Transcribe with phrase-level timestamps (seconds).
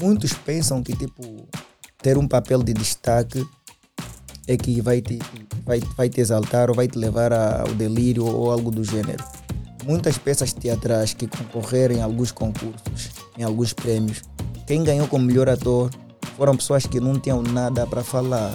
[0.00, 1.48] muitos pensam que tipo
[2.02, 3.46] ter um papel de destaque
[4.46, 5.18] é que vai te,
[5.64, 9.24] vai, vai te exaltar ou vai te levar ao delírio ou algo do gênero.
[9.84, 14.22] Muitas peças teatrais que concorreram em alguns concursos, em alguns prêmios,
[14.66, 15.90] quem ganhou como melhor ator
[16.36, 18.52] foram pessoas que não tinham nada para falar.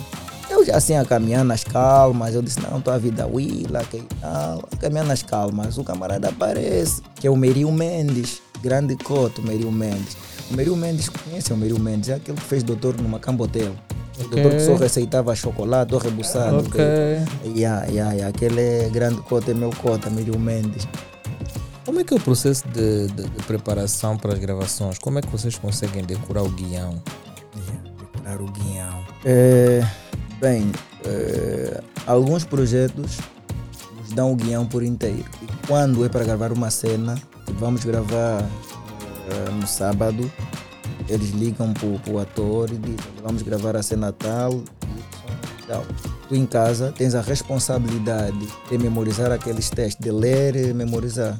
[0.49, 4.67] Eu já assim a caminhar nas calmas, eu disse, não, tua vida willa, que tal,
[4.69, 5.77] a caminhar nas calmas.
[5.77, 10.17] O camarada aparece, que é o Merio Mendes, grande coto, Merio Mendes.
[10.51, 12.09] O Merio Mendes, conhece o Merio Mendes?
[12.09, 13.71] É aquele que fez doutor no Macambo Hotel.
[14.19, 14.29] O Ok.
[14.41, 16.57] doutor que só receitava chocolate ou rebuçado.
[16.57, 16.81] Ok.
[17.55, 18.27] Yeah, yeah, yeah.
[18.27, 20.87] Aquele é grande coto, é meu cota, Merio Mendes.
[21.85, 24.99] Como é que é o processo de, de- de preparação para as gravações?
[24.99, 27.01] Como é que vocês conseguem decorar o guião?
[28.13, 29.03] Decorar o guião.
[29.25, 29.83] É,
[30.39, 30.71] bem,
[31.05, 33.17] é, alguns projetos
[33.99, 35.25] nos dão o guião por inteiro.
[35.41, 37.15] E quando é para gravar uma cena,
[37.57, 38.45] vamos gravar
[39.59, 40.31] no sábado,
[41.07, 44.63] eles ligam para o ator e dizem: vamos gravar a cena tal,
[45.67, 45.83] tal.
[46.27, 51.37] Tu em casa tens a responsabilidade de memorizar aqueles testes, de ler e memorizar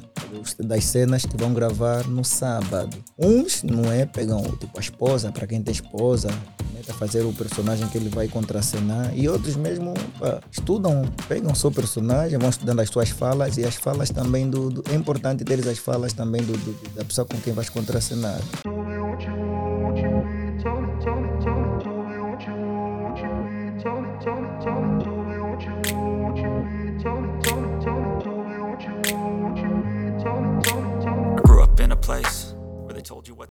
[0.60, 2.96] das cenas que vão gravar no sábado.
[3.18, 6.28] Uns, não é, pegam tipo a esposa, para quem tem esposa,
[6.74, 11.52] mete a fazer o personagem que ele vai contracenar, e outros mesmo pá, estudam, pegam
[11.52, 14.70] o personagem, vão estudando as suas falas e as falas também do.
[14.70, 18.40] do- é importante ter as falas também do, do- da pessoa com quem vais contracenar.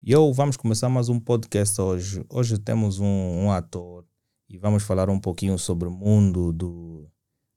[0.02, 2.24] Eu vamos começar mais um podcast hoje.
[2.30, 4.06] Hoje temos um, um ator
[4.48, 7.06] e vamos falar um pouquinho sobre o mundo do,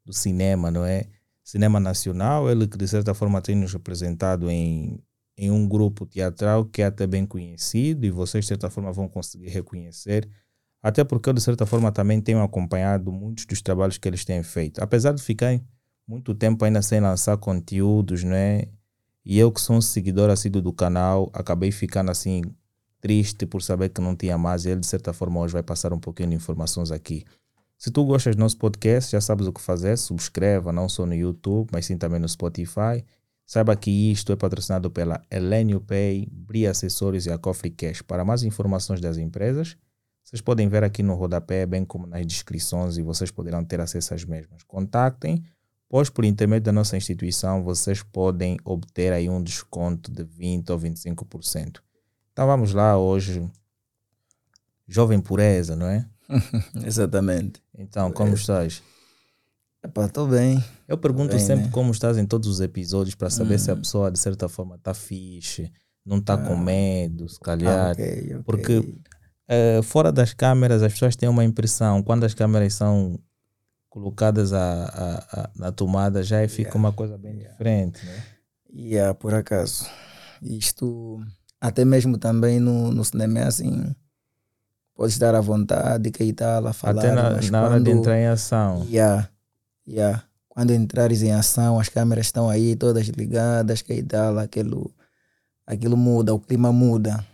[0.06, 1.08] do cinema, não é?
[1.46, 5.02] Cinema nacional, ele que de certa forma tem nos representado em,
[5.38, 9.08] em um grupo teatral que é até bem conhecido e vocês de certa forma vão
[9.08, 10.30] conseguir reconhecer.
[10.84, 14.44] Até porque eu de certa forma também tenho acompanhado muitos dos trabalhos que eles têm
[14.44, 14.84] feito.
[14.84, 15.58] Apesar de ficar
[16.06, 18.68] muito tempo ainda sem lançar conteúdos, não é?
[19.24, 22.42] E eu que sou um seguidor assíduo do canal, acabei ficando assim
[23.00, 24.66] triste por saber que não tinha mais.
[24.66, 27.24] E ele, de certa forma, hoje vai passar um pouquinho de informações aqui.
[27.78, 29.98] Se tu gostas do nosso podcast, já sabes o que fazer.
[29.98, 33.04] Subscreva, não só no YouTube, mas sim também no Spotify.
[33.46, 38.02] Saiba que isto é patrocinado pela Elenio Pay, Bria Acessórios e a Coffee Cash.
[38.02, 39.76] Para mais informações das empresas,
[40.24, 44.14] vocês podem ver aqui no rodapé, bem como nas descrições, e vocês poderão ter acesso
[44.14, 44.64] às mesmas.
[44.64, 45.44] Contactem
[45.92, 50.80] pois por intermédio da nossa instituição vocês podem obter aí um desconto de 20 ou
[50.80, 51.80] 25%.
[52.32, 53.46] Então vamos lá hoje.
[54.88, 56.08] Jovem pureza, não é?
[56.86, 57.62] Exatamente.
[57.78, 58.82] Então, como estás?
[59.84, 60.64] Epá, estou bem.
[60.88, 61.72] Eu pergunto bem, sempre né?
[61.74, 64.94] como estás em todos os episódios para saber se a pessoa de certa forma está
[64.94, 65.70] fixe,
[66.06, 67.92] não está com medo, se Ah, calhar.
[67.92, 68.44] ok, ok.
[68.46, 68.96] Porque
[69.50, 73.20] eh, fora das câmeras as pessoas têm uma impressão, quando as câmeras são
[73.92, 78.24] colocadas a, a- a- na tomada já fica uma coisa bem diferente, né?
[78.74, 79.86] Yeah, por acaso.
[80.42, 81.22] Isto,
[81.60, 83.94] até mesmo também no, no cinema é assim.
[84.96, 87.00] Pode estar à vontade, que e tal, a falar.
[87.02, 88.88] Até na, na hora de quando- entrar em ação.
[88.90, 89.30] Yeah,
[89.86, 90.24] yeah.
[90.48, 94.94] Quando entrares em ação, as câmeras estão aí todas ligadas, que e tal, aquilo,
[95.68, 97.26] aquilo muda, o clima muda.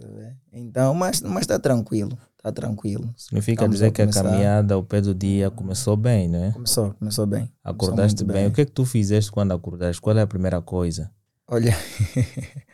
[0.00, 0.36] Tá ver?
[0.52, 3.12] Então, mas mas está tranquilo, está tranquilo.
[3.16, 6.52] Significa Estamos dizer a que a caminhada ao pé do dia começou bem, né?
[6.52, 7.40] Começou, começou bem.
[7.40, 8.46] Começou Acordaste muito bem.
[8.46, 10.00] O que é que tu fizeste quando acordaste?
[10.00, 11.10] Qual é a primeira coisa?
[11.46, 11.76] Olha,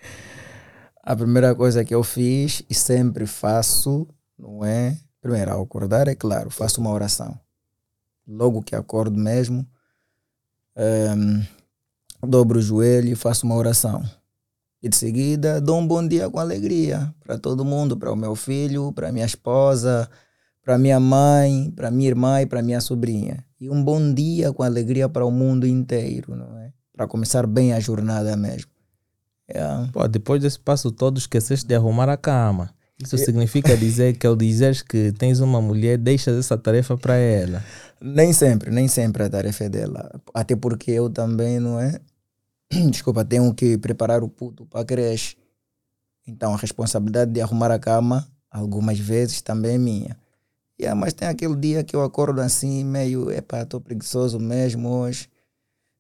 [1.02, 4.06] a primeira coisa que eu fiz e sempre faço,
[4.38, 4.96] não é?
[5.20, 7.38] Primeiro, ao acordar, é claro, faço uma oração.
[8.26, 9.66] Logo que acordo mesmo,
[10.76, 11.42] ehm,
[12.22, 14.04] dobro o joelho e faço uma oração.
[14.82, 18.36] E de seguida, dou um bom dia com alegria para todo mundo, para o meu
[18.36, 20.08] filho, para minha esposa,
[20.64, 23.44] para minha mãe, para minha irmã e para minha sobrinha.
[23.60, 26.72] E um bom dia com alegria para o mundo inteiro, não é?
[26.96, 28.70] Para começar bem a jornada mesmo.
[29.50, 29.88] Yeah.
[29.92, 32.70] Pô, depois desse passo todo, esqueceste de arrumar a cama.
[33.02, 37.64] Isso significa dizer que ao dizeres que tens uma mulher, deixas essa tarefa para ela.
[38.00, 40.20] Nem sempre, nem sempre a tarefa é dela.
[40.34, 42.00] Até porque eu também, não é?
[42.90, 45.36] Desculpa, tenho que preparar o puto para creche.
[46.26, 50.16] Então a responsabilidade de arrumar a cama, algumas vezes também é minha.
[50.80, 55.28] Yeah, mas tem aquele dia que eu acordo assim, meio, epá, estou preguiçoso mesmo hoje.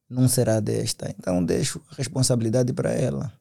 [0.08, 1.12] Não será desta.
[1.18, 3.32] Então deixo a responsabilidade para ela.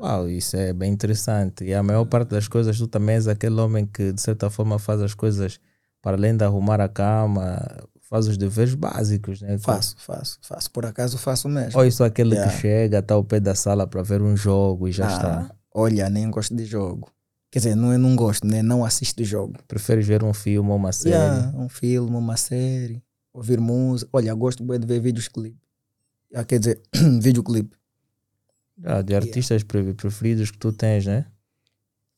[0.00, 1.64] Uau, isso é bem interessante.
[1.64, 4.78] E a maior parte das coisas, tu também és aquele homem que de certa forma
[4.78, 5.60] faz as coisas
[6.00, 7.58] para além de arrumar a cama,
[8.14, 9.58] faz os deveres básicos, né?
[9.58, 10.70] Faço, faço, faço.
[10.70, 11.76] Por acaso faço mesmo.
[11.80, 12.52] Ou isso aquele Yeah.
[12.52, 15.56] que chega, está ao pé da sala para ver um jogo e já Ah, está.
[15.74, 17.10] Olha, nem gosto de jogo.
[17.50, 18.62] Quer dizer, não, eu não gosto, né?
[18.62, 19.54] Não assisto jogo.
[19.66, 21.12] Preferes ver um filme ou uma série?
[21.16, 23.02] Yeah, um filme, uma série,
[23.32, 24.08] ouvir música.
[24.12, 25.58] Olha, gosto de ver vídeos clipe.
[26.32, 26.80] Ah, quer dizer,
[27.20, 27.76] videoclipe.
[28.84, 31.26] Ah, de artistas pre- preferidos que tu tens, né?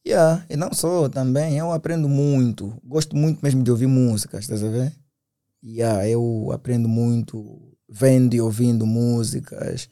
[0.06, 2.78] Yeah, e não só, também eu aprendo muito.
[2.84, 4.92] Gosto muito mesmo de ouvir músicas, estás a ver?
[5.68, 9.88] Yeah, eu aprendo muito vendo e ouvindo músicas,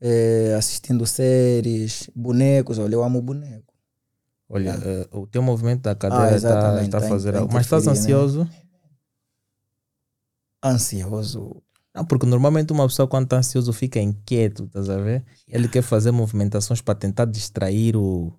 [0.00, 2.78] eh, assistindo séries, bonecos.
[2.78, 3.72] Olha, eu amo boneco.
[4.48, 6.88] Olha, eh, o teu movimento da cadeira está Ah.
[6.88, 7.52] tá a tá- fazer tá algo.
[7.52, 7.92] Mas estás né?
[7.92, 8.48] ansioso?
[10.62, 11.62] Ansioso.
[11.94, 15.24] Não, porque normalmente uma pessoa quando está ansioso fica inquieto, estás a ver?
[15.46, 18.32] Ele quer fazer movimentações para tentar distrair o,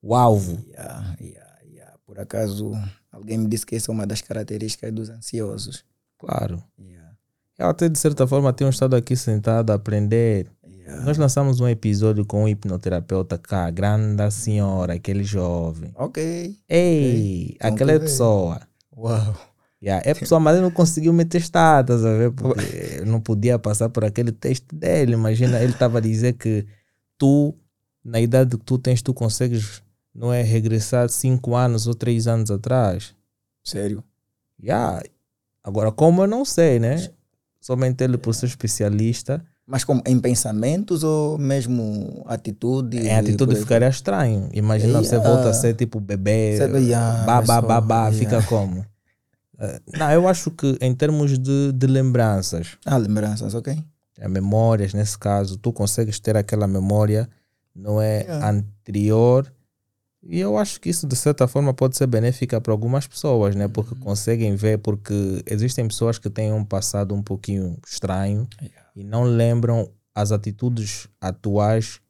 [0.00, 0.62] o alvo.
[0.68, 1.98] Yeah, yeah, yeah.
[2.06, 2.72] Por acaso,
[3.18, 5.84] alguém me disse que essa é uma das características dos ansiosos.
[6.18, 6.62] Claro.
[6.80, 7.10] Yeah,
[7.58, 10.50] Eu até de certa forma tenho estado aqui sentado a aprender.
[10.66, 11.04] yeah.
[11.04, 15.92] Nós lançamos um episódio com um hipnoterapeuta cá, grande senhora, aquele jovem.
[15.96, 16.56] Ok.
[16.68, 18.00] Ei, Então, aquela vê.
[18.00, 18.60] pessoa.
[18.96, 19.34] Uau.
[19.80, 22.32] Yeah, é pessoa, mas ele não conseguiu me testar, estás a ver?
[22.32, 25.12] Porque eu não podia passar por aquele teste dele.
[25.12, 26.66] Imagina, ele estava a dizer que
[27.16, 27.54] tu,
[28.04, 29.80] na idade que tu tens, tu consegues,
[30.14, 33.14] não é, regressar cinco anos ou três anos atrás.
[33.64, 34.02] Sério?
[34.62, 35.02] Yeah.
[35.62, 37.10] Agora, como eu não sei, né?
[37.60, 43.06] Somente ele, por ser especialista, Mas como em pensamentos ou mesmo atitude?
[43.06, 44.48] é a atitude ficaria estranho.
[44.52, 45.28] Imagina você Yeah.
[45.28, 48.18] volta a ser tipo bebê, Sabe, yeah, babá, babá, yeah.
[48.18, 48.82] fica como?
[49.58, 53.76] Eh, Não, eu acho que em termos de, de lembranças, Ah, lembranças, ok?
[54.18, 57.28] eh, memórias nesse caso, tu consegues ter aquela memória,
[57.74, 58.48] não é Yeah.
[58.48, 59.52] anterior.
[60.30, 63.66] E eu acho que isso de certa forma pode ser benéfica para algumas pessoas, né?
[63.66, 64.00] Porque Uhum.
[64.00, 68.90] conseguem ver, porque existem pessoas que têm um passado um pouquinho estranho Yeah.
[68.94, 72.00] e não lembram as atitudes atuais,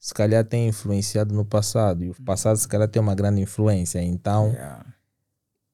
[0.00, 2.02] se calhar têm influenciado no passado.
[2.02, 4.02] E o passado se calhar tem uma grande influência.
[4.02, 4.84] Então, Yeah.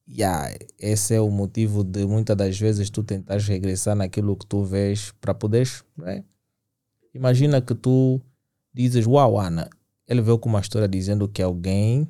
[0.06, 4.62] Yeah, esse é o motivo de muitas das vezes tu tentares regressar naquilo que tu
[4.62, 5.83] vês para poderes.
[5.97, 6.23] Né?
[7.15, 8.21] Imagina que tu
[8.75, 9.71] dizes: Uau, Ana,
[10.09, 12.06] ele veio com uma história dizendo que alguém,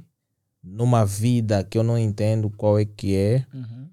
[0.63, 3.89] numa vida que eu não entendo qual é que é, Uhum.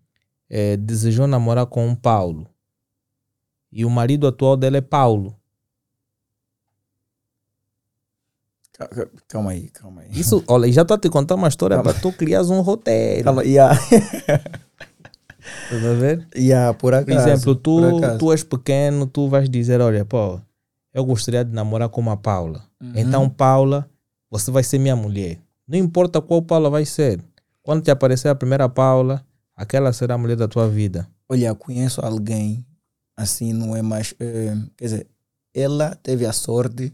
[0.49, 2.47] eh, desejou namorar com um Paulo.
[3.71, 5.35] E o marido atual dele é Paulo.
[8.73, 10.09] Ca- ca- Calma aí, calma aí.
[10.11, 11.91] Isso, olha, já estou a te contar uma história Calma.
[11.93, 13.23] para tu criares um roteiro.
[13.25, 13.77] Calma, yeah.
[15.63, 16.27] Estás a ver?
[16.35, 17.29] yeah, por Por acaso.
[17.29, 18.17] exemplo, tu, por acaso.
[18.19, 20.39] tu és pequeno, tu vais dizer, olha, pô,
[20.93, 22.63] eu gostaria de namorar com uma Paula.
[22.81, 22.93] Uhum.
[22.95, 23.89] Então, Paula,
[24.31, 25.37] você vai ser minha mulher.
[25.67, 27.21] Não importa qual Paula vai ser.
[27.61, 29.23] Quando te aparecer a primeira Paula,
[29.53, 31.07] aquela será a mulher da tua vida.
[31.27, 32.65] Olha, conheço alguém,
[33.15, 34.15] assim, não é mais.
[34.19, 35.07] eh, quer dizer,
[35.53, 36.93] ela teve a sorte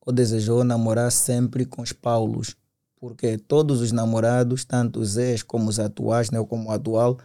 [0.00, 2.56] ou desejou namorar sempre com os Paulos,
[2.96, 7.18] porque todos os namorados, tanto os ex como os atuais, né, como o atual,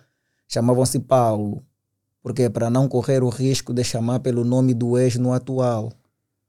[0.47, 1.63] chamavam-se Paulo,
[2.21, 5.93] porque para não correr o risco de chamar pelo nome do ex no atual.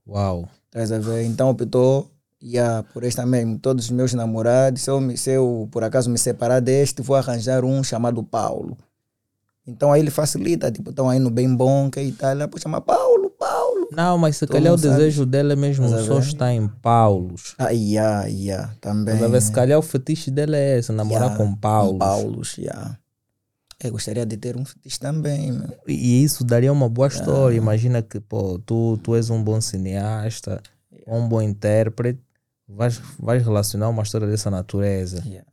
[0.07, 0.49] Uau.
[0.67, 1.25] Estás a ver?
[1.25, 2.11] Então optou
[2.43, 3.59] yeah, por esta mesmo.
[3.59, 7.17] Todos os meus namorados, se eu, me- se eu por acaso me separar deste, vou
[7.17, 8.77] arranjar um chamado Paulo.
[9.67, 12.81] Então aí ele facilita, tipo, estão aí no bem bom, que e tal, pode chamar
[12.83, 13.89] Paulo, Paulo.
[13.91, 14.97] Não, mas se Tu calhar o não sabes.
[14.99, 17.55] desejo dela é mesmo a só está em Paulos.
[17.59, 19.15] Ah, yeah, yeah, também.
[19.15, 19.43] Estás a ver?
[19.43, 21.99] Se calhar o fetiche dela é esse, namorar Yeah, com Paulos.
[21.99, 22.97] Paulos, yeah.
[23.83, 25.69] Eu gostaria de ter um fetiche também, meu.
[25.87, 27.57] E isso daria uma boa história.
[27.57, 30.63] Imagina que pô, tu, tu és um bom cineasta,
[31.07, 32.21] um bom intérprete,
[32.69, 35.23] vais, vais relacionar uma história dessa natureza.
[35.27, 35.47] Yeah.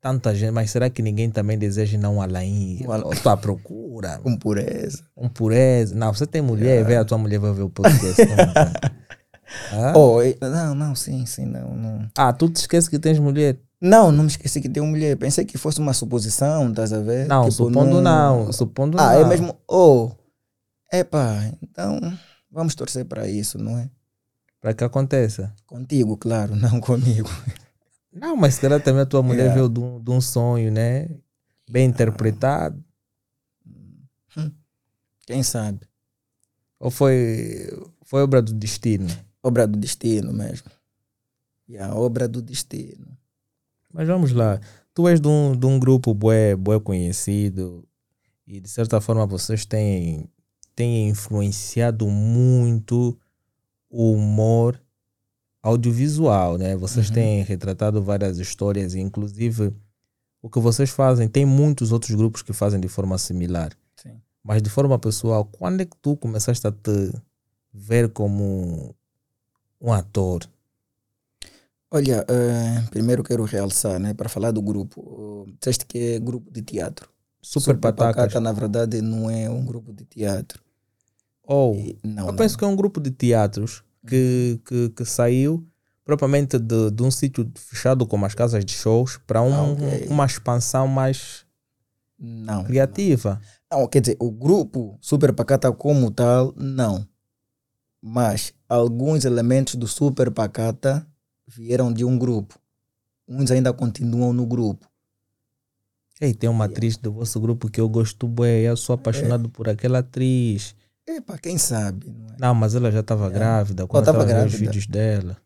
[0.00, 2.16] Tanta gente, mas será que ninguém também deseja não?
[2.16, 2.84] Um Alain.
[2.86, 5.02] Ou tua procura, Com pureza.
[5.16, 5.94] um pureza.
[5.94, 8.24] Não, você tem mulher, vê a tua mulher vai ver o podcast.
[8.24, 8.98] Não, não.
[9.72, 9.94] Ah?
[9.96, 12.06] Oh, não, não, sim, sim, não, não.
[12.18, 13.58] Ah, tu te esqueces que tens mulher?
[13.80, 15.16] Não, não me esqueci que tem uma mulher.
[15.16, 17.26] Pensei que fosse uma suposição, estás a ver?
[17.26, 18.52] Não, Tipo, supondo não.
[18.52, 19.20] Supondo Ah, não.
[19.22, 19.56] é mesmo.
[19.66, 20.10] Oh,
[20.92, 21.98] epá, então
[22.52, 23.88] vamos torcer para isso, não é?
[24.60, 25.54] Para que aconteça.
[25.66, 27.28] Contigo, claro, não comigo.
[28.12, 29.54] Não, mas se calhar também a tua mulher Yeah.
[29.54, 31.08] veio de um, de um sonho, né?
[31.70, 32.82] Bem interpretado.
[35.26, 35.80] Quem sabe?
[36.80, 37.68] Ou foi,
[38.02, 39.06] foi obra do destino?
[39.42, 40.70] Obra do destino mesmo.
[41.68, 43.06] E a obra do destino.
[43.92, 44.58] Mas vamos lá.
[44.94, 47.86] Tu és de um, de um grupo bué, bué conhecido
[48.46, 50.28] e de certa forma vocês têm,
[50.74, 53.18] têm influenciado muito
[53.90, 54.80] o humor
[55.62, 56.76] audiovisual, né?
[56.76, 57.14] Vocês Uhum.
[57.14, 59.74] têm retratado várias histórias inclusive
[60.40, 63.72] o que vocês fazem, tem muitos outros grupos que fazem de forma similar.
[63.96, 64.20] Sim.
[64.42, 67.12] Mas de forma pessoal, quando é que tu começaste a te
[67.72, 68.94] ver como
[69.80, 70.48] um ator?
[71.90, 75.00] Olha, eh, primeiro quero realçar, né, para falar do grupo.
[75.00, 77.08] Uh, disseste que é grupo de teatro.
[77.42, 78.14] Super, Patacas.
[78.14, 80.62] Pacata, na verdade, não é um grupo de teatro.
[81.50, 82.36] Ou, E- não, eu não.
[82.36, 85.66] penso que é um grupo de teatros que, que, que saiu
[86.04, 90.06] propriamente de, de um sítio fechado como as casas de shows para um, Ah, ok.
[90.10, 91.46] uma expansão mais
[92.18, 92.64] Não.
[92.64, 93.40] criativa.
[93.70, 97.06] Não, quer dizer, o grupo Super Pacata como tal, não.
[98.00, 101.06] Mas alguns elementos do Super Pacata
[101.46, 102.58] vieram de um grupo.
[103.26, 104.86] Uns ainda continuam no grupo.
[106.20, 109.68] Ei, tem uma atriz do vosso grupo que eu gosto bem, eu sou apaixonado por
[109.68, 110.74] aquela atriz.
[111.08, 112.36] É para quem sabe, não é?
[112.38, 114.58] Não, mas ela já estava grávida quando estava vendo os grávida?
[114.58, 115.36] vídeos dela.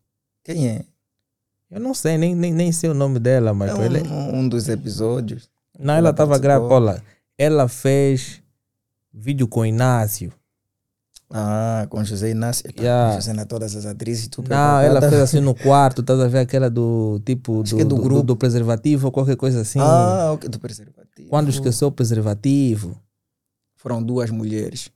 [0.42, 0.84] Quem é?
[1.70, 4.68] Eu não sei, nem, nem, nem sei o nome dela, mas É um, um dos
[4.68, 5.48] episódios.
[5.78, 6.74] Não, Ela estava grávida.
[6.74, 7.02] Olha,
[7.38, 8.42] ela fez
[9.12, 10.32] vídeo com o Inácio.
[11.30, 12.68] Ah, com José Inácio.
[12.68, 13.14] Epá, Yeah.
[13.14, 14.28] José na todas as atrizes.
[14.34, 17.80] Super Não, ela fez assim no quarto, estás a ver aquela do tipo do, que
[17.80, 18.22] é do do, grupo.
[18.22, 19.78] do preservativo ou qualquer coisa assim.
[19.80, 21.28] Ah, ok, do preservativo.
[21.30, 23.00] Quando esqueceu o preservativo.
[23.76, 24.90] Foram duas mulheres.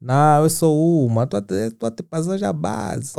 [0.00, 3.12] Não, eu sou uma, tu até, tu até passou já a base.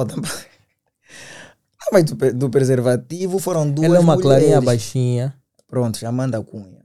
[1.79, 4.39] Ah, mas do, do preservativo foram duas ela é uma mulheres.
[4.39, 5.35] clarinha baixinha.
[5.67, 6.81] Pronto, já manda a cunha.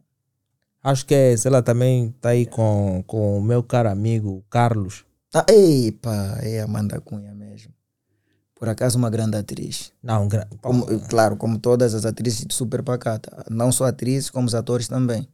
[0.82, 5.04] Acho que é, essa, ela também tá aí com, com o meu caro amigo Carlos.
[5.34, 7.72] Ah, epa, é a Amanda Cunha mesmo.
[8.54, 9.92] Por acaso, uma grande atriz.
[10.02, 13.44] Não, gra- Como, claro, como todas as atrizes de Super Pacata.
[13.50, 15.28] Não só atrizes, como os atores também.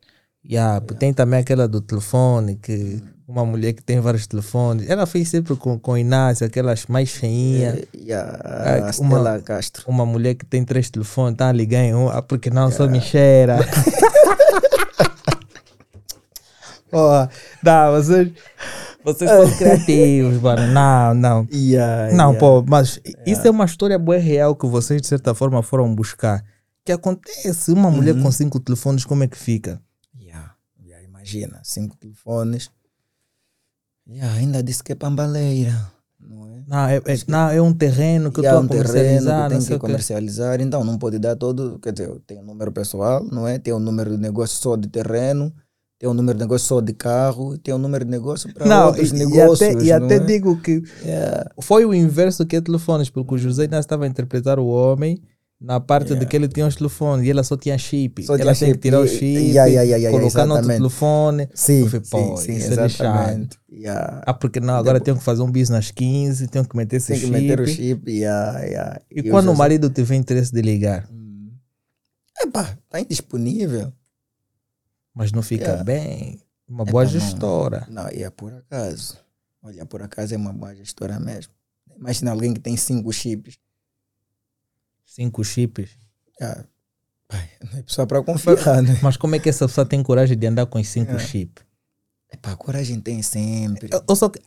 [0.44, 4.88] Yeah, Tem também aquela do telefone, que uma mulher que tem vários telefones.
[4.90, 7.80] Ela fez sempre com, com o Inácio, aquelas mais cheinhas.
[7.94, 9.84] E, e a, a uma- Stella Castro.
[9.88, 12.86] Uma mulher que tem três telefones, tá a ligar em um, ah, porque não só
[12.88, 13.58] me cheira.
[16.92, 17.26] oh,
[17.62, 18.32] dá, vocês,
[19.04, 20.66] vocês são criativos, mano.
[20.72, 21.48] Não, não.
[21.52, 22.38] Yeah, Não, yeah.
[22.38, 25.94] pô, mas isso é uma história boa e real que vocês de certa forma foram
[25.94, 26.44] buscar.
[26.84, 28.24] Que acontece, uma mulher Uhum.
[28.24, 29.80] com cinco telefones, como é que fica?
[30.20, 32.68] Yeah, yeah, imagina, cinco telefones.
[34.20, 35.90] Ainda disse que é pambaleira.
[36.20, 36.62] Não é?
[36.66, 39.50] Não, é, é- não, é um terreno que eu E estou a um terreno comercializar,
[39.50, 43.24] que tem que comercializar, então não pode dar todo, quer dizer, tem um número pessoal,
[43.30, 43.58] não é?
[43.58, 45.52] Tem um número de negócio só de terreno,
[45.98, 49.10] tem um número de negócio só de carro, tem um número de negócio para outros
[49.12, 49.62] e, e negócios.
[49.70, 50.18] até, e até é?
[50.20, 51.50] digo que Yeah.
[51.60, 55.20] foi o inverso que é telefones, porque o José ainda estava a interpretar o homem
[55.62, 58.22] na parte de que ele tinha os telefones e ela só tinha chip.
[58.24, 60.54] Só ela tinha tem que tirar o e- chip, Yeah, yeah, yeah, yeah, colocar no
[60.56, 61.48] outro telefone.
[61.54, 63.58] Sim, falei, pô, sim, sim, é exatamente.
[63.70, 64.22] Yeah.
[64.26, 67.16] Ah, porque não, agora tenho que fazer um business 15, tenho que meter esse Tem
[67.20, 67.32] que chip.
[67.32, 68.10] meter o chip.
[68.10, 69.00] Yeah, yeah.
[69.10, 71.52] E, o quando o marido tiver interesse de ligar, Hum.
[72.40, 73.92] Epá, tá indisponível.
[75.14, 75.84] mas não fica Yeah.
[75.84, 77.20] bem, uma boa Epá, não.
[77.20, 77.86] gestora.
[77.88, 79.16] Não, e é por acaso.
[79.62, 81.52] Olha, por acaso é uma boa gestora mesmo.
[81.96, 83.58] Imagina alguém que tem cinco chips.
[85.14, 85.90] Cinco chips.
[86.40, 86.64] Ah,
[87.28, 88.98] pai, não é pessoa para confiar, né?
[89.02, 91.18] Mas como é que essa pessoa tem coragem de andar com os cinco É.
[91.18, 91.62] chips?
[92.32, 93.90] Epá, coragem tem sempre.
[94.08, 94.40] Eu só que,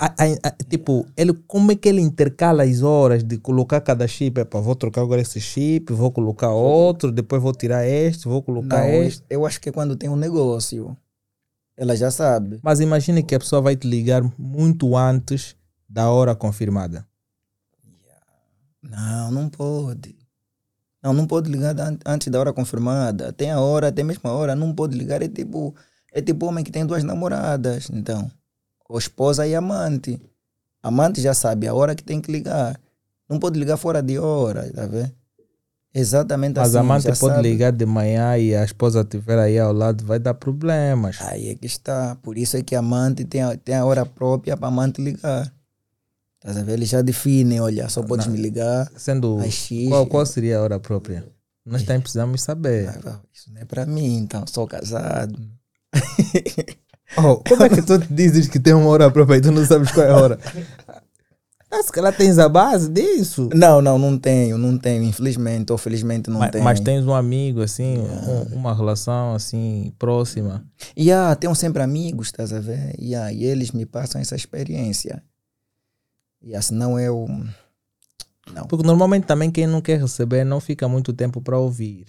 [0.67, 4.39] tipo, ele, como é que ele intercala as horas de colocar cada chip?
[4.41, 8.79] Epa, vou trocar agora esse chip, vou colocar outro, depois vou tirar este, vou colocar
[8.79, 9.23] Não, este.
[9.29, 10.97] eu acho que é quando tem um negócio.
[11.77, 12.59] Ela já sabe.
[12.63, 15.55] Mas imagine que a pessoa vai te ligar muito antes
[15.87, 17.05] da hora confirmada.
[18.81, 20.15] Não, não pode.
[21.05, 23.31] Não, não pode ligar an- antes da hora confirmada.
[23.31, 25.21] Tem a hora, tem a mesma hora, não pode ligar.
[25.21, 25.75] É tipo,
[26.11, 27.89] é tipo homem que tem duas namoradas.
[27.93, 28.29] Então,
[28.89, 30.19] ou esposa e amante.
[30.81, 32.79] Amante já sabe a hora que tem que ligar.
[33.29, 35.11] Não pode ligar fora de hora, tá vendo?
[35.93, 36.77] Exatamente Mas assim.
[36.77, 37.41] a amante pode sabe.
[37.49, 41.17] ligar de manhã e a esposa estiver aí ao lado, vai dar problemas.
[41.21, 42.15] Aí é que está.
[42.21, 45.53] Por isso é que a amante tem a, tem a hora própria para amante ligar.
[46.45, 46.69] Tá vendo?
[46.69, 49.89] Eles já definem, olha, só podes me ligar Sendo, X.
[49.89, 51.25] qual, qual seria a hora própria?
[51.65, 52.87] Nós também precisamos saber.
[53.03, 55.37] Ah, Isso não é para mim, então, sou casado.
[57.17, 59.91] Oh, como é que tu dizes que tem uma hora própria e tu não sabes
[59.91, 60.39] qual é a hora?
[61.71, 63.49] Ah, se calhar tens a base disso.
[63.53, 66.63] Não, não, não tenho, não tenho, infelizmente ou felizmente não mas, tenho.
[66.63, 70.63] mas tens um amigo, assim, um- uma relação assim, próxima.
[70.95, 72.95] E ah, tenho sempre amigos, estás a ver?
[72.97, 75.21] E, ah, e eles me passam essa experiência.
[76.45, 77.27] E ah, senão eu.
[78.53, 78.67] Não.
[78.67, 82.05] Porque normalmente também quem não quer receber não fica muito tempo para ouvir.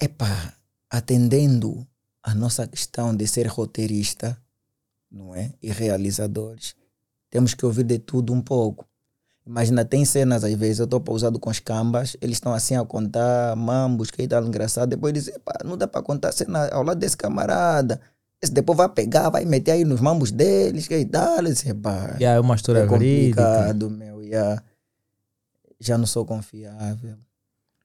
[0.00, 0.54] Epá,
[0.88, 1.86] atendendo
[2.22, 4.40] a nossa questão de ser roteirista,
[5.10, 5.52] não é?
[5.62, 6.74] E realizadores,
[7.28, 8.88] temos que ouvir de tudo um pouco.
[9.46, 12.84] Imagina, tem cenas às vezes, eu estou pausado com os cambas, eles estão assim a
[12.84, 17.16] contar mambos, que tal engraçado, depois dizem, não dá para contar cena ao lado desse
[17.16, 18.00] camarada.
[18.40, 22.16] Esse depois vai pegar, vai meter aí nos mambos deles, que tal, esse epá.
[22.20, 23.42] E é uma história é verídica.
[23.42, 24.62] complicado, meu, yeah.
[25.80, 27.16] já não sou confiável.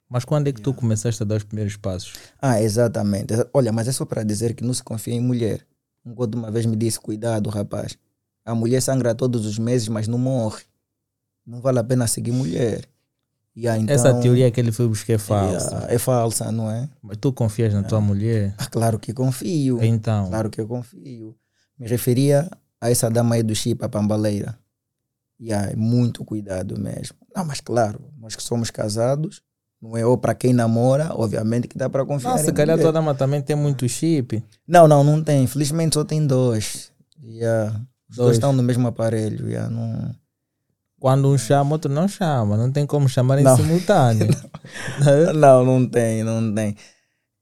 [0.08, 2.14] Mas quando é que tu começaste a dar os primeiros passos?
[2.40, 3.34] Ah, exatamente.
[3.34, 5.66] Exa- Olha, mas é só para dizer que não se confia em mulher.
[6.06, 7.98] Um gota uma vez me disse: cuidado, rapaz.
[8.46, 10.62] A mulher sangra todos os meses, mas não morre.
[11.46, 12.86] Não vale a pena seguir mulher.
[13.56, 15.86] Aí, então, Essa teoria que ele foi buscar é falsa.
[15.88, 16.90] É, é falsa, não é?
[17.02, 18.56] Mas tu confias na tua mulher?
[18.58, 19.84] Ah, claro que confio.
[19.84, 21.36] Então, Claro que eu confio.
[21.78, 22.50] Me referia
[22.82, 24.58] a essa dama aí do Chip, a Pambaleira.
[25.40, 27.18] E aí, muito cuidado mesmo.
[27.36, 29.42] Não, mas claro, nós que somos casados,
[29.82, 32.32] não é ou para quem namora, obviamente que dá para confiar.
[32.32, 32.84] não, se calhar mulher.
[32.84, 34.44] tua dama também tem muito chip.
[34.68, 35.44] Não, não, não tem.
[35.44, 36.92] Infelizmente só tem dois.
[37.22, 37.70] Yeah.
[38.10, 38.38] Os dois Dois.
[38.38, 39.50] estão no mesmo aparelho.
[39.50, 39.70] Yeah.
[39.70, 40.16] Não...
[41.04, 42.56] Quando um chama, outro não chama.
[42.56, 43.58] Não tem como chamar em Não.
[43.58, 44.30] simultâneo.
[45.36, 46.78] não, não tem, não tem.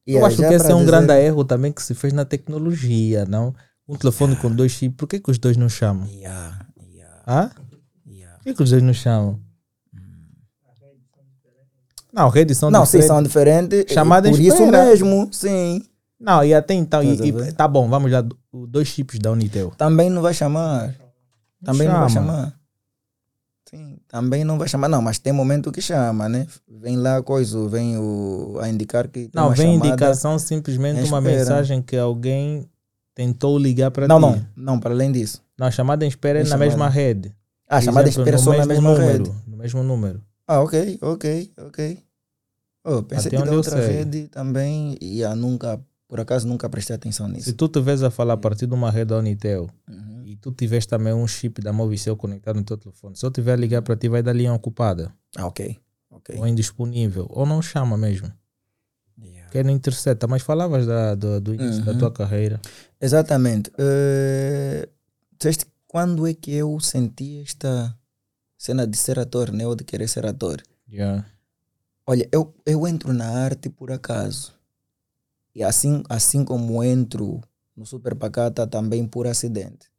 [0.08, 3.24] Eu acho que esse é um dizer- grande erro também que se fez na tecnologia,
[3.26, 3.54] não?
[3.88, 6.08] Um telefone com dois chips, por que, que os dois não chamam?
[6.08, 7.52] Yeah, yeah, Hã?
[8.10, 8.36] yeah.
[8.38, 9.40] Por que, que os dois não chamam?
[12.12, 13.08] Não, redes são Não, sim, diferentes.
[13.08, 13.94] são diferentes.
[13.94, 14.86] Chamada Por isso espera.
[14.86, 15.84] mesmo, sim.
[16.20, 18.24] Não, e até então, e- a e- tá bom, vamos lá,
[18.68, 19.72] dois chips da Unitel.
[19.78, 20.96] Também não vai chamar.
[21.64, 22.28] Também não vai chama.
[22.34, 22.61] chamar.
[24.12, 24.90] Também não vai chamar.
[24.90, 26.46] Não, mas tem momento que chama, né?
[26.68, 29.88] Vem lá a coisa, vem o, a indicar que Não, vem chamada.
[29.88, 32.70] indicação simplesmente em uma mensagem que alguém
[33.16, 34.22] tentou ligar para Não, ti.
[34.22, 35.42] não, não, para além disso.
[35.58, 36.66] Não, a chamada em espera é na chamada.
[36.66, 37.34] mesma rede.
[37.70, 39.32] Ah, Por chamada exemplo, espera no só na mesma número, rede.
[39.48, 40.22] No mesmo número.
[40.46, 41.98] Ah, ok, ok, ok.
[42.84, 43.96] Oh, pensei Até que da outra sei.
[43.96, 47.54] rede também e nunca, por acaso nunca prestei atenção Se nisso.
[47.54, 50.11] tu te vês a falar a partir de uma rede da Unitel Uhum.
[50.42, 53.56] Tu tiveres também um chip da Movicel conectado no teu telefone, se eu tiver a
[53.56, 55.78] ligar para ti, vai dar linha ocupada, Ah, ok,
[56.10, 56.38] ok.
[56.40, 58.32] ou indisponível, ou não chama mesmo,
[59.24, 59.50] Yeah.
[59.52, 60.26] que não intercepta.
[60.28, 61.98] Mas falavas da, do, do início da Uhum.
[62.00, 62.60] tua carreira.
[63.00, 63.72] Exatamente.
[63.78, 64.90] Eh,
[65.38, 67.96] disseste quando é que eu senti esta
[68.58, 69.68] cena de ser ator, né?
[69.68, 70.64] Ou de querer ser ator?
[70.90, 71.24] Yeah.
[72.08, 74.54] Olha, eu, eu entro na arte por acaso.
[75.54, 77.42] E assim, assim como entro
[77.76, 79.91] no Super Pacata também por acidente.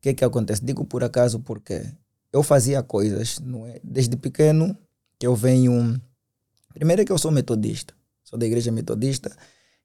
[0.00, 0.64] O que é que acontece?
[0.64, 1.86] Digo por acaso porque
[2.32, 3.78] eu fazia coisas, não é?
[3.84, 4.76] Desde pequeno
[5.18, 6.00] que eu venho...
[6.72, 7.94] Primeiro é que eu sou metodista.
[8.24, 9.30] Sou da igreja metodista.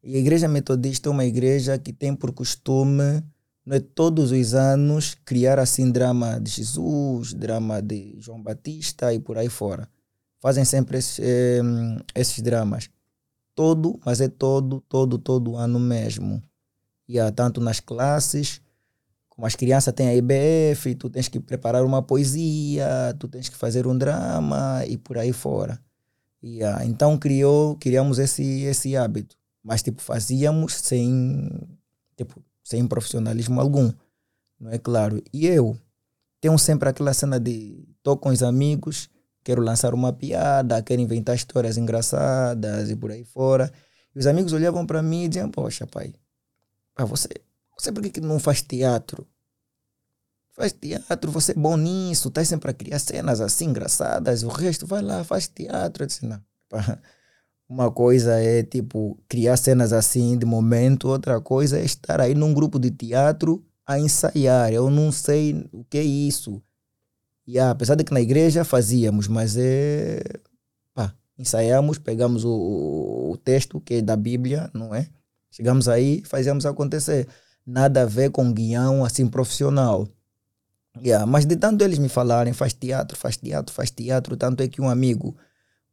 [0.01, 3.23] E a igreja metodista é uma igreja que tem por costume,
[3.65, 9.19] não é, todos os anos, criar assim drama de Jesus, drama de João Batista e
[9.19, 9.89] por aí fora
[10.45, 11.59] fazem sempre esses, eh,
[12.13, 12.87] esses dramas.
[13.55, 16.39] Todo, mas é todo, todo, todo ano mesmo.
[17.07, 18.61] E há tanto nas classes,
[19.35, 23.57] como as crianças têm a IBF, tu tens que preparar uma poesia, tu tens que
[23.57, 25.77] fazer um drama e por aí fora.
[26.41, 29.35] E, ah, então criou, criamos esse, esse hábito.
[29.61, 31.49] Mas tipo, fazíamos sem,
[32.15, 33.91] tipo, sem profissionalismo algum.
[34.57, 35.21] Não é claro.
[35.33, 35.77] E eu
[36.39, 39.09] tenho sempre aquela cena de estou com os amigos,
[39.43, 43.69] quero lançar uma piada, quero inventar histórias engraçadas e por aí fora.
[44.15, 46.13] E os amigos olhavam para mim e diziam, poxa pai,
[46.93, 47.27] pá, você,
[47.77, 49.27] você por que, que não faz teatro?
[50.53, 54.87] Faz teatro, você é bom nisso, tá sempre a criar cenas assim engraçadas, o resto
[54.87, 56.03] vai lá, faz teatro.
[56.03, 56.41] Eu disse, não,
[57.67, 62.53] uma coisa é tipo criar cenas assim de momento, outra coisa é estar aí num
[62.53, 64.71] grupo de teatro a ensaiar.
[64.71, 66.61] Eu não sei o que é isso.
[67.47, 70.21] E ah, apesar de que na igreja fazíamos, mas é.
[70.93, 75.07] Pá, ensaiamos, pegamos o, o texto que é da Bíblia, não é?
[75.51, 77.27] Chegamos aí, fazíamos acontecer.
[77.65, 80.07] Nada a ver com guião assim profissional.
[81.01, 84.67] Yeah, mas de tanto eles me falarem, faz teatro, faz teatro, faz teatro, tanto é
[84.67, 85.35] que um amigo,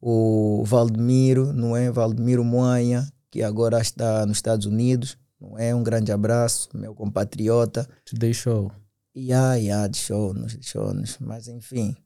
[0.00, 1.90] o Valdemiro, não é?
[1.90, 5.74] Valdemiro Moanha, que agora está nos Estados Unidos, não é?
[5.74, 7.88] Um grande abraço, meu compatriota.
[8.04, 8.70] Te deixou.
[9.16, 11.18] Yeah, yeah, deixou-nos, deixou-nos.
[11.18, 11.96] Mas enfim,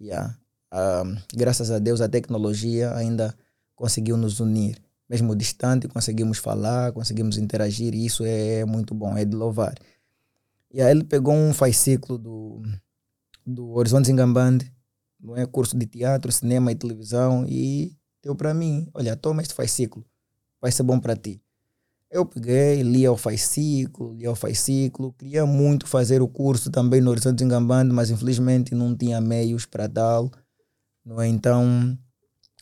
[0.00, 0.36] yeah.
[0.72, 3.34] Um, graças a Deus a tecnologia ainda
[3.74, 4.85] conseguiu nos unir.
[5.08, 9.74] Mesmo distante, conseguimos falar, conseguimos interagir e isso é muito bom, é de louvar.
[10.72, 12.62] E aí ele pegou um fascículo do,
[13.46, 14.72] do Horizonte Zingambande,
[15.20, 15.46] não é?
[15.46, 20.04] curso de teatro, cinema e televisão e deu para mim, olha, toma este fascículo,
[20.60, 21.40] vai ser bom para ti.
[22.10, 27.10] Eu peguei, lia o fascículo, lia o fascículo, queria muito fazer o curso também no
[27.10, 30.30] Horizonte Zingambande, mas infelizmente não tinha meios para tal,
[31.18, 31.26] é?
[31.26, 31.96] Então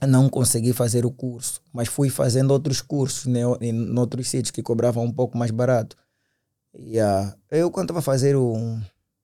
[0.02, 4.62] não consegui fazer o curso, mas fui fazendo outros cursos né, em outros sítios que
[4.62, 5.96] cobravam um pouco mais barato.
[6.76, 7.36] Yeah.
[7.50, 8.56] Eu quando estava a fazer o,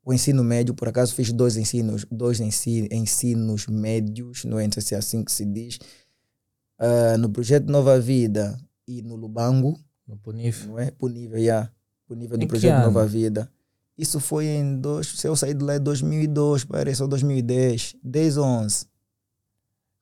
[0.05, 4.95] o ensino médio, por acaso fiz dois ensinos, dois ensi, ensinos médios, não sei se
[4.95, 5.79] é assim que se diz,
[6.79, 10.67] ah, no projeto Nova Vida e no Lubango, No Punif.
[10.67, 10.91] não é?
[10.91, 11.71] Punível, yeah.
[12.07, 12.85] Punível do projeto?
[12.85, 13.51] Nova Vida.
[13.99, 18.37] Isso foi em dois, se eu saí de lá em 2002, parece, ou 2010, 10,
[18.39, 18.87] 11.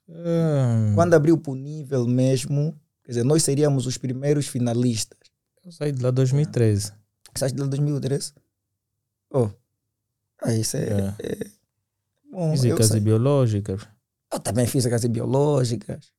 [0.08, 5.18] Hum, Quando abriu para o nível mesmo, quer dizer, nós seríamos os primeiros finalistas.
[5.64, 6.92] eu saí de lá em 2013.
[7.36, 8.32] Saíste de lá 2013?
[9.30, 9.48] Oh,
[10.42, 11.14] ah, isso é, É.
[11.22, 11.46] é
[12.32, 12.48] bom.
[12.48, 13.88] Eu, Físicas e biológicas.
[14.32, 16.10] eu também físicas e biológicas.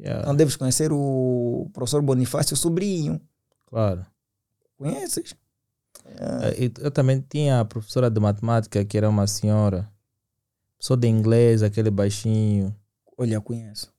[0.00, 3.20] Yeah, Então deves conhecer o professor Bonifácio Sobrinho.
[3.66, 4.06] claro.
[4.78, 5.34] Conheces?
[6.18, 9.88] Ah, Eh, e Eu também tinha a professora de matemática, que era uma senhora.
[10.76, 12.74] Professor de inglês, aquele baixinho.
[13.16, 13.92] Olha, conheço.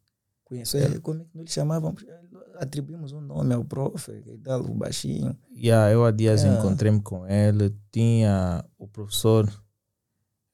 [0.46, 0.78] Conheço.
[0.78, 2.06] É, como é que nós chamávamos?
[2.60, 5.36] Atribuímos um nome ao prof, e tal, o baixinho.
[5.56, 6.48] Yeah, eu há dias É.
[6.54, 7.76] encontrei-me com ele.
[7.92, 9.50] Tinha o professor.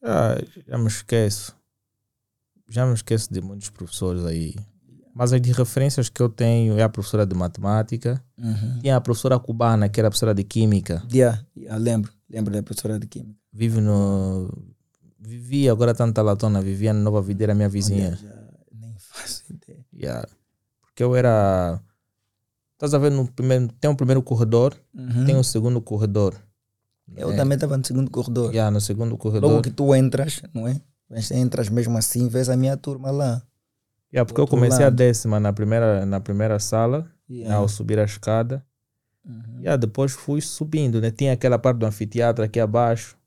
[0.03, 0.35] Ah,
[0.67, 1.55] já me esqueço.
[2.69, 4.55] Já me esqueço de muitos professores aí.
[5.13, 8.23] Mas as de referências que eu tenho é a professora de matemática.
[8.37, 8.79] Uhum.
[8.79, 11.03] Tinha a professora cubana, que era a professora de química.
[11.11, 12.13] Yeah, yeah, lembro.
[12.29, 13.35] Lembro da professora de Química.
[13.51, 14.47] Vive no.
[15.19, 18.09] Vivia, agora está na Talatona, vivia na Nova Videira, minha vizinha.
[18.09, 18.38] Ideia.
[19.93, 20.27] Yeah.
[20.81, 21.81] Porque eu era.
[22.73, 23.67] Estás a ver no primeiro.
[23.79, 25.25] Tem um primeiro corredor, Uhum.
[25.25, 26.35] tem um segundo corredor.
[27.15, 27.35] Eu É.
[27.35, 28.51] também estava no segundo corredor.
[28.53, 29.49] Yeah, no segundo corredor.
[29.49, 30.79] Logo que tu entras, não é?
[31.09, 33.41] Mas entras mesmo assim, vês a minha turma lá.
[34.13, 34.95] Yeah, porque eu comecei a lado.
[34.95, 37.55] décima na primeira, na primeira sala, Yeah.
[37.55, 38.63] ao subir a escada.
[39.25, 39.57] Uhum.
[39.59, 41.11] Yeah, depois fui subindo, né?
[41.11, 43.17] Tinha aquela parte do anfiteatro aqui abaixo,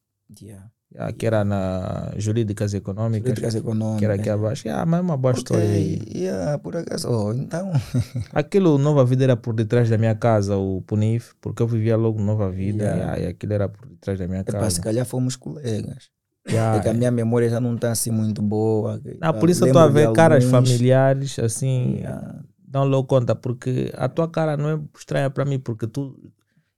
[0.41, 0.71] Yeah.
[0.95, 3.99] Yeah, que era na Jurídicas Econômicas, Políticas econômicas.
[3.99, 4.67] que era aqui abaixo.
[4.67, 6.01] Yeah, mas é uma boa história aí.
[6.15, 7.09] Yeah, por acaso.
[7.11, 7.71] Oh, então,
[8.33, 12.21] Aquilo Nova Vida era por detrás da minha casa, o Punif, porque eu vivia logo
[12.23, 13.03] Nova Vida, Yeah.
[13.05, 14.81] yeah, e aquilo era por detrás da minha se casa.
[14.83, 16.11] calhar fomos colegas.
[16.49, 19.01] Yeah, é que a minha memória já não está assim muito boa.
[19.21, 20.51] Ah, por isso eu estou a ver caras alguns.
[20.69, 22.43] familiares, assim, Yeah.
[22.67, 26.17] dão logo conta, porque a tua cara não é estranha para mim, porque tu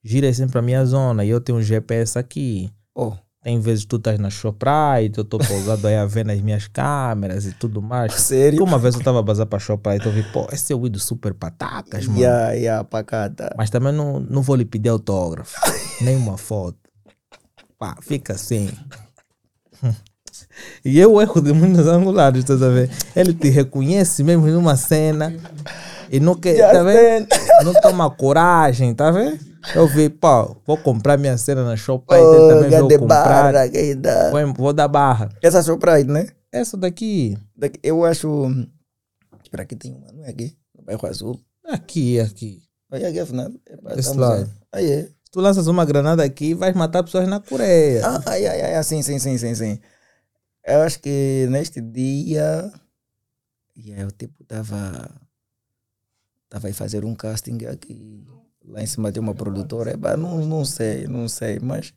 [0.05, 2.71] giras sempre a minha zona e eu tenho um GPS aqui.
[2.95, 6.67] Oh, Tem vezes tu estás na Shoprite, eu estou pousado aí a ver nas minhas
[6.67, 8.15] câmeras e tudo mais.
[8.17, 8.59] sério?
[8.59, 10.87] Porque uma vez eu estava a bazar para Shoprite, eu vi, pô, esse é o
[10.87, 12.21] Ido Super Patacas, mano.
[12.21, 13.55] Yeah, yeah, pacata.
[13.55, 15.61] Mas também não, não vou lhe pedir autógrafo,
[16.01, 16.79] nem uma foto.
[17.79, 18.71] Pá, fica assim.
[20.85, 22.91] E eu erro de muitos angulares, estás a ver?
[23.15, 25.35] Ele te reconhece mesmo numa cena
[26.11, 27.29] e não quer, tá vendo?
[27.65, 29.54] Não toma coragem, tá vendo?
[29.75, 33.53] Eu vi, pô, vou comprar minha cena na Shopee, Oh, também vou comprar.
[33.53, 34.31] barra.
[34.31, 35.29] Vou, vou dar barra.
[35.43, 36.27] Essa Surprise, né?
[36.53, 38.47] Essa daqui, Daqui- Eu acho.
[39.43, 40.57] Espera, aqui tem uma, não é aqui?
[40.77, 41.41] No bairro Azul.
[41.67, 42.63] aqui, aqui.
[42.91, 43.51] Olha aqui, afinal.
[43.69, 44.51] Epá, Esse lado.
[44.73, 45.09] Aí, aí é.
[45.33, 48.07] Tu lanças uma granada aqui, vais matar pessoas na Coreia.
[48.07, 49.79] Ah, ai, ai, ai, ah, sim, sim, sim, sim, sim.
[50.65, 52.73] Eu acho que neste dia.
[53.77, 55.11] Yeah, eu tipo tava.
[56.49, 58.25] Tava aí fazer um casting aqui.
[58.67, 59.93] Lá em cima de uma produtora.
[59.93, 61.93] Epá, não, não sei, não sei, mas.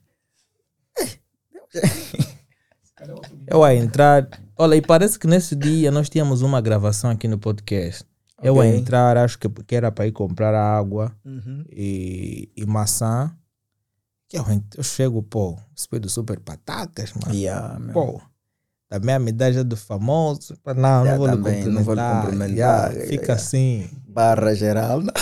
[3.46, 4.28] Eu a entrar.
[4.56, 8.04] Olha, e parece que nesse dia nós tínhamos uma gravação aqui no podcast.
[8.42, 11.64] Eu a entrar, acho que, que era para ir comprar água Uhum.
[11.70, 13.32] e, e maçã.
[14.28, 14.44] Que eu,
[14.76, 17.34] eu chego, pô, espelho super patacas, mano.
[17.34, 17.78] Yeah.
[17.92, 18.20] Pô,
[18.88, 20.54] também a medalha do famoso.
[20.66, 22.48] Não, Já não vou também, não vou lhe cumprimentar.
[22.50, 23.34] Yeah, yeah, fica yeah.
[23.34, 23.90] assim.
[24.06, 25.00] barra geral.
[25.00, 25.14] Não.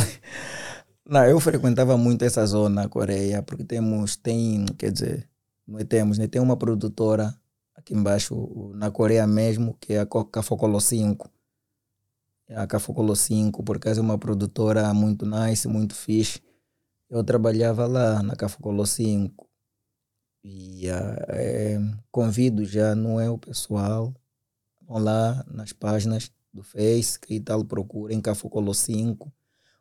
[1.09, 5.29] Não, eu frequentava muito essa zona na Coreia, porque temos, tem, quer dizer,
[5.67, 6.27] nós temos, né?
[6.27, 7.35] Tem uma produtora
[7.75, 11.31] aqui embaixo, na Coreia mesmo, que é a Co- Cafocolo 5.
[12.49, 16.43] É A Cafocolo 5, por acaso é uma produtora muito nice, muito fixe.
[17.11, 19.49] Eu trabalhava lá na Cafocolo 5.
[20.45, 21.79] E eh,
[22.11, 24.15] convido já, não é o pessoal,
[24.83, 29.33] vão lá nas páginas do Face e tal, procurem Cafocolo 5.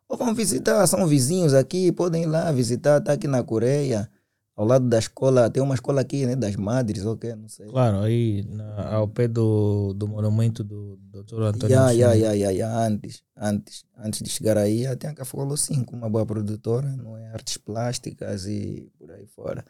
[0.07, 4.09] Ou vão visitar, são vizinhos aqui, podem ir lá visitar, tá aqui na Coreia,
[4.55, 7.67] ao lado da escola, tem uma escola aqui, né, das madres, ok, não sei.
[7.67, 11.41] Claro, aí na- ao pé do, do monumento do Dr.
[11.41, 12.17] Antônio ya, Chimé.
[12.19, 16.09] ya, ya, ya, antes, antes, antes de chegar aí, já tem a Cafocolo 5, uma
[16.09, 17.27] boa produtora, não é?
[17.33, 19.65] Artes plásticas e por aí fora.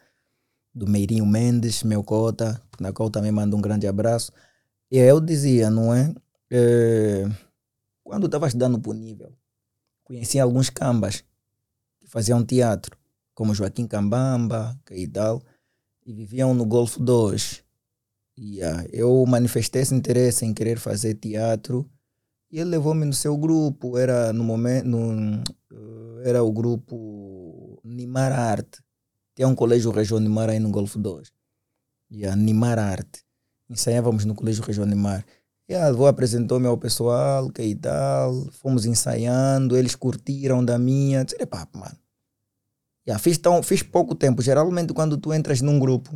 [0.74, 4.32] Do Meirinho Mendes, meu cota, na qual também mando um grande abraço.
[4.92, 6.14] E aí eu dizia, não é?
[6.52, 7.24] Eh,
[8.04, 9.32] quando estava estudando para o nível,
[10.06, 11.26] conheci alguns cambas
[12.00, 12.98] que faziam teatro,
[13.34, 14.80] como Joaquim Cambamba
[15.12, 15.44] tal,
[16.06, 17.64] e viviam no Golfo 2.
[18.38, 21.90] E ah, eu manifestei esse interesse em querer fazer teatro
[22.56, 28.32] e ele levou-me no seu grupo, era no momento, no, eh, era o grupo Nimar
[28.32, 28.82] Arte.
[29.34, 31.34] Tem um colégio Região Nimar aí no Golfo 2.
[32.10, 33.26] E a Nimar Arte.
[33.70, 35.26] Ensaiávamos no colégio Região Nimar.
[35.74, 41.26] A avó apresentou-me ao pessoal, que e tal, fomos ensaiando, eles curtiram da minha.
[41.26, 41.98] Disse, papo, mano.
[43.08, 44.42] Yeah, fiz, tão, fiz pouco tempo.
[44.42, 46.12] Geralmente, quando tu entras num grupo,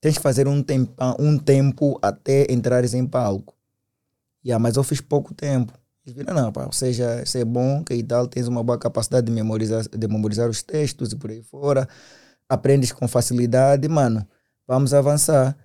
[0.00, 3.54] tens que fazer um tempo, um tempo até entrares em palco.
[4.44, 5.72] Yeah, mas eu fiz pouco tempo.
[6.04, 9.32] Eles viram, não, pá, seja, é bom, que e tal, tens uma boa capacidade de
[9.32, 11.88] memorizar, de memorizar os textos e por aí fora,
[12.48, 14.26] aprendes com facilidade, mano,
[14.66, 15.56] vamos avançar.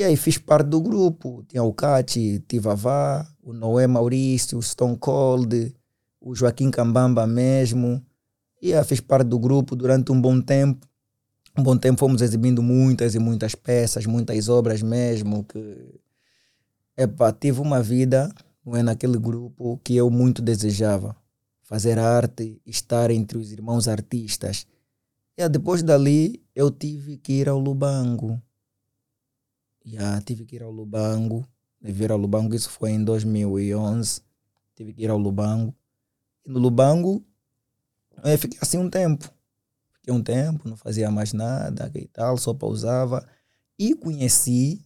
[0.00, 1.44] E aí fiz parte do grupo.
[1.46, 5.76] Tinha o Cati, Tivavá, o Noé Maurício, o Stone Cold,
[6.18, 8.02] o Joaquim Cambamba mesmo.
[8.62, 10.88] E aí fiz parte do grupo durante um bom tempo.
[11.54, 15.44] Um bom tempo fomos exibindo muitas e muitas peças, muitas obras mesmo.
[15.44, 16.00] Que,
[16.96, 18.34] epa, tive uma vida
[18.64, 21.14] não é, naquele grupo que eu muito desejava.
[21.60, 24.66] Fazer arte, estar entre os irmãos artistas.
[25.36, 28.40] E aí, depois dali eu tive que ir ao Lubango
[29.84, 31.46] Yeah, tive que ir ao Lubango,
[31.80, 34.22] vir ao Lubango, isso foi em 2011.
[34.74, 35.74] Tive que ir ao Lubango.
[36.44, 37.24] E no Lubango,
[38.22, 39.30] eu fiquei assim um tempo.
[39.92, 43.26] Fiquei um tempo, não fazia mais nada e tal, só pausava.
[43.78, 44.84] E conheci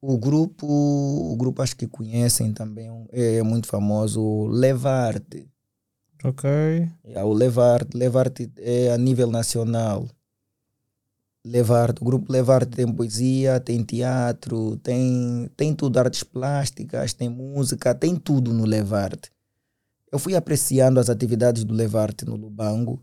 [0.00, 5.50] o grupo, o grupo acho que conhecem também, é muito famoso, Levarte.
[6.24, 6.48] Ok.
[7.04, 10.08] Yeah, o Levarte, Levarte é a nível nacional.
[11.44, 17.94] Levarte, o grupo Levarte tem poesia, tem teatro, tem, tem tudo, artes plásticas, tem música,
[17.94, 19.30] tem tudo no Levarte.
[20.12, 23.02] Eu fui apreciando as atividades do Levarte no Lubango,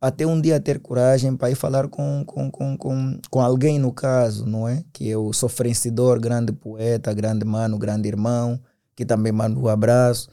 [0.00, 3.92] até um dia ter coragem para ir falar com, com, com, com, com alguém no
[3.92, 4.84] caso, não é?
[4.92, 8.60] Que é o sofrencedor, grande poeta, grande mano, grande irmão,
[8.94, 10.28] que também manda um abraço.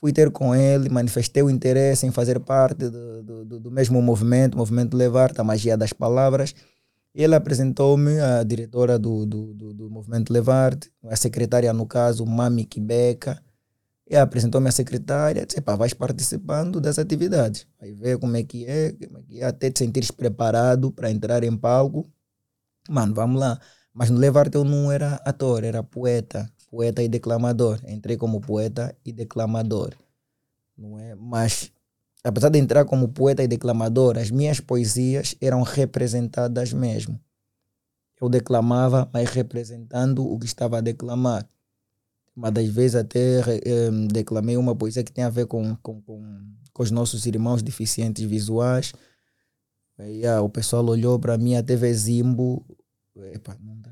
[0.00, 4.56] Fui ter com ele, manifestei o interesse em fazer parte do, do, do mesmo movimento,
[4.56, 6.54] movimento Levarte, a magia das palavras.
[7.12, 12.64] Ele apresentou-me a diretora do, do, do, do movimento Levarte, a secretária, no caso, Mami
[12.64, 13.42] Kibeca.
[14.08, 17.66] E apresentou-me a secretária, disse, pá, vais participando das atividades.
[17.80, 21.10] Aí ver como é que é, como é que é, até te sentires preparado para
[21.10, 22.08] entrar em palco.
[22.88, 23.60] Mano, vamos lá.
[23.92, 27.80] Mas no Levarte eu não era ator, era poeta poeta e declamador.
[27.86, 29.94] Entrei como poeta e declamador.
[30.76, 31.14] Não é?
[31.14, 31.72] Mas,
[32.22, 37.18] apesar de entrar como poeta e declamador, as minhas poesias eram representadas mesmo.
[38.20, 41.48] Eu declamava, mas representando o que estava a declamar.
[42.34, 46.40] Uma das vezes até eh, declamei uma poesia que tem a ver com, com, com,
[46.72, 48.92] com os nossos irmãos deficientes visuais.
[49.98, 52.64] E, ah, o pessoal olhou para mim, até Zimbo.
[53.16, 53.90] Epa, não dá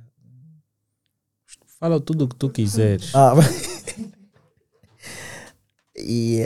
[1.86, 3.14] Fala tudo o que tu quiseres.
[3.14, 3.32] Ah,
[5.94, 6.42] e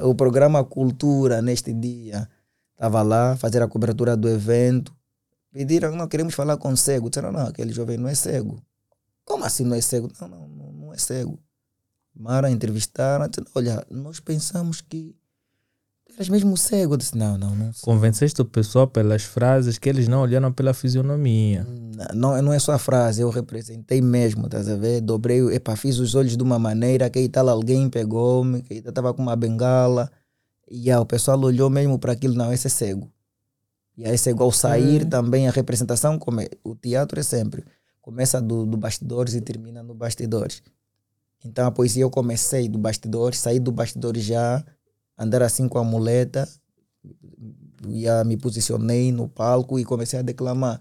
[0.00, 2.30] uh, o programa Cultura, neste dia,
[2.74, 4.94] estava lá, fazer a cobertura do evento.
[5.50, 7.10] Pediram, não, queremos falar com cego.
[7.10, 8.62] Disseram, não, aquele jovem não é cego.
[9.24, 10.12] Como assim não é cego?
[10.20, 11.40] Não, não, não, é cego.
[12.14, 15.16] Mara entrevistaram, disseram, olha, nós pensamos que
[16.14, 16.94] eras mesmo cego.
[16.94, 17.70] Eu disse, não, não, não.
[17.82, 21.66] Convenceste o pessoal pelas frases que eles não olharam pela fisionomia.
[22.14, 25.00] Não, não é só a frase, eu representei mesmo, estás a ver?
[25.00, 29.22] Dobrei, epa, fiz os olhos de uma maneira que tal alguém pegou-me, que estava com
[29.22, 30.10] uma bengala.
[30.70, 33.10] E aí, o pessoal olhou mesmo para aquilo, não, esse é cego.
[33.96, 35.04] E aí, cego ao sair é.
[35.04, 37.64] também a representação, como é, o teatro é sempre,
[38.00, 40.62] começa do, do bastidores e termina no bastidores.
[41.44, 44.64] Então a poesia eu comecei do bastidores, saí do bastidores já
[45.18, 46.48] andar assim com a muleta,
[47.88, 50.80] já me posicionei no palco e comecei a declamar.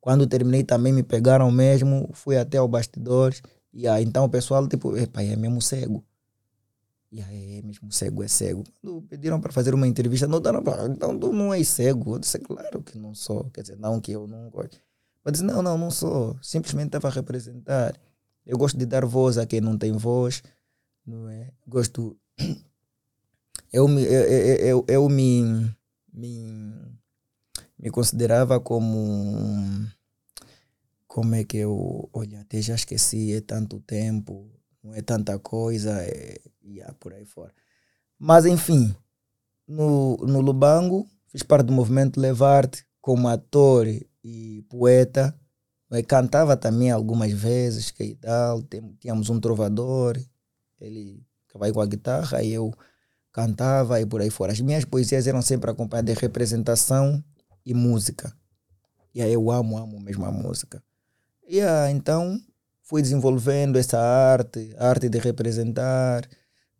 [0.00, 4.66] Quando terminei também me pegaram mesmo, fui até ao bastidores, e aí então o pessoal
[4.68, 6.04] tipo, epa, é mesmo cego.
[7.10, 8.64] E aí, é mesmo cego é cego.
[8.82, 12.14] Quando pediram para fazer uma entrevista, não deram então tu não és cego.
[12.14, 14.78] Eu disse, claro que não sou, quer dizer, não que eu não gosto.
[15.24, 16.38] Eu disse, não, não, não sou.
[16.42, 17.98] Simplesmente estava a representar.
[18.46, 20.42] Eu gosto de dar voz a quem não tem voz,
[21.04, 21.50] não é?
[21.66, 22.16] Gosto
[23.72, 25.74] eu me, eu, eu, eu me,
[26.12, 26.42] me,
[27.78, 29.86] me considerava como.
[31.06, 32.08] Como é que eu.
[32.12, 34.50] Olha, até já esqueci, é tanto tempo,
[34.82, 37.52] não é tanta coisa, é, e yeah, por aí fora.
[38.18, 38.94] Mas, enfim,
[39.66, 43.86] no, no Lubango, fiz parte do movimento Levarte como ator
[44.24, 45.38] e poeta.
[45.90, 48.62] Eu cantava também algumas vezes, que tal.
[49.00, 50.18] Tínhamos um trovador,
[50.80, 51.22] ele
[51.54, 52.72] vai com a guitarra e eu
[53.38, 54.52] cantava e por aí fora.
[54.52, 57.22] As minhas poesias eram sempre acompanhadas de representação
[57.64, 58.32] e música.
[59.14, 60.82] E aí eu amo, amo mesmo a música.
[61.46, 62.40] E aí, então
[62.82, 66.28] fui desenvolvendo essa arte, a arte de representar.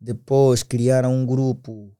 [0.01, 1.93] Depois criaram um grupo,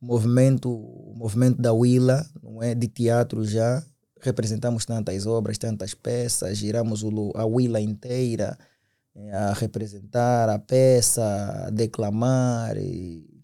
[0.00, 0.70] movimento,
[1.14, 3.84] movimento da Willa, não é, de teatro já.
[4.22, 8.56] Representamos tantas obras, tantas peças, giramos a Willa inteira
[9.14, 13.35] eh, a representar a peça, a declamar e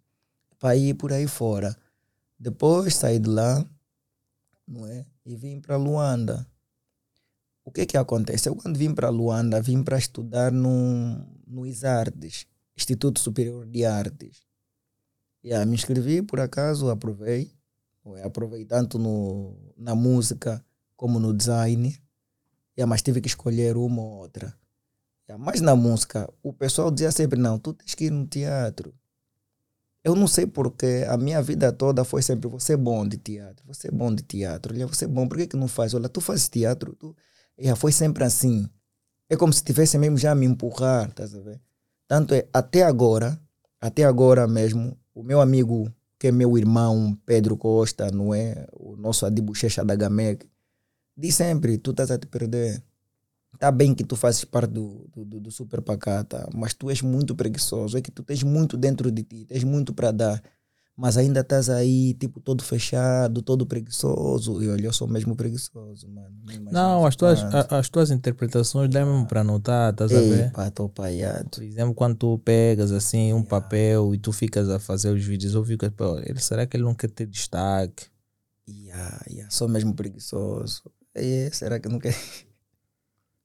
[0.63, 1.77] para ir por aí fora.
[2.39, 3.67] Depois saí de lá
[4.65, 5.05] não é?
[5.27, 6.47] e vim para Luanda.
[7.65, 8.49] O que que acontece?
[8.49, 12.47] Eu quando vim para Luanda, vim para estudar no, no ISARDES,
[12.77, 14.47] Instituto Superior de Artes.
[15.45, 17.53] Yeah, me inscrevi, por acaso, aprovei.
[18.07, 21.89] Ué, Aprovei tanto no, na música como no design.
[22.79, 24.57] Yeah, mas tive que escolher uma ou outra.
[25.39, 28.95] Mas na música, o pessoal dizia sempre, não, tu tens que ir no teatro.
[30.05, 33.65] Eu não sei porque a minha vida toda foi sempre você é bom de teatro,
[33.67, 35.95] você é bom de teatro, olha, você é bom, por que, que não faz?
[35.95, 37.15] Olha, tu fazes teatro, tu...
[37.59, 38.69] Yeah, foi sempre assim.
[39.29, 41.61] É como se tivesse mesmo já a me empurrar, estás a?
[42.09, 43.41] Tanto é, até agora,
[43.81, 48.67] até agora mesmo, o meu amigo, que é meu irmão, Pedro Costa, não é?
[48.73, 50.47] O nosso Adibuchecha da Gamec,
[51.17, 52.83] diz sempre, tu estás a te perder.
[53.59, 57.35] Tá bem que tu fazes parte do, do, do- Super Pacata, mas tu és muito
[57.37, 60.43] preguiçoso, é que tu tens muito dentro de ti, tens muito para dar.
[60.97, 64.63] Mas ainda estás aí, tipo, todo fechado, todo preguiçoso.
[64.63, 66.35] E olha, eu sou mesmo preguiçoso, mano.
[66.71, 70.53] Não, as tuas, a- as tuas interpretações dá mesmo para notar, estás a ver?
[70.53, 71.49] pá, tô paiado.
[71.51, 75.55] Por exemplo, quando tu pegas assim um papel e tu ficas a fazer os vídeos,
[75.55, 75.85] eu fico,
[76.25, 78.07] ele, será que ele não quer ter destaque?
[78.69, 80.83] Yeah, yeah, sou mesmo preguiçoso.
[81.15, 82.15] É, será que não quer?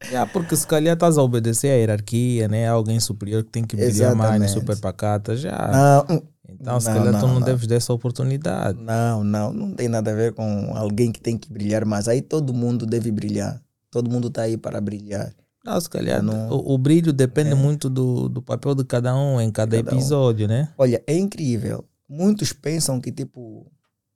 [0.05, 2.67] Yeah, porque se calhar estás a obedecer à hierarquia, né?
[2.67, 4.51] Alguém superior que tem que brilhar mais no Exatamente.
[4.53, 5.69] super pacata, já.
[6.07, 7.45] Não, hum, então, se não, calhar tu não, não, não.
[7.45, 8.79] deves dar essa oportunidade.
[8.79, 12.07] não, não, não tem nada a ver com alguém que tem que brilhar mais.
[12.07, 13.59] Aí todo mundo deve brilhar.
[13.89, 15.33] Todo mundo tá aí para brilhar.
[15.65, 16.49] Não, se calhar Não.
[16.49, 17.55] o, o brilho depende É.
[17.55, 19.97] muito do, do papel de cada um em cada, Cada um.
[19.97, 20.69] episódio, né?
[20.77, 21.83] Olha, é incrível.
[22.07, 23.69] Muitos pensam que, tipo,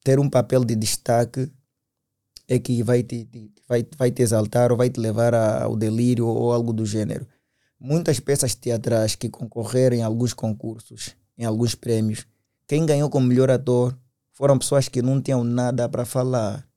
[0.04, 1.52] ter um papel de destaque
[2.54, 6.28] é que vai te, te- vai, vai te exaltar ou vai te levar ao delírio
[6.28, 7.26] ou algo do gênero.
[7.80, 12.28] Muitas peças teatrais que concorreram em alguns concursos, em alguns prêmios,
[12.68, 13.98] quem ganhou como melhor ator
[14.34, 16.68] foram pessoas que não tinham nada para falar.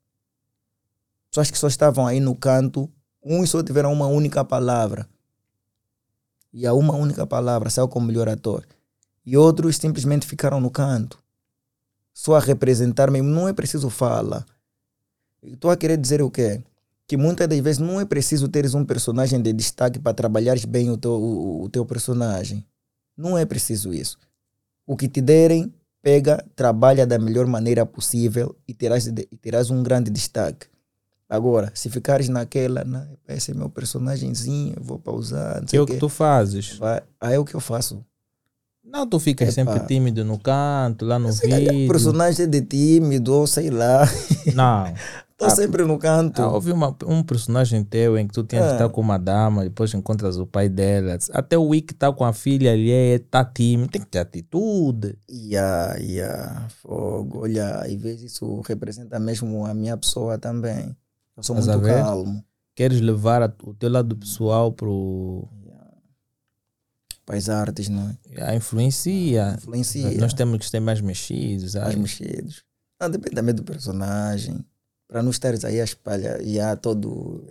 [1.30, 2.88] Pessoas que só estavam aí no canto,
[3.22, 5.08] uns só tiveram uma única palavra.
[6.52, 8.64] E a uma única palavra saiu como melhor ator
[9.26, 11.20] e outros simplesmente ficaram no canto.
[12.12, 14.46] Só a representar mesmo, não é preciso fala.
[15.44, 16.62] Estou a querer dizer o quê?
[17.06, 20.88] Que muitas das vezes não é preciso teres um personagem de destaque para trabalhares bem
[20.90, 22.64] o teu, o, o teu personagem.
[23.16, 24.18] Não é preciso isso.
[24.86, 29.70] O que te derem, pega, trabalha da melhor maneira possível e terás, de- e terás
[29.70, 30.66] um grande destaque.
[31.28, 35.82] Agora, se ficares naquela, não, esse é meu personagemzinho, vou pausar, não Que sei é
[35.82, 35.98] o que quê.
[35.98, 36.76] tu fazes.
[36.76, 38.04] Vai, aí é o que eu faço.
[38.84, 39.72] Não, tu ficas Epa.
[39.72, 41.88] sempre tímido no canto, lá no calhar vídeo.
[41.88, 44.06] personagem de tímido, ou sei lá.
[44.54, 44.84] Não.
[45.36, 46.40] Estou sempre no canto.
[46.40, 48.74] Ah, houve uma- um personagem teu em que tu tinhas que Ah.
[48.74, 51.18] estar com uma dama, depois encontras o pai dela.
[51.32, 55.18] Até o Wick tá com a filha ali, é, tá tímido, tem que ter atitude.
[55.28, 57.40] Yeah, yeah, fogo.
[57.40, 60.96] Olha, às vezes isso representa mesmo a minha pessoa também.
[61.36, 62.44] Eu sou a muito calmo.
[62.76, 65.48] Queres levar a- o teu lado pessoal pro.
[67.26, 68.42] Para as artes, não é?
[68.50, 69.54] A influencia.
[69.56, 70.10] Influencia.
[70.18, 71.74] Nós temos que ser mais mexidos.
[71.74, 71.96] mais sabe?
[72.00, 72.62] mexidos.
[73.00, 74.64] Ah, depende também do personagem.
[75.08, 77.44] Para não estares aí a espalhar, já todo.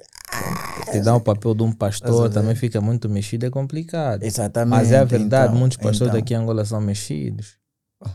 [0.91, 4.23] Te dá o papel de um pastor, também fica muito mexido, é complicado.
[4.23, 4.69] Exatamente.
[4.69, 6.19] Mas é a verdade, então, muitos pastores então.
[6.19, 7.57] daqui em Angola são mexidos.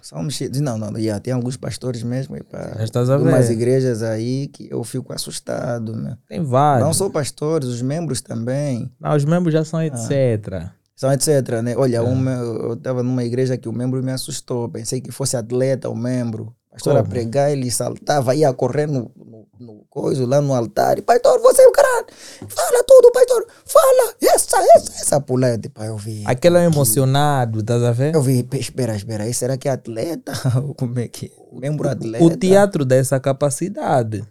[0.03, 0.61] São mexidos.
[0.61, 2.37] Não, não, já, tem alguns pastores mesmo.
[2.37, 3.55] Epa, estás a de umas ver.
[3.55, 5.95] igrejas aí que eu fico assustado.
[5.97, 6.19] Né?
[6.29, 6.85] Tem vários.
[6.87, 8.93] Não só pastores, os membros também.
[9.01, 9.65] Não, os membros já Ah.
[9.65, 10.71] são etc.
[10.95, 11.75] São etc, né?
[11.77, 12.01] Olha, É.
[12.01, 14.69] eu estava numa igreja que o membro me assustou.
[14.69, 16.53] Pensei que fosse atleta o membro.
[16.85, 19.11] Pastor a pregar, ele saltava, ia correr no,
[19.59, 20.99] no, coisa, lá no altar.
[20.99, 22.07] E, pastor, você é o caralho.
[22.49, 23.47] Fala tudo, pastor.
[23.67, 24.15] Fala.
[24.23, 25.25] Essa, essa, essa.
[25.29, 26.23] Eu, tipo, eu vi.
[26.27, 28.15] Aquele é emocionado, estás a ver?
[28.15, 30.33] Eu vi, "Pe- espera, espera aí, será que é atleta?
[30.79, 31.59] Como é que é?
[31.59, 32.25] Membro atleta?
[32.25, 34.25] O teatro dá essa capacidade.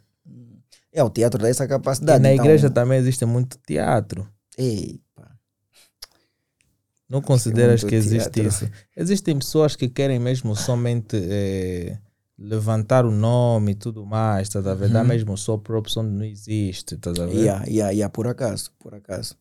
[0.93, 2.23] É, o teatro dá essa E capacidade.
[2.23, 4.27] na então- igreja também existe muito teatro.
[4.57, 4.99] Ei.
[7.09, 8.47] Não consideras muito que existe teatro.
[8.65, 8.69] isso?
[8.95, 11.97] Existem pessoas que querem mesmo somente eh,
[12.37, 14.89] levantar o nome e tudo mais, estás a ver?
[14.89, 17.33] Dá mesmo só por opção de não existe, estás a ver?
[17.33, 17.39] Uhum.
[17.41, 19.35] Yeah, yeah, yeah, por acaso, por acaso.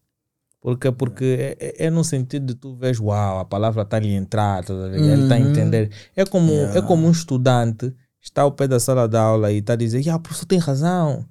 [0.60, 4.12] Porque, porque é, é- é no sentido de tu vês, uau, a palavra está lhe
[4.14, 5.00] entrar, estás a ver?
[5.00, 5.50] Ele está a Uhum.
[5.50, 5.90] entender.
[6.16, 6.82] É como, é Yeah.
[6.82, 10.16] como um estudante está ao pé da sala de aula e está a dizer, yeah,
[10.18, 11.24] o professor tem razão.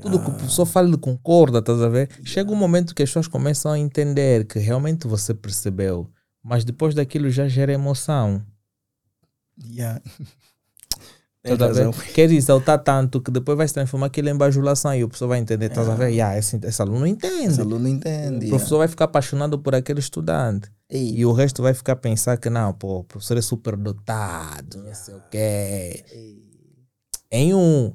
[0.00, 0.34] Tudo que o Yeah.
[0.38, 2.08] professor fala ele concorda, estás a ver?
[2.22, 6.08] Chega um momento que as pessoas começam a entender que realmente você percebeu,
[6.42, 8.44] mas depois daquilo já gera emoção.
[9.64, 10.00] Yeah.
[11.44, 11.86] Estás a ver?
[11.86, 11.92] razão.
[12.14, 15.40] Quer exaltar tanto que depois vai se transformar aquilo em bajulação e o professor vai
[15.40, 16.08] entender, estás a ver?
[16.10, 17.46] Yeah, esse, esse aluno entende.
[17.46, 18.46] Esse aluno entende.
[18.46, 20.70] O professor vai ficar apaixonado por aquele estudante.
[20.92, 21.08] yeah.
[21.10, 23.76] Ei, E o resto vai ficar a pensar que não, pô, o professor é super
[23.76, 26.04] dotado, não sei o quê.
[26.12, 26.42] ei.
[27.32, 27.92] Em um.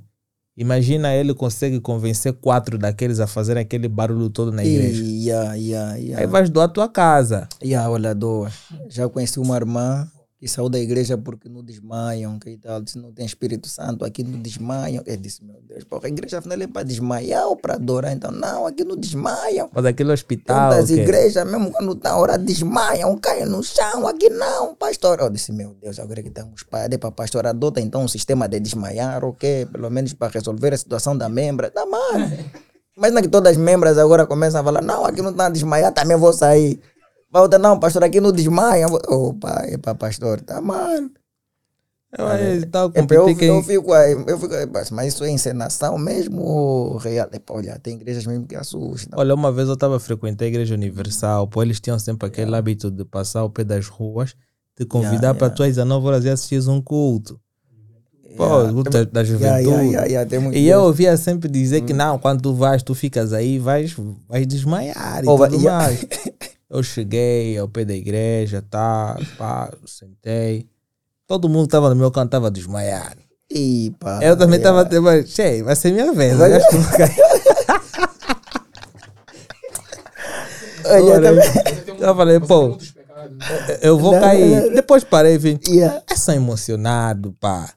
[0.57, 5.03] Imagina ele consegue convencer quatro daqueles a fazerem aquele barulho todo na igreja.
[5.03, 6.19] E, yeah, yeah, yeah.
[6.19, 7.47] Aí vais doar a tua casa.
[7.63, 8.51] Yeah, olha, doa.
[8.89, 10.09] Já conheci uma irmã
[10.39, 12.79] que saiu da igreja porque não desmaiam, que tal.
[12.81, 15.03] Disse, não tem Espírito Santo, aqui não desmaiam.
[15.05, 18.13] Eu disse, meu Deus, porra, a igreja afinal é para desmaiar ou para adorar?
[18.13, 19.69] Então, não, aqui não desmaiam.
[19.73, 20.69] Mas aquele hospital.
[20.69, 24.07] Todas as igrejas, mesmo quando está a orar, desmaiam, caem no chão.
[24.07, 25.19] Aqui não, pastor.
[25.19, 28.59] Eu disse, meu Deus, agora que estamos para para pastor, adota então um sistema de
[28.59, 29.65] desmaiar, ok?
[29.65, 31.71] Pelo menos para resolver a situação da membra.
[31.71, 32.11] Tá mal.
[32.95, 35.91] Imagina que todas as membras agora começam a falar, não, aqui não está a desmaiar,
[35.91, 36.79] também vou sair.
[37.31, 38.87] Volta, não, pastor, aqui não desmaia.
[38.87, 40.87] Opa, é para pastor, tá mal.
[42.17, 43.63] Eu aí estava É, eu, eu quem.
[43.63, 47.27] fico aí, eu fico aí, mas mas isso é encenação mesmo ou real?
[47.33, 49.19] Epa, olha, tem igrejas mesmo que assustam.
[49.19, 52.89] Olha, uma vez eu estava frequentando a Igreja Universal, pô, eles tinham sempre aquele hábito
[52.89, 54.35] de passar ao pé das ruas,
[54.75, 55.55] te convidar Yeah, para yeah.
[55.55, 57.37] tu às 19 horas e assistir um culto.
[58.37, 58.69] Pô, Yeah.
[58.69, 59.67] o culto da, Yeah, juventude.
[59.69, 61.85] yeah, yeah, yeah, E eu ouvia sempre dizer Hum.
[61.87, 63.93] que não, quando tu vais, tu ficas aí, vais,
[64.29, 65.83] vais desmaiar e Oh, tudo yeah.
[65.87, 66.05] mais.
[66.69, 70.67] Eu cheguei ao pé da igreja, tá, pá, sentei.
[71.25, 73.17] Todo mundo que estava no meu canto estava desmaiado.
[73.49, 74.81] Ih, pá, Eu também yeah.
[74.81, 76.37] até mais, cheio, vai ser minha vez.
[76.37, 77.15] Eu acho que eu vou cair.
[80.85, 82.77] Olha, Olha, também- Eu falei, pô,
[83.81, 84.73] eu vou cair.
[84.73, 86.01] Depois parei e vi, Yeah.
[86.09, 87.69] é só emocionado, pá.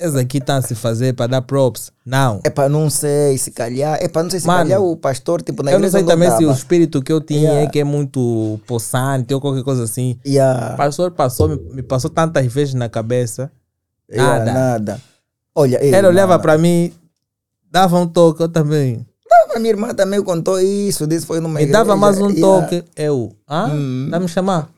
[0.00, 1.90] Esse aqui tá a se fazer para dar props.
[2.06, 2.40] Não.
[2.44, 3.98] É para não sei, se calhar.
[4.00, 6.06] É para não sei se Mano, calhar o pastor, tipo, na Eu não sei eu
[6.06, 7.62] também se o espírito que eu tinha Yeah.
[7.62, 10.16] é que é muito possante ou qualquer coisa assim.
[10.24, 13.50] O Yeah, pastor passou, me, me passou tantas vezes na cabeça.
[14.08, 14.52] yeah, nada.
[14.52, 15.00] nada.
[15.52, 16.92] Olha, Ele olhava mano, para mim,
[17.68, 19.04] dava um toque, eu também.
[19.54, 21.78] A minha irmã também contou isso, disse foi numa Me igreja.
[21.78, 22.84] dava mais um toque.
[22.94, 23.66] Eu, ah?
[23.72, 24.06] Hum.
[24.08, 24.68] Dá me chamar?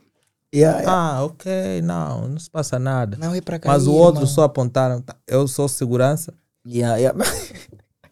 [0.55, 0.92] Yeah, yeah.
[1.18, 3.16] Ah, ok, não, não se passa nada.
[3.20, 3.68] Não é para cá.
[3.68, 6.32] Mas o outro só apontaram, tá, eu sou segurança,
[6.66, 7.18] Yeah, yeah.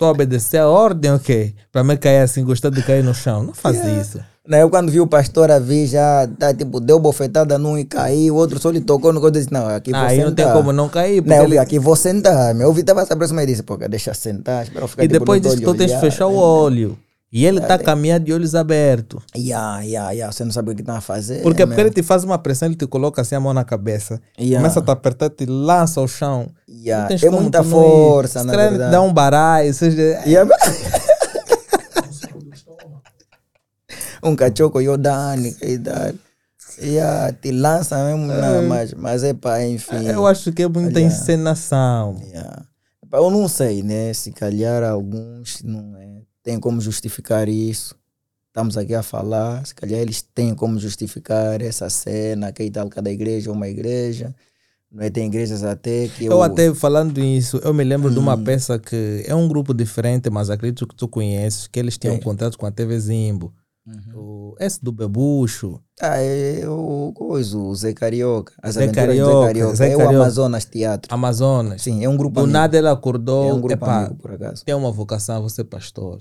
[0.00, 1.54] a obedecer a ordem, ok?
[1.70, 3.42] Para me cair assim, gostar de cair no chão.
[3.42, 4.20] Não faz isso.
[4.46, 7.84] Não, eu quando vi o pastor a vir já, tá, tipo, deu bofetada num e
[7.84, 10.18] caiu, o outro só lhe tocou no coisa e disse, não, aqui vou Ah, aí
[10.24, 10.56] não tem sentar.
[10.56, 11.22] como não cair.
[11.26, 12.54] Não, ele- aqui vou sentar.
[12.54, 15.18] Meu ouvido estava se aproximando e disse, pô, deixa sentar, espera eu ficar E tipo,
[15.20, 16.36] depois no disso, tu tens que fechar o né?
[16.40, 16.98] olho.
[17.30, 19.22] E ele está caminhando de olhos abertos.
[19.36, 20.32] Yeah, yeah, yeah.
[20.32, 21.42] Você não sabe o que está a fazer.
[21.42, 21.86] Porque, porque meu.
[21.86, 24.20] ele te faz uma pressão, ele te coloca assim a mão na cabeça.
[24.38, 24.58] Yeah.
[24.58, 26.48] Começa a te apertar, te lança ao chão.
[26.66, 28.92] Yeah, tens É muita força, calhar verdade.
[28.92, 30.00] dá um baralho, seja...
[30.26, 30.50] Yeah.
[32.34, 33.02] Um estômago.
[34.24, 36.12] um cachoco Yodani, que tal.
[36.80, 40.06] Yeah, te lança mesmo, não, mas, mas é para, enfim.
[40.06, 42.16] Eu acho que é muita encenação.
[43.12, 44.12] Eu não sei, né?
[44.12, 46.17] Se calhar alguns não é,
[46.48, 47.94] têm como justificar isso.
[48.48, 53.10] Estamos aqui a falar, se calhar eles têm como justificar essa cena, que tal, cada
[53.10, 54.34] igreja é uma igreja.
[54.90, 55.10] Não é?
[55.10, 58.42] Tem igrejas até que Eu até falando nisso, eu me lembro de uma Hum.
[58.44, 62.18] peça que é um grupo diferente, mas acredito que tu conheces, que eles tinham um
[62.18, 62.24] Quem?
[62.24, 63.52] contrato com a TV Zimbo.
[63.86, 64.20] Uhum.
[64.20, 65.78] O, esse do Bebucho.
[66.00, 68.54] Ah, é o coisa, o Zé Carioca.
[68.62, 69.76] As Zé Carioca, Zé Carioca.
[69.76, 70.16] Zé é o Carioca.
[70.24, 71.14] Amazonas Teatro.
[71.14, 71.82] Amazonas.
[71.82, 72.52] Sim, é um grupo Do amigo.
[72.52, 73.48] nada ele acordou.
[73.48, 74.64] É um grupo epá, amigo, por acaso.
[74.64, 76.18] tem uma vocação a ser pastor.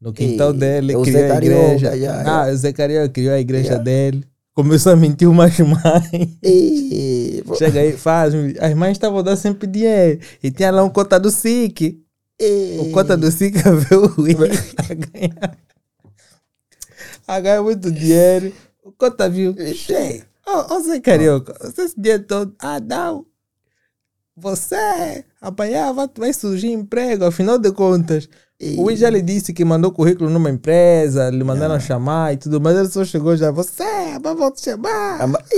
[0.00, 1.96] No quintal E- dele, é criou Zé a Carioca, igreja.
[1.98, 4.24] já, ah, o Zé Carioca criou a igreja dele.
[4.54, 6.38] Começou a mentir umas mães.
[6.42, 7.42] E...
[7.58, 8.32] Chega aí, faz.
[8.60, 10.20] As mães estavam dando sempre dinheiro.
[10.42, 12.00] E tinha lá um cota do SIC.
[12.40, 12.78] e...
[12.80, 14.14] O cota do SIC veio
[14.78, 15.58] a ganhar.
[17.26, 18.52] A ganhar muito dinheiro.
[18.84, 19.56] O cota viu.
[19.74, 20.24] Cheio.
[20.46, 22.54] Ô, ô Zé Carioca, você esse dia todo.
[22.60, 23.26] Ah, não.
[24.36, 28.28] Você amanhã vai, vai surgir emprego, afinal de contas.
[28.64, 32.36] E- O Will já lhe disse que mandou currículo numa empresa, lhe mandaram chamar e
[32.38, 33.50] tudo, mas ele só chegou já.
[33.50, 33.84] Você,
[34.22, 35.20] mas vou te chamar.
[35.20, 35.42] Ah, ma-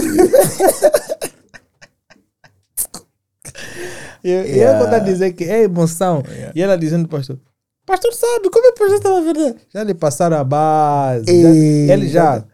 [4.25, 4.85] E eu, e eu Yeah.
[4.85, 6.23] contar dizer que é emoção.
[6.55, 7.39] E ela dizendo, pastor,
[7.87, 9.57] pastor sabe, como é que o pastor estava verdade?
[9.73, 11.25] Já lhe passaram a base.
[11.27, 12.45] já- E- ele já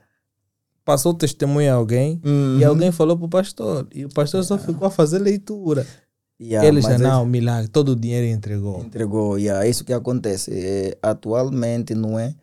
[0.84, 2.68] passou o testemunho a alguém e Uhum.
[2.68, 3.86] alguém falou pro pastor.
[3.94, 5.86] E o pastor só ficou a fazer leitura.
[6.42, 8.80] Yeah, ele já mas é- não, milagre, todo o dinheiro entregou.
[8.84, 9.38] entregou.
[9.38, 10.50] Yeah, é isso que acontece.
[10.52, 12.34] É, atualmente, não é?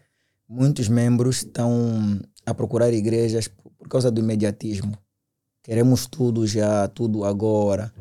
[0.48, 3.48] Muitos membros estão a procurar igrejas
[3.78, 4.98] por causa do imediatismo.
[5.64, 7.94] Queremos tudo já, tudo agora.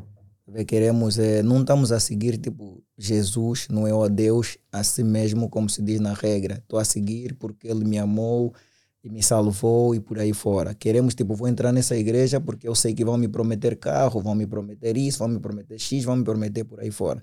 [0.66, 5.49] Queremos, é, não estamos a seguir tipo Jesus, não é o Deus a si mesmo,
[5.51, 6.55] como se diz na regra.
[6.55, 8.55] Estou a seguir porque Ele me amou
[9.03, 10.74] e me salvou e por aí fora.
[10.74, 14.34] Queremos, tipo, vou entrar nessa igreja porque eu sei que vão me prometer carro, vão
[14.34, 17.22] me prometer isso, vão me prometer X, vão me prometer por aí fora.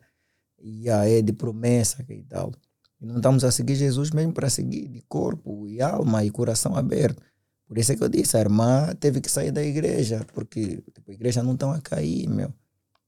[0.61, 2.51] E aí é de promessa e tal.
[2.99, 6.75] E não estamos a seguir Jesus mesmo para seguir de corpo e alma e coração
[6.75, 7.21] aberto.
[7.67, 11.11] Por isso é que eu disse, a irmã teve que sair da igreja, porque tipo,
[11.11, 12.53] a igreja não está a cair, meu.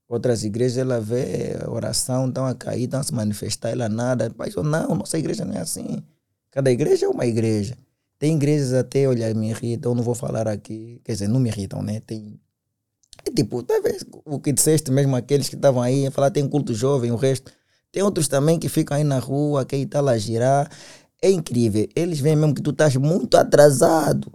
[0.10, 4.34] Outras igrejas ela vê a oração, estão a cair, estão a se manifestar, ela nada.
[4.38, 6.02] Mas eu não, nossa igreja não é assim.
[6.50, 7.78] Cada igreja é uma igreja.
[8.20, 11.50] Tem igrejas até, olha, me irritam, eu não vou falar aqui, quer dizer, não me
[11.50, 12.00] irritam, né?
[12.06, 12.40] Tem.
[13.28, 17.12] é tipo, talvez o que disseste mesmo, aqueles que estavam aí falar, tem culto jovem,
[17.12, 17.52] o resto.
[17.92, 20.70] Tem outros também que ficam aí na rua, que está lá a girar.
[21.22, 21.88] É incrível.
[21.96, 24.32] Eles veem mesmo que tu estás muito atrasado.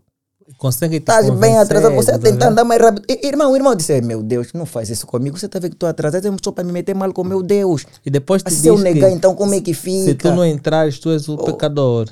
[0.59, 3.05] Consegue Estás bem atrasado, você tá tentando andar mais rápido.
[3.09, 5.39] I- Irmão, o irmão disse, meu Deus, não faz isso comigo.
[5.39, 7.85] Você está vendo que estou atrasado, é só para me meter mal com meu Deus.
[8.05, 10.05] E depois te se eu negar, então como é que fica?
[10.05, 11.45] se tu não entrares, tu és o Oh.
[11.45, 12.09] pecador.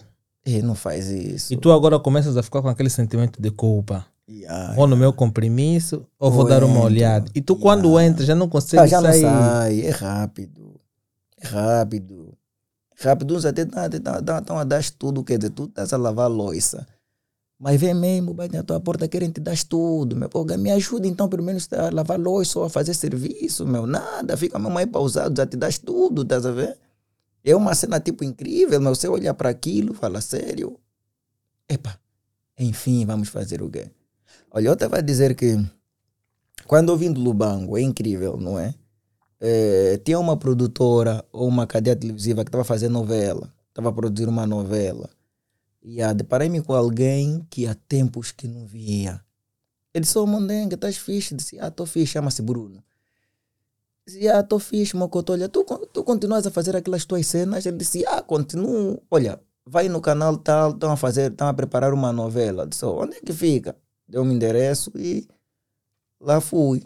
[0.63, 1.53] Não faz isso.
[1.53, 4.05] E tu agora começas a ficar com aquele sentimento de culpa.
[4.29, 4.75] Yeah.
[4.75, 6.85] Vou no meu compromisso ou vou Ou dar uma entro.
[6.87, 7.31] olhada.
[7.35, 8.07] E tu quando Yeah.
[8.09, 9.23] entras já não Ah, consegue já não sair.
[9.23, 10.81] sai, é rápido.
[11.41, 12.35] É rápido.
[12.97, 16.87] Rápido, uns até estão a dar tudo, quer dizer, tu estás a lavar a louça.
[17.59, 20.15] Mas vem mesmo, bate na tua porta, querem te dar tudo.
[20.17, 23.87] Meu, me ajuda então, pelo menos a lavar louça ou a fazer serviço, meu.
[23.87, 26.77] Nada, fica mesmo aí pausado, já te das tudo, estás a ver?
[27.45, 28.95] É uma cena tipo incrível, meu.
[28.95, 30.79] Você olha para aquilo, fala, sério?
[31.69, 31.99] Epa,
[32.59, 33.91] enfim, vamos fazer o quê?
[34.51, 35.57] Olha, eu estava a dizer que
[36.67, 38.75] quando eu vim do Lubango, é incrível, não é?
[39.41, 44.29] Eh, tinha uma produtora ou uma cadeia televisiva que estava fazendo novela, estava a produzir
[44.29, 45.09] uma novela.
[45.83, 49.21] E ah, deparei-me com alguém que há tempos que não via.
[49.95, 51.35] Ele disse, ô Mondenga, estás fixe?
[51.35, 52.85] Disse, ah, estou fixe, chama-se Bruno.
[54.11, 55.33] Disse, ah, estou fixe, Mocoto.
[55.33, 57.65] Olha, tu, tu continuas a fazer aquelas tuas cenas?
[57.65, 59.01] Ele disse, ah, continuo.
[59.11, 62.67] Olha, vai no canal tal, estão a fazer, estão a preparar uma novela.
[62.67, 63.77] Disse, "Oh, onde é que fica?
[64.09, 65.29] Deu um endereço e
[66.21, 66.83] lá fui.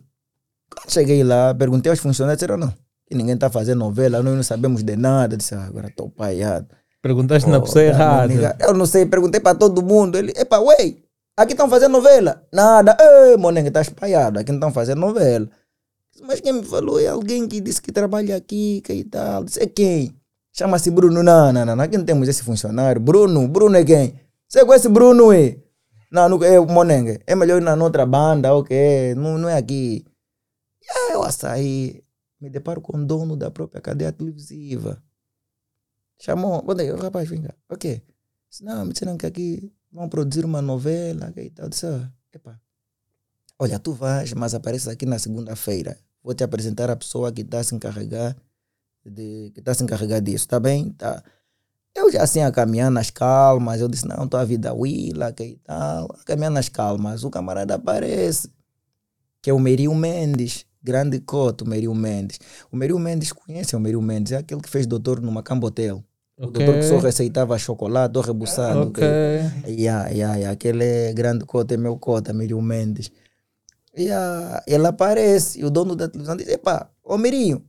[0.70, 2.75] Quando cheguei lá, perguntei aos funcionários, disseram, não,
[3.07, 5.37] que ninguém está fazendo novela, nós não sabemos de nada.
[5.37, 6.68] Disse, ah, agora estou paiado.
[7.01, 8.57] Perguntaste na Oh, pessoa tá, errada.
[8.61, 10.18] Eu não sei, perguntei para todo mundo.
[10.18, 10.97] Ele, epa, ué,
[11.37, 12.43] aqui estão fazendo novela.
[12.53, 15.49] Nada, ei, Monenga, está espalhado, aqui não estão fazendo novela.
[16.22, 19.44] Mas quem me falou é alguém que disse que trabalha aqui, que e tal.
[19.44, 20.14] Disse, é quem?
[20.52, 21.22] Chama-se Bruno.
[21.22, 23.00] Não, não, não, aqui não temos esse funcionário.
[23.00, 24.18] Bruno, Bruno é quem?
[24.48, 25.58] Você conhece Bruno, é?
[26.10, 27.20] Não, não é o Monenga.
[27.26, 29.14] É melhor ir na outra banda, ok?
[29.16, 30.04] Não, não é aqui.
[30.80, 32.04] E aí eu sair,
[32.40, 35.02] me deparo com o dono da própria cadeia televisiva.
[36.20, 36.92] Chamou, onde é?
[36.92, 37.54] O rapaz, vem cá.
[37.68, 38.02] O quê?
[38.48, 41.68] Disse, não, me disseram que aqui vão produzir uma novela que e tal.
[41.68, 42.60] Disse, ah, epa,
[43.59, 45.96] olha, tu vais, mas apareces aqui na segunda-feira.
[46.22, 48.36] Vou te apresentar a pessoa que está a se encarregar
[49.05, 50.90] de, que está a se encarregar disso, tá bem?
[50.90, 51.22] Tá.
[51.94, 55.59] Eu já assim a caminhar nas calmas, eu disse, não, estou a vida Willa, que
[55.62, 56.07] tal.
[56.18, 58.50] A caminhar nas calmas, o camarada aparece,
[59.40, 62.40] que é o Merio Mendes, grande coto, o Merio Mendes.
[62.72, 66.02] O Merio Mendes conhece o Merio Mendes, é aquele que fez doutor no Macambo Hotel.
[66.36, 68.88] O doutor que só receitava chocolate ou rebuçado.
[68.88, 69.05] Ok.
[69.68, 70.50] Yeah, yeah, yeah.
[70.50, 73.12] Aquele grande cota é meu cota, Mirinho Mendes.
[73.97, 77.64] E ah, ele aparece, e o dono da televisão diz: Epá, ô Mirinho,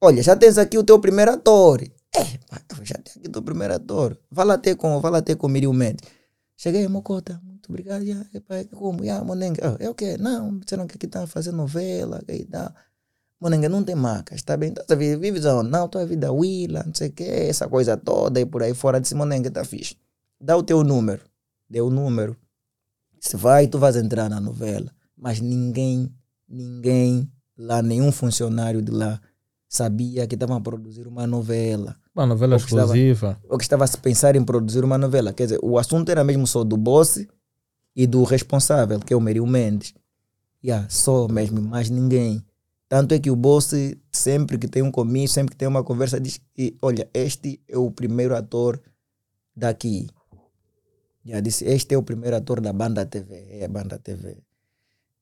[0.00, 1.82] olha, já tens aqui o teu primeiro ator.
[2.14, 2.24] É,
[2.82, 4.18] já tenho aqui o teu primeiro ator.
[4.32, 6.08] Fala até com, fala até com o Mirinho Mendes.
[6.56, 8.04] Cheguei, Mocota, muito obrigado.
[8.04, 9.04] Já, epá, como?
[9.04, 10.16] Já, Monenga, é o quê?
[10.18, 12.72] Não, disseram que aqui está a fazer novela, que e tal.
[13.40, 14.72] Monenga, não tem marcas, está bem?
[14.72, 15.40] Tá, vive?
[15.40, 19.00] Não, tua vida Willa, não sei o quê, essa coisa toda e por aí fora.
[19.00, 19.96] Disse, Monenga, tá fixe.
[20.40, 21.24] Dá o teu número.
[21.68, 22.36] Deu o número.
[23.20, 24.92] Se vai, tu vais entrar na novela.
[25.22, 26.12] Mas ninguém,
[26.48, 29.20] ninguém lá, nenhum funcionário de lá
[29.68, 31.96] sabia que estavam a produzir uma novela.
[32.12, 33.40] Uma novela Ou que estava- exclusiva.
[33.48, 35.32] Ou que estava a se pensar em produzir uma novela.
[35.32, 37.24] Quer dizer, o assunto era mesmo só do boss
[37.94, 39.94] e do responsável, que é o Merio Mendes.
[40.64, 42.44] Yeah, só mesmo, mais ninguém.
[42.88, 43.70] Tanto é que o boss,
[44.10, 47.78] sempre que tem um comício, sempre que tem uma conversa, diz que, olha, este é
[47.78, 48.80] o primeiro ator
[49.56, 50.08] daqui.
[51.24, 53.46] Já disse, este é o primeiro ator da Banda TV.
[53.50, 54.36] É a Banda TV.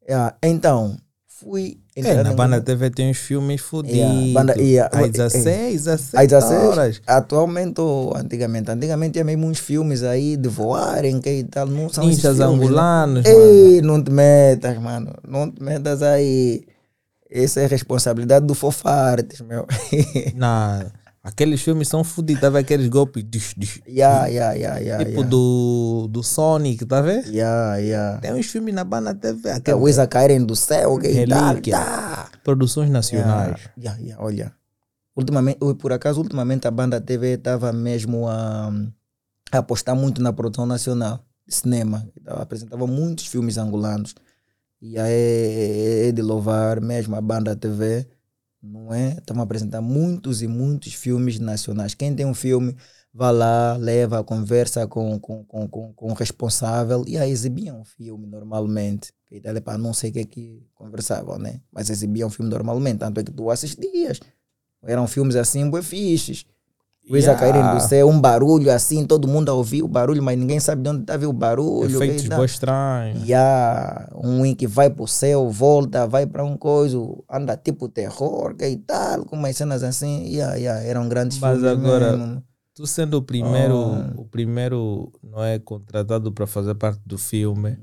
[0.09, 0.97] Yeah, então,
[1.27, 1.79] fui...
[1.97, 3.99] É, na Banda TV tem uns filmes fodidos.
[3.99, 7.03] Yeah, banda- yeah, Às eh, 16, 17 Às 16, horas.
[7.07, 8.71] atualmente ou antigamente?
[8.71, 11.67] Antigamente tinha mesmo uns filmes aí de voarem que e tal.
[11.67, 12.45] Não são Ninjas né?
[12.47, 13.39] angolanos, mano.
[13.39, 15.13] Ei, não te metas, mano.
[15.27, 16.65] Não te metas aí.
[17.31, 19.67] Essa é responsabilidade do Fofartes, meu.
[20.35, 20.81] Não,
[21.23, 22.41] aqueles filmes são fodidos.
[22.41, 25.31] Tava aqueles golpes dish, dish, yeah, yeah, yeah, yeah, tipo yeah.
[25.31, 27.29] do, do Sonic, tá vendo?
[27.29, 28.21] Yeah, yeah.
[28.21, 29.43] Tem uns filmes na Banda TV.
[29.43, 31.49] Que a Aquelas coisa caírem do céu, que tal.
[31.49, 31.77] Relíquia.
[31.77, 32.31] tá.
[32.43, 33.69] produções nacionais.
[33.79, 34.53] Yeah, yeah, olha.
[35.17, 38.73] Ultimamente, por acaso, ultimamente a banda TV estava mesmo a,
[39.53, 42.09] a apostar muito na produção nacional de cinema.
[42.17, 44.15] Então, apresentava muitos filmes angolanos.
[44.81, 48.07] E aí é, é de louvar mesmo a banda TV,
[48.63, 49.11] não é?
[49.19, 51.95] Estamos a apresentar muitos e muitos filmes nacionais.
[51.95, 52.77] Quem tem um filme,
[53.13, 57.85] Vá lá, leva, conversa com, com, com, com, com o responsável e aí exibiam o
[57.85, 59.13] filme normalmente.
[59.29, 61.61] E daí, pá, não sei o que é que conversavam, né?
[61.73, 64.21] Mas exibiam o filme normalmente, tanto é que tu assistias.
[64.83, 66.47] Eram filmes assim, bué fixes.
[67.11, 70.39] Luiz a caírem do céu, um barulho assim, todo mundo a ouvir o barulho, mas
[70.39, 71.97] ninguém sabe de onde está o barulho.
[71.97, 73.31] Efeitos bem estranhos.
[73.33, 76.97] Há um que vai para o céu, volta, vai para um coisa,
[77.29, 80.25] anda tipo terror, e tal, com umas cenas assim.
[80.29, 82.43] Yeah, yeah, eram grandes Mas filmes agora- mesmo.
[82.77, 84.13] Tu sendo o primeiro, Ah.
[84.17, 87.77] o primeiro, não é, contratado para fazer parte do filme,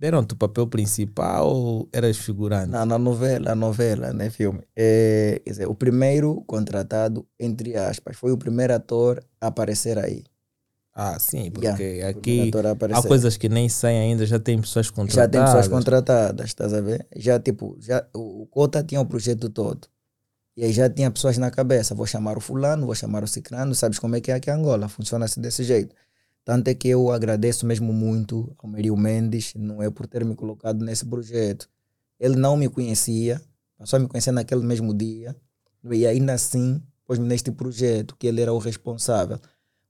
[0.00, 2.70] deram-te o papel principal ou eras figurante?
[2.70, 4.62] Na, na novela, novela, né, filme.
[4.74, 10.24] É, quer dizer, o primeiro contratado, entre aspas, foi o primeiro ator a aparecer aí.
[10.94, 12.50] Ah, sim, porque Yeah, aqui
[12.92, 15.30] há coisas que nem saem ainda, já tem pessoas Já contratadas.
[15.30, 17.06] tem pessoas contratadas, estás a ver?
[17.14, 19.86] Já, tipo, já, o, o Cota tinha o projeto todo.
[20.56, 21.94] E aí já tinha pessoas na cabeça.
[21.94, 23.74] Vou chamar o fulano, vou chamar o ciclano.
[23.74, 24.88] Sabes como é que é aqui em Angola?
[24.88, 25.94] Funciona-se desse jeito.
[26.44, 30.34] Tanto é que eu agradeço mesmo muito ao Merio Mendes, não é por ter me
[30.34, 31.68] colocado nesse projeto.
[32.18, 33.40] Ele não me conhecia,
[33.78, 35.36] a me conhecer naquele mesmo dia.
[35.90, 39.38] E ainda assim, pôs-me neste projeto, que ele era o responsável.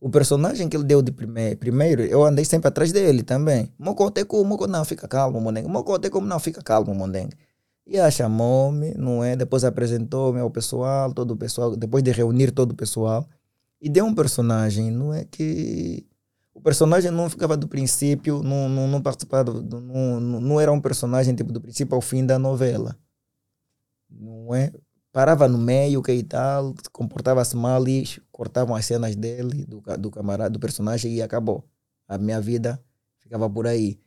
[0.01, 3.71] O personagem que ele deu de prime primeiro, eu andei sempre atrás dele também.
[3.79, 5.69] Mocote como, Moco, não, fica calmo, Mondengue.
[5.69, 7.37] Mocote como, não, fica calmo, Mondengue.
[7.87, 9.37] E ela chamou-me, não é?
[9.37, 13.29] Depois apresentou-me ao pessoal, todo o pessoal, depois de reunir todo o pessoal.
[13.81, 16.07] E deu um personagem, não é que...
[16.61, 20.79] O personagem não ficava do princípio, não, não, não participava, do- não, não, era um
[20.79, 22.99] personagem tipo do princípio ao fim da novela.
[24.11, 24.71] Não é?
[25.11, 30.11] Parava no meio, que e tal, comportava-se mal e cortavam as cenas dele, do, do
[30.11, 31.65] camarada, do personagem e acabou.
[32.07, 32.79] A minha vida
[33.21, 33.99] ficava por aí.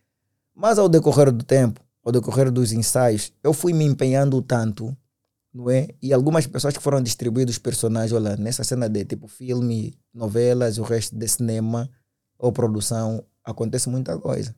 [0.53, 4.95] Mas ao decorrer do tempo, ao decorrer dos ensaios, eu fui me empenhando tanto,
[5.51, 5.87] não é?
[5.99, 10.77] E algumas pessoas que foram distribuídos os personagens, olha, nessa cena de tipo filme, novelas,
[10.77, 11.89] o resto de cinema
[12.43, 14.53] ou produção, acontece muita coisa.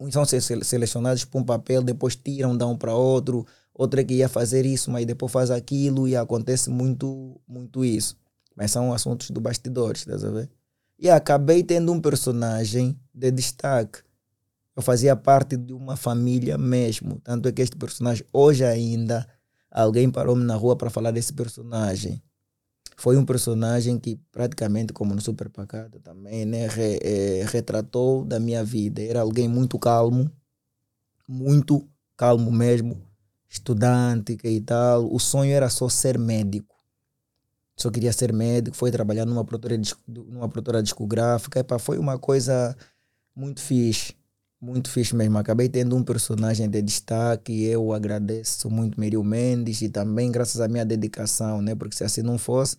[0.00, 4.04] Uns são se- se- selecionados para um papel, depois tiram, dão para outro, outro é
[4.04, 8.16] que ia fazer isso, mas depois faz aquilo e acontece muito, muito isso.
[8.56, 10.48] Mas são assuntos do bastidores, estás a ver?
[10.98, 14.00] E acabei tendo um personagem de destaque.
[14.74, 17.20] Eu fazia parte de uma família mesmo.
[17.22, 19.28] Tanto é que este personagem, hoje ainda,
[19.70, 22.22] alguém parou-me na rua para falar desse personagem.
[22.98, 28.40] Foi um personagem que praticamente, como no Super Pacato também, né, re- eh, retratou da
[28.40, 29.00] minha vida.
[29.02, 30.30] Era alguém muito calmo,
[31.28, 33.00] muito calmo mesmo,
[33.48, 35.12] estudante e tal.
[35.12, 36.74] O sonho era só ser médico.
[37.76, 41.60] Só queria ser médico, foi trabalhar numa produtora, numa produtora discográfica.
[41.60, 42.76] Epá, foi uma coisa
[43.36, 44.14] muito fixe.
[44.60, 45.38] Muito fixe mesmo.
[45.38, 50.60] Acabei tendo um personagem de destaque e eu agradeço muito Merio Mendes e também graças
[50.60, 51.74] à minha dedicação, né?
[51.76, 52.76] Porque se assim não fosse,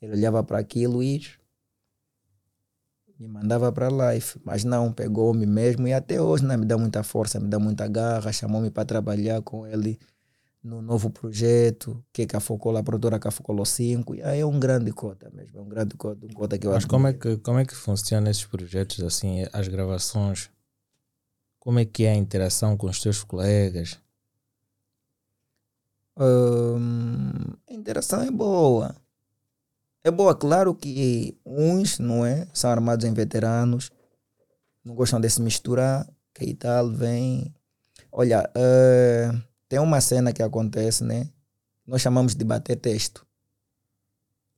[0.00, 1.22] ele olhava para aquilo e
[3.18, 4.26] me mandava para live.
[4.44, 7.86] Mas não, pegou-me mesmo e até hoje né, me dá muita força, me dá muita
[7.88, 8.32] garra.
[8.32, 9.98] Chamou-me para trabalhar com ele
[10.62, 14.14] no novo projeto, que é Cafocola, a produtora Cafocolo 5.
[14.14, 16.72] E aí é um grande cota mesmo, é um grande cota, um cota que eu
[16.72, 20.50] Mas como é que como é que funciona esses projetos assim, as gravações?
[21.58, 23.98] Como é que é a interação com os teus colegas?
[26.16, 28.94] Hum, a interação é boa.
[30.04, 32.46] É boa, claro que uns, não é?
[32.52, 33.90] São armados em veteranos,
[34.84, 37.54] não gostam de se misturar, que tal, vem.
[38.10, 39.30] Olha, eh,
[39.68, 41.28] tem uma cena que acontece, né?
[41.86, 43.26] Nós chamamos de bater texto.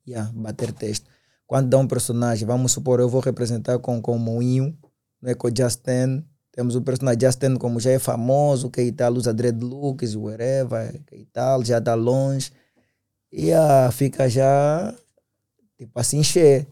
[0.06, 1.08] Yeah, bater texto.
[1.46, 4.76] Quando dá um personagem, vamos supor, eu vou representar com, com o Moinho,
[5.20, 5.34] né?
[5.34, 6.24] com o Justin.
[6.52, 11.64] Temos o personagem Justin, como já é famoso, que tal, usa dreadlocks, whatever, que tal,
[11.64, 12.52] já está longe.
[13.32, 14.94] E ah, fica já,
[15.86, 16.66] tipo assim, encher.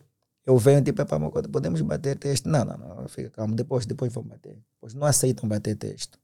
[0.46, 2.48] Eu venho, tipo, "Epá, uma coisa, podemos bater texto?
[2.48, 4.58] Não, não, não, fica calmo, depois, depois vamos bater.
[4.80, 6.18] Pois não aceitam bater texto.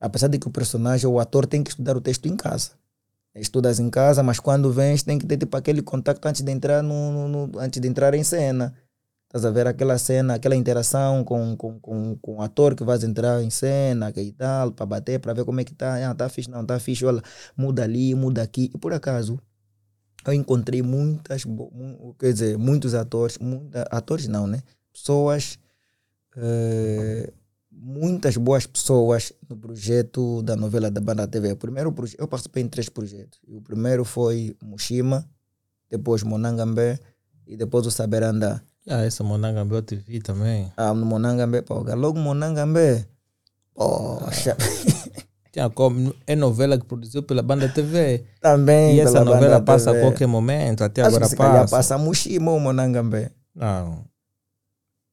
[0.00, 2.72] Apesar de que o personagem, o ator tem que estudar o texto em casa.
[3.34, 6.82] Estudas em casa, mas quando vens tem que ter tipo aquele contato antes de entrar
[6.82, 8.74] no, no- no- antes de entrar em cena.
[9.28, 13.04] Estás a ver aquela cena, aquela interação com, com, com, com o ator que vais
[13.04, 16.10] entrar em cena que e tal, para bater, para ver como é que tá.
[16.10, 17.22] Ah, tá fixe, não, tá fixe, olha,
[17.56, 18.70] muda ali, muda aqui.
[18.74, 19.40] E por acaso,
[20.26, 21.44] eu encontrei muitas,
[22.18, 24.62] quer dizer, muitos atores, muita, atores não, né?
[24.92, 25.58] Pessoas,
[26.36, 27.32] eh,
[27.70, 31.52] muitas boas pessoas no projeto da novela da Banda TV.
[31.52, 33.38] O primeiro eu participei em três projetos.
[33.48, 35.26] O primeiro foi Mushima,
[35.88, 36.98] depois Monangambé
[37.46, 38.62] e depois o Saber Andar.
[38.86, 40.72] Ah, essa Monangambé eu te vi também.
[40.76, 43.06] Ah, no Monangambé, pô, logo Monangambé.
[43.74, 44.56] Poxa,
[45.52, 48.24] Tinha como, é novela que produziu pela Banda TV.
[48.40, 49.98] também E essa novela passa TV.
[49.98, 51.76] a qualquer momento, até Acho agora que se passa.
[51.76, 53.30] passa Mushima ou Monangambé.
[53.54, 54.04] Não.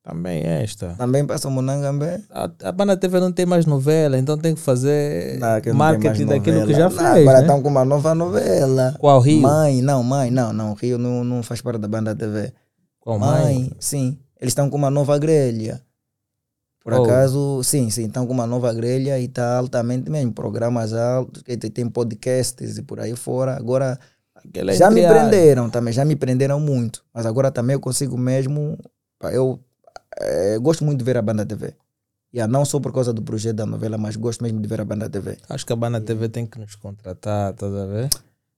[0.04, 0.96] Também esta.
[0.98, 2.24] Também passa o Monangambe.
[2.30, 6.66] A, a Banda TV não tem mais novela, então tem que fazer Não, marketing daquilo
[6.66, 7.02] que já Não, fez.
[7.28, 7.42] Agora né?
[7.42, 8.96] estão com uma nova novela.
[9.00, 9.42] Qual Rio?
[9.42, 10.74] Mãe, não, mãe, não, não.
[10.76, 12.54] Rio não, não faz parte da banda TV.
[13.02, 13.72] Qual mãe, mãe?
[13.80, 14.18] sim.
[14.40, 15.82] Eles estão com uma nova grelha.
[16.88, 17.04] Por Oh.
[17.04, 20.32] acaso, sim, sim, estão com uma nova grelha e está altamente mesmo.
[20.32, 23.58] Programas altos, tem- podcasts e por aí fora.
[23.58, 24.00] Agora,
[24.34, 27.04] Aquela já me prenderam também, já me prenderam muito.
[27.14, 28.78] Mas agora também eu consigo mesmo.
[29.22, 29.60] Eu
[30.18, 31.74] eh, gosto muito de ver a banda TV.
[32.34, 34.86] Yeah, não só por causa do projeto da novela, mas gosto mesmo de ver a
[34.86, 35.38] banda TV.
[35.50, 38.10] Acho que a Banda TV tem que nos contratar, estás a ver?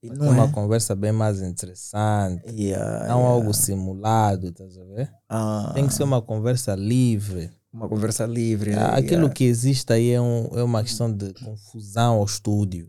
[0.04, 0.52] E não uma é?
[0.52, 2.44] conversa bem mais interessante.
[2.48, 5.12] Yeah, Não algo simulado, estás a ver?
[5.28, 7.50] Ah, Tem que ser uma conversa livre.
[7.72, 8.72] Uma conversa livre.
[8.72, 8.78] né?
[8.82, 9.34] Ah, Aquilo Yeah.
[9.34, 12.88] que existe aí é, um, é uma questão de confusão ao estúdio.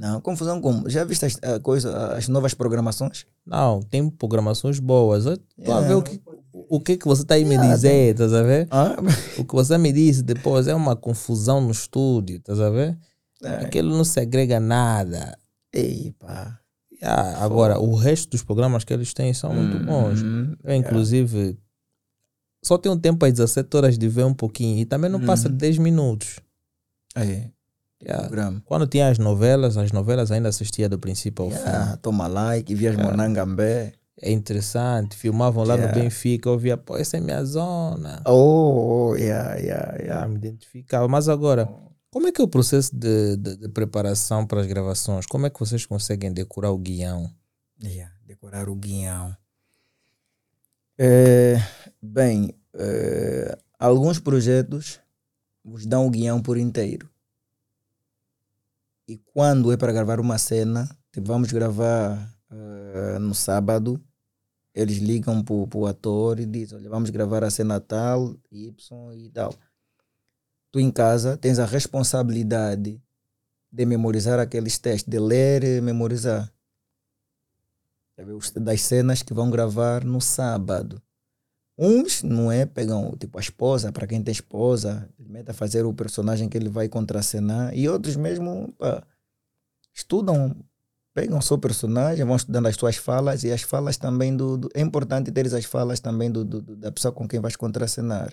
[0.00, 0.88] Não, confusão como?
[0.88, 3.26] Já viste as, a coisa, as novas programações?
[3.46, 5.24] Não, tem programações boas.
[5.64, 6.20] Tô a ver o que,
[6.52, 8.68] o que, que você está aí me dizer, estás a ver?
[8.70, 8.96] Ah,
[9.38, 12.96] O que você me disse depois é uma confusão no estúdio, estás a ver?
[13.44, 13.64] é.
[13.66, 15.36] Aquilo não se agrega nada.
[15.74, 16.58] Ei, pá.
[17.02, 20.22] Ah, agora, o resto dos programas que eles têm são muito bons.
[20.22, 21.58] Hum, Eu, inclusive,
[22.62, 25.56] só tenho tempo às 17 horas de ver um pouquinho e também não passa de
[25.56, 26.38] 10 minutos.
[27.16, 27.50] É,
[28.04, 28.26] Yeah.
[28.26, 28.60] programa.
[28.66, 31.56] Quando tinha as novelas, as novelas ainda assistia do princípio ao fim.
[31.58, 33.92] Yeah, toma like, vias Monangambé.
[34.20, 35.96] É interessante, filmavam lá Yeah.
[35.96, 38.20] no Benfica, eu via, pô, essa é minha zona.
[38.26, 40.28] Oh, oh, yeah, yeah, Já yeah.
[40.28, 41.06] me identificava.
[41.06, 41.68] Mas agora,
[42.10, 45.24] como é que é o processo de, de, de preparação para as gravações?
[45.24, 47.30] Como é que vocês conseguem decorar o guião?
[47.80, 49.32] Yeah, decorar o guião.
[50.98, 51.56] É,
[52.02, 55.00] bem, é, alguns projetos
[55.64, 57.08] vos dão o guião por inteiro.
[59.06, 64.00] E quando é para gravar uma cena, tipo, vamos gravar eh, no sábado,
[64.74, 69.30] eles ligam para o ator e dizem, olha, vamos gravar a cena tal, Y e
[69.30, 69.54] tal.
[70.70, 73.02] Tu em casa tens a responsabilidade
[73.70, 76.50] de memorizar aqueles textos, de ler e memorizar.
[78.60, 81.02] Das cenas que vão gravar no sábado.
[81.78, 85.94] Uns, não é, pegam tipo a esposa, para quem tem esposa, mete a fazer o
[85.94, 89.02] personagem que ele vai contracenar, e outros mesmo pá,
[89.94, 90.54] estudam,
[91.14, 94.56] pegam o seu personagem, vão estudando as suas falas, e as falas também do.
[94.58, 98.32] do- é importante ter as falas também do, do- da pessoa com quem vais contracenar.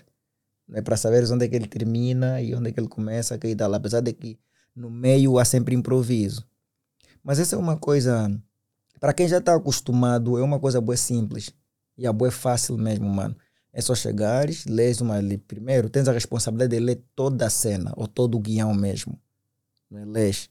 [0.68, 3.48] Né, para saberes onde é que ele termina e onde é que ele começa, que
[3.48, 3.74] e tal.
[3.74, 4.38] Apesar de que
[4.74, 6.46] no meio há sempre improviso.
[7.24, 8.30] Mas essa é uma coisa
[9.00, 11.50] para quem já está acostumado, é uma coisa boa simples.
[11.96, 13.36] E a boa é fácil mesmo, mano.
[13.72, 15.38] É só chegares, lês uma ali.
[15.38, 19.18] Primeiro, tens a responsabilidade de ler toda a cena, ou todo o guião mesmo.
[19.90, 20.04] Não é?
[20.04, 20.50] Lês.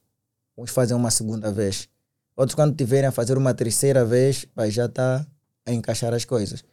[0.58, 1.90] Uns fazem uma segunda vez.
[2.36, 5.26] Outros, quando tiverem a fazer uma terceira vez, vai já tá
[5.66, 6.64] a encaixar as coisas.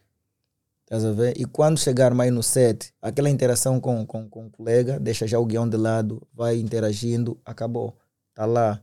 [0.83, 1.33] Estás a ver?
[1.37, 5.37] E quando chegar mais no set, aquela interação com, com, com o colega, deixa já
[5.37, 7.97] o guião de lado, vai interagindo, acabou.
[8.33, 8.81] Tá lá.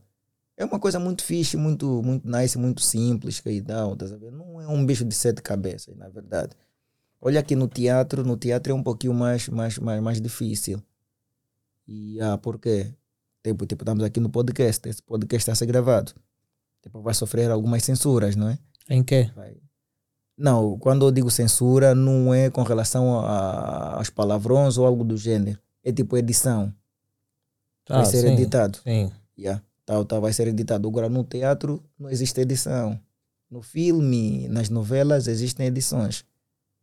[0.57, 4.31] É uma coisa muito fixe, muito, muito nice, muito simples, e tal, ver?
[4.31, 6.55] Não é um bicho de sete cabeças, na verdade.
[7.19, 10.81] Olha aqui no teatro, no teatro é um pouquinho mais, mais, mais, mais difícil.
[11.87, 12.93] E ah, por quê?
[13.43, 16.13] Tipo, tipo, estamos aqui no podcast, esse podcast está a ser gravado.
[16.81, 18.57] Tipo, vai sofrer algumas censuras, não é?
[18.89, 19.29] Em quê?
[19.35, 19.57] Vai.
[20.37, 25.17] Não, quando eu digo censura, não é com relação a- aos palavrões ou algo do
[25.17, 25.59] gênero.
[25.83, 26.73] É tipo edição.
[27.87, 28.79] Vai Ah, ser sim, editado.
[28.83, 29.11] Sim.
[29.37, 29.61] Yeah.
[29.85, 30.87] Tal, tal, vai ser editado.
[30.87, 32.99] Agora, no teatro, não existe edição.
[33.49, 36.25] No filme, nas novelas, existem edições.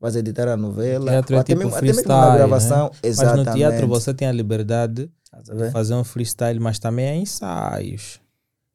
[0.00, 1.12] Vais editar a novela.
[1.12, 2.38] é até, tipo mesmo, até mesmo na né?
[2.38, 2.90] gravação.
[3.02, 3.46] Mas Exatamente.
[3.48, 5.10] no teatro você tem a liberdade
[5.44, 8.20] de fazer um freestyle, mas também há ensaios.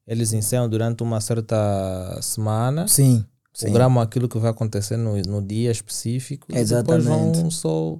[0.05, 3.25] Eles ensaiam durante uma certa semana, Sim.
[3.59, 7.53] programam aquilo que vai acontecer no, no dia específico e depois vão Exatamente.
[7.53, 7.99] só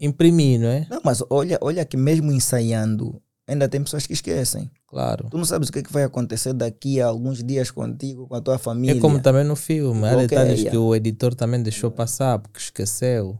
[0.00, 0.86] imprimir, não é?
[0.90, 4.70] Não, mas olha, olha que mesmo ensaiando, ainda tem pessoas que esquecem.
[4.90, 5.28] Claro.
[5.30, 8.34] Tu não sabes o que, é que vai acontecer daqui a alguns dias contigo, com
[8.34, 8.98] a tua família.
[8.98, 10.04] É como também no filme.
[10.04, 10.70] Há detalhes yeah.
[10.72, 13.38] que o editor também deixou passar porque esqueceu.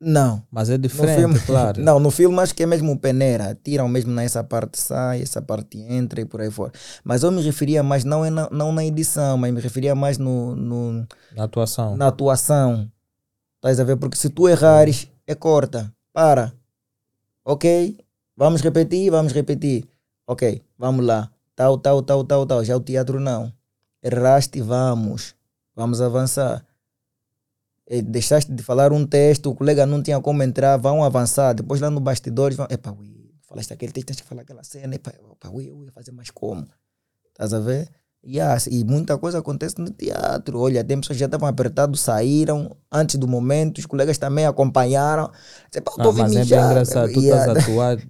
[0.00, 0.42] Não.
[0.50, 1.78] Mas é No diferente, filme, claro.
[1.84, 3.54] Não, no filme acho que é mesmo peneira.
[3.62, 6.72] Tiram mesmo nessa parte sai, essa parte entra e por aí fora.
[7.04, 10.16] Mas eu me referia mais, não, é na, não na edição, mas me referia mais
[10.16, 11.06] no, no,
[11.36, 11.94] Na atuação.
[11.94, 12.90] na atuação.
[13.56, 13.96] Estás a ver?
[13.96, 15.92] Porque se tu errares, é corta.
[16.14, 16.54] Para.
[17.44, 17.98] Ok?
[18.34, 19.86] Vamos repetir, vamos repetir.
[20.26, 21.30] Ok, vamos lá.
[21.54, 22.64] Tal, tal, tal, tal, tal.
[22.64, 23.52] Já o teatro não.
[24.02, 25.34] Erraste, vamos.
[25.76, 26.64] Vamos avançar.
[27.86, 31.52] Eh, Deixaste de falar um texto, o colega não tinha como entrar, vão avançar.
[31.54, 32.66] Depois lá no bastidores, vão.
[32.70, 34.94] Epa, ui, falaste aquele texto, tens que falar aquela cena.
[34.94, 36.66] Epa, epa ui, ui, fazer mais como?
[37.32, 37.88] Estás a ver?
[38.22, 40.60] Yeah, e muita coisa acontece no teatro.
[40.60, 45.30] Olha, tem pessoas que já estavam apertados, saíram antes do momento, os colegas também acompanharam.
[45.70, 47.12] Disse, "Pá, Ah, a vir mas é bem mijar." engraçado.
[47.14, 47.40] Tu Yeah.
[47.52, 48.06] estás a atuar, eh,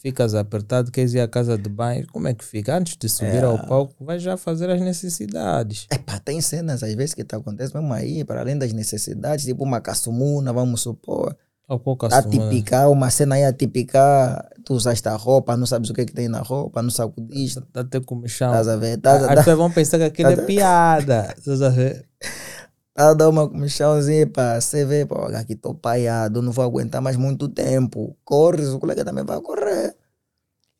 [0.00, 2.06] ficas apertado, queres ir à casa de banho.
[2.12, 2.76] Como é que fica?
[2.76, 3.44] Antes de subir É.
[3.44, 5.86] ao palco, vai já fazer as necessidades.
[5.90, 9.64] Epá, tem cenas às vezes que tá acontece mesmo aí, para além das necessidades, tipo
[9.64, 11.36] uma caçumuna, vamos supor.
[11.82, 15.94] Pouco A tipicar, uma cena aí a tipicar, tu usaste a roupa, não sabes o
[15.94, 18.48] que, é que tem na roupa, não sacudiste, Tá até com o chão.
[18.50, 19.00] estás a ver?
[19.02, 21.34] As pessoas vão pensar que aquilo é piada.
[21.38, 22.04] Estás a ver?
[22.94, 27.16] tá dar uma comichãozinha para você ver, pô, aqui tô paiado, não vou aguentar mais
[27.16, 28.16] muito tempo.
[28.24, 29.96] Corres, o colega também vai correr.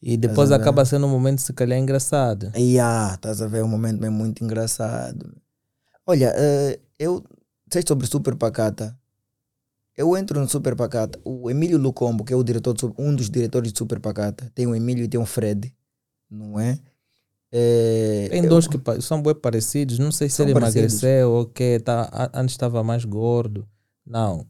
[0.01, 0.57] E depois ver?
[0.57, 2.53] acaba sendo um momento, se calhar, engraçado.
[2.55, 5.35] E ah, estás a ver um momento bem muito engraçado.
[6.07, 7.25] Olha, eh, eu
[7.73, 8.97] sei sobre Super Pacata.
[9.97, 11.19] Eu entro no Super Pacata.
[11.25, 14.67] O Emílio Lucombo, que é o diretor de um dos diretores de Super Pacata, tem
[14.67, 15.75] o Emílio e tem o Fred,
[16.31, 16.79] não é?
[17.57, 19.99] Eh, Tem eu- dois que são bem parecidos.
[19.99, 20.77] Não sei se ele parecidos.
[21.03, 23.65] emagreceu ou que tá, antes estava mais gordo.
[24.05, 24.45] Não.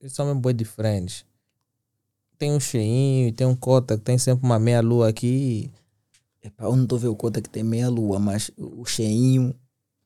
[0.00, 1.24] Eles são bem diferentes.
[2.36, 5.70] Tem um cheinho, tem um cota que tem sempre uma meia lua aqui.
[6.42, 9.54] Epá, eu não estou vendo o Cota que tem meia lua, mas o cheinho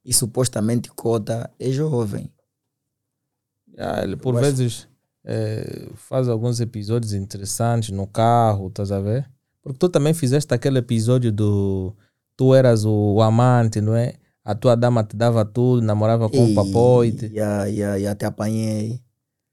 [0.05, 2.31] e supostamente Cota é jovem.
[3.79, 4.89] Ah, ele por Eu vezes
[5.25, 9.29] eh, faz alguns episódios interessantes no carro, estás a ver?
[9.63, 11.95] Porque tu também fizeste aquele episódio do.
[12.41, 14.15] Tu eras o, amante, não é?
[14.43, 17.31] A tua dama te dava tudo, namorava com o papoite.
[17.35, 19.03] Ya, ya, ya, te apanhei.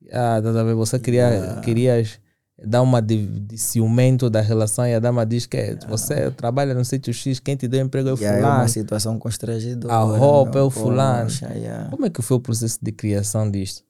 [0.10, 0.74] Ah, a ver?
[0.74, 1.62] Você queria, Yeah.
[1.62, 2.18] querias
[2.66, 5.78] dar uma de, de ciumento da relação e a dama diz que Ah.
[5.90, 8.62] você trabalha no sítio X, quem te deu emprego é o Ya, é fulano.
[8.62, 9.94] uma situação constrangedora.
[9.94, 11.26] A roupa é o fulano.
[11.30, 11.88] poxa, ya.
[11.92, 13.84] Como é que foi o processo de criação disto?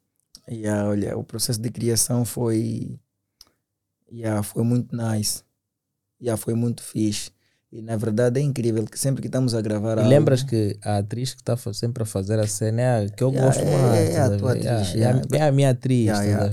[0.49, 2.97] Ya, olha, o processo de criação foi.
[4.11, 5.43] ya, foi muito nice.
[6.19, 7.29] Ya, foi muito fixe.
[7.71, 9.97] E na verdade é incrível que sempre que estamos a gravar.
[9.97, 13.09] E algo- lembras que a atriz que está sempre a fazer a cena é a
[13.09, 13.99] que eu Yeah, gosto é- mais.
[13.99, 15.21] é a estás tua atriz, Yeah, yeah.
[15.33, 16.05] É, a, é a minha atriz.
[16.05, 16.49] Yeah,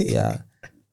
[0.00, 0.44] yeah.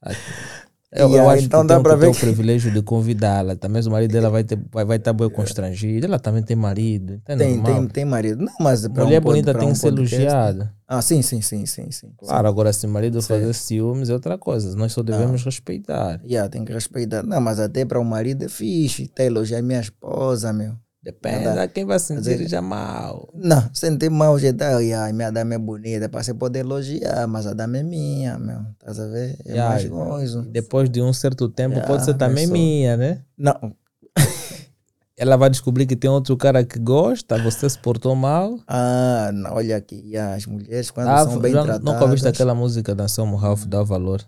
[0.92, 1.02] a ver?
[1.04, 1.18] Yeah.
[1.18, 3.56] Eu, eu acho então que dá ter ver o que- privilégio de convidá-la.
[3.56, 6.06] Também o marido dela vai estar vai, vai tá bem constrangido.
[6.08, 7.14] Ela também tem marido.
[7.24, 7.74] então é Tem, normal.
[7.82, 8.44] tem, tem marido.
[8.44, 10.74] Não, mas Mulher um bonita tem um que ser podcast- elogiada.
[10.88, 12.12] Ah, sim, sim, sim, sim, sim.
[12.18, 13.28] Claro, agora se o marido Sim.
[13.28, 14.76] fazer ciúmes é outra coisa.
[14.76, 16.20] Nós só devemos respeitar.
[16.26, 17.22] Yeah, tem que respeitar.
[17.22, 19.08] Não, mas até para o marido é fixe.
[19.08, 20.74] Tá elogiar minha esposa, meu.
[21.02, 21.66] Depende Nada.
[21.66, 23.32] de quem vai sentir dizer- já mal.
[23.34, 24.80] Não, sentir mal já tá.
[24.80, 26.10] Yeah, minha dama é bonita.
[26.10, 28.60] Para você poder elogiar, mas a dama é minha, meu.
[28.74, 29.38] Estás a ver?
[29.45, 30.41] É Yeah, mais coisa.
[30.43, 33.24] Depois de um certo tempo, Yeah, pode ser também só- minha, né?
[33.38, 33.74] Não.
[35.18, 38.58] Ela vai descobrir que tem outro cara que gosta, você se portou mal.
[38.68, 40.16] Ah, não, olha aqui.
[40.18, 41.86] as mulheres, quando Dá- são bem já tratadas.
[41.93, 44.22] nunca ouviste aquela música da Anselmo Ralph, dá valor.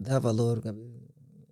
[0.00, 0.94] Dá valor, Gabi.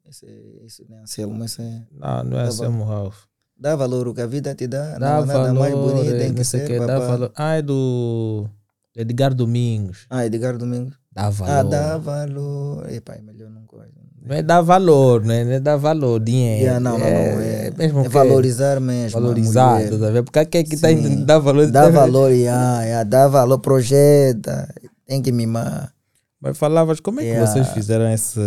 [0.08, 0.26] Esse,
[0.66, 3.16] esse não é Anselmo, esse é- Não, não é Dá Anselmo Ralph.
[3.62, 4.98] Dá valor o que a vida te dá.
[4.98, 7.30] Dá não há nada mais valor, bonito tem que ser, que, dá valor.
[7.36, 8.48] Ah, é do
[8.96, 10.04] Edgar Domingos.
[10.10, 10.94] Ah, Edgar Domingos.
[11.12, 11.52] Dá valor.
[11.54, 12.90] Ah, dá valor.
[12.90, 13.92] Epa, é melhor não coisa.
[14.24, 15.44] Não é dar valor, né?
[15.44, 16.60] Não é dar valor, dinheiro.
[16.62, 17.06] Yeah, não, não, não.
[17.06, 19.20] É, mesmo é que- valorizar mesmo.
[19.20, 20.24] Valorizar, tá vendo?
[20.24, 21.70] Porque aqui é que tá entendendo dar valor.
[21.70, 24.74] Dá tá- valor, yeah, yeah, dá valor, projeta.
[25.06, 25.92] Tem que mimar.
[26.40, 27.46] Mas falavas, como é que Yeah.
[27.52, 28.40] vocês fizeram essa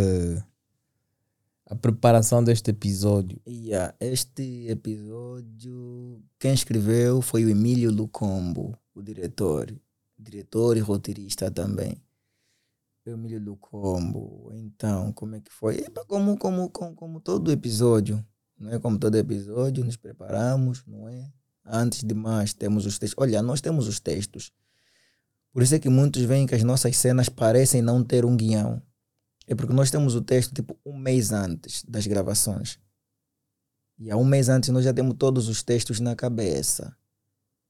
[1.75, 3.39] a preparação deste episódio?
[3.45, 9.75] Yeah, este episódio, quem escreveu foi o Emílio Lucombo, o diretor.
[10.17, 11.97] Diretor e roteirista também.
[13.05, 14.49] Emílio Lucombo.
[14.53, 15.79] Então, como é que foi?
[15.79, 18.25] Epa, como, como, como, como todo episódio.
[18.57, 21.29] Não é como todo episódio, nos preparamos, não é?
[21.65, 23.21] Antes de mais, temos os textos.
[23.21, 24.51] Olha, nós temos os textos.
[25.51, 28.81] Por isso é que muitos veem que as nossas cenas parecem não ter um guião.
[29.47, 32.79] É porque nós temos o texto tipo um mês antes das gravações.
[33.97, 36.95] E há um mês antes nós já temos todos os textos na cabeça.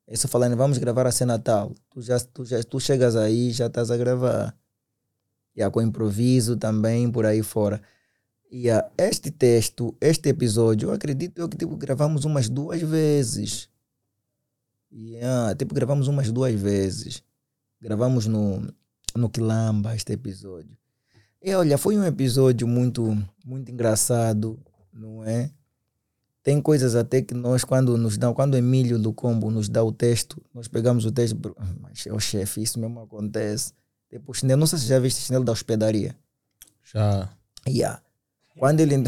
[0.08, 1.74] É só falando, vamos gravar a cena tal.
[1.90, 4.56] Tu, já, tu, já, tu chegas aí já estás a gravar.
[5.56, 7.82] E há com improviso também por aí fora.
[8.52, 13.70] E há este texto, este episódio, eu acredito eu que tipo, gravamos umas duas vezes.
[14.92, 17.24] E, ah, tipo, gravamos umas duas vezes.
[17.82, 18.66] Gravamos no,
[19.16, 20.78] no Quilamba este episódio.
[21.46, 23.16] E olha, foi um episódio muito,
[23.46, 24.60] muito engraçado,
[24.92, 25.52] não é?
[26.42, 29.84] Tem coisas até que nós, quando nos dão, quando o Emílio do Combo nos dá
[29.84, 33.74] o texto, nós pegamos o texto, bro, "Ah, mas é o chefe, isso mesmo acontece.
[34.10, 36.16] Tipo, o chinelo, não sei se já viste o chinelo da hospedaria.
[36.84, 37.30] Já.
[37.68, 38.02] Yeah.
[38.58, 38.96] Quando ele.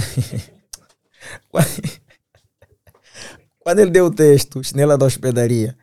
[3.58, 5.76] Quando ele deu o texto, chinela da hospedaria,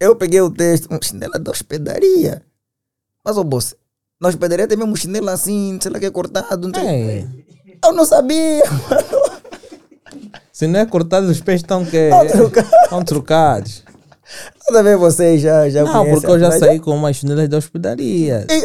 [0.00, 2.42] eu peguei o texto, "Hum, chinela da hospedaria.
[3.22, 3.76] Mas, ô moço,
[4.20, 6.68] na hospedaria tem mesmo chinelo assim, sei lá que é cortado.
[6.68, 6.88] Não sei.
[6.88, 7.26] É.
[7.84, 8.62] Eu não sabia.
[10.52, 12.82] Se não é cortado, os pés estão que Estão trocados.
[12.82, 13.84] Estão trocados.
[14.66, 18.46] Toda vez vocês já, já Não, porque eu já saí com umas chinelas da hospedaria.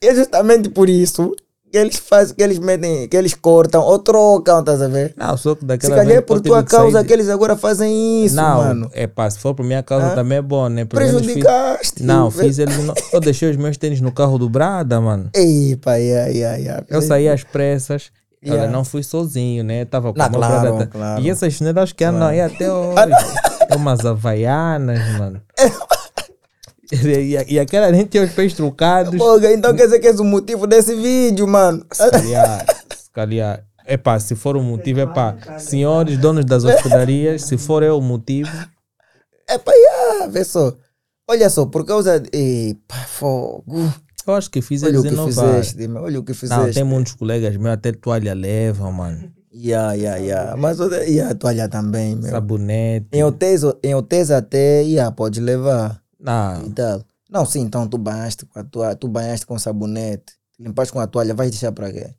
[0.00, 1.34] É justamente por isso
[1.70, 5.14] que eles fazem, que eles metem, que eles cortam ou trocam, estás a ver?
[5.16, 8.34] Não, só que Se daquela calhar é por tua causa que eles agora fazem isso,
[8.36, 8.90] Não, mano.
[8.94, 10.14] é pá, se for por minha causa Hã?
[10.14, 10.84] também é bom, né?
[10.84, 12.02] Pelo menos fiz- Prejudicaste.
[12.02, 12.76] Não, fiz eles.
[12.84, 15.30] no- Eu deixei os meus tênis no carro do Brada, mano.
[15.34, 16.84] Epa, ia, ia, ia.
[16.88, 18.10] Eu saí às pressas.
[18.44, 18.62] Yeah.
[18.62, 19.84] Olha, não fui sozinho, né?
[19.84, 21.20] Tava com Não, o meu claro, claro.
[21.20, 22.94] E essas chinelas que andam aí até hoje.
[23.68, 25.40] É umas havaianas, mano.
[26.90, 29.16] E, e aquela gente tinha os pés trocados.
[29.16, 31.84] Porra, então quer dizer que és o motivo desse vídeo, mano.
[31.92, 32.66] Se calhar,
[32.96, 33.64] se calhar.
[33.86, 38.50] Epá, se for o motivo, epá, senhores donos das hospedarias, se for eu o motivo,
[39.48, 40.74] Epa, ia, vê só.
[41.26, 42.28] Olha só, por causa de.
[42.32, 43.92] Epa, fogo.
[44.26, 46.02] eu acho que fiz Olha o que fizeste, meu.
[46.02, 46.66] Olha o que fizeste.
[46.66, 49.32] Não, tem muitos colegas meus, até toalha levam, mano.
[49.50, 50.54] Ya, ya, ya.
[50.58, 52.30] Mas olha, e a toalha também, meu.
[52.30, 53.08] Sabonete.
[53.12, 55.98] Em hotéis, em hotéis até, ia, pode levar.
[56.20, 57.02] Não, E tal.
[57.30, 61.06] Não, sim, então tu banhaste com a toalha, tu banhaste com sabonete, limpaste com a
[61.06, 62.14] toalha, vais deixar para quê?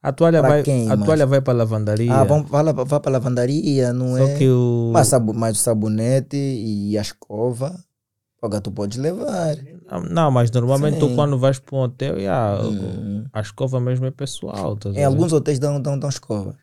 [0.00, 1.06] a toalha Pra vai, quem, a mas?
[1.06, 2.14] toalha vai para lavandaria.
[2.14, 4.34] Ah, vamos, vai, vai para a lavandaria, não Só é?
[4.36, 4.90] que o.
[4.92, 7.76] Mas, mas o sabonete e a escova,
[8.40, 9.56] olha, tu podes levar.
[10.08, 11.16] Não, mas normalmente tu Sim.
[11.16, 13.24] quando vais para um hotel, yeah, Hum.
[13.32, 14.76] a escova mesmo é pessoal.
[14.76, 16.54] tá Em alguns hotéis dão, dão, dão escova.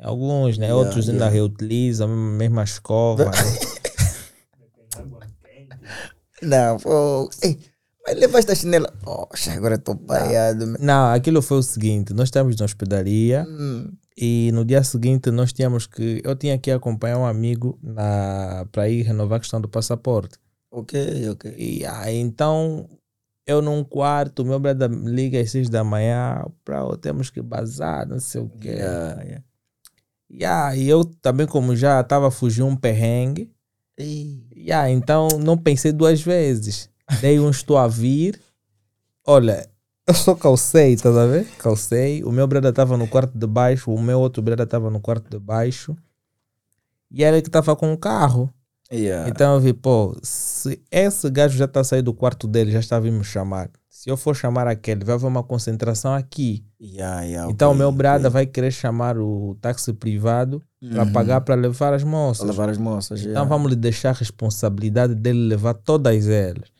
[0.00, 0.66] Alguns, né?
[0.66, 1.34] Yeah, Outros ainda yeah.
[1.34, 3.30] reutilizam a mesma escova.
[6.42, 7.30] Não, pô.
[7.42, 7.58] Ei,
[8.06, 8.92] mas levaste a chinela.
[9.02, 10.66] Poxa, agora estou paiado.
[10.66, 10.76] meu.
[10.80, 13.92] Não, aquilo foi o seguinte: nós estávamos na hospedaria Hum.
[14.16, 16.20] e no dia seguinte nós tínhamos que.
[16.24, 17.78] Eu tinha que acompanhar um amigo
[18.72, 20.36] para ir renovar a questão do passaporte.
[20.70, 21.54] Ok, ok.
[21.56, 22.88] E aí então
[23.46, 28.06] eu num quarto, meu brother me liga às seis da manhã, para temos que bazar,
[28.08, 28.68] não sei o quê.
[28.70, 29.44] Yeah, yeah.
[30.30, 33.52] E aí eu também, como já estava fugindo um perrengue,
[33.98, 36.88] Ei, Yeah, então não pensei duas vezes.
[37.20, 38.40] Dei um estou a vir.
[39.26, 39.68] Olha,
[40.06, 41.46] eu só calcei, tá a ver?
[41.58, 42.22] Calcei.
[42.24, 45.30] O meu brother estava no quarto de baixo, o meu outro brother estava no quarto
[45.30, 45.96] de baixo.
[47.10, 48.52] E era que estava com o carro.
[48.90, 49.28] yeah.
[49.28, 52.98] Então eu vi, pô, se esse gajo já está sair do quarto dele, já está
[52.98, 53.70] vir me chamar.
[53.94, 56.64] Se eu for chamar aquele, vai haver uma concentração aqui.
[56.80, 57.98] Yeah, yeah, então o meu ok.
[57.98, 61.12] brother vai querer chamar o táxi privado para Uhum.
[61.12, 62.46] pagar para levar as Para moças.
[62.46, 63.20] levar as moças.
[63.20, 63.48] Então yeah.
[63.48, 66.72] vamos lhe deixar a responsabilidade dele levar todas elas.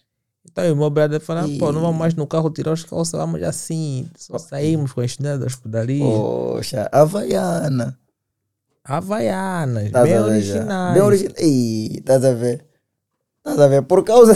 [0.50, 3.42] Então o meu brother fala, pô, não vamos mais no carro tirar os calços, vamos
[3.42, 6.02] assim, só saímos com a chinela da hospedaria.
[6.02, 7.98] Poxa, Havaiana.
[8.84, 10.94] Havaianas, Tás bem originais.
[10.94, 11.34] Bem original.
[11.40, 12.64] Ih, estás a ver?
[13.44, 13.82] Estás a ver?
[13.82, 14.34] Por causa,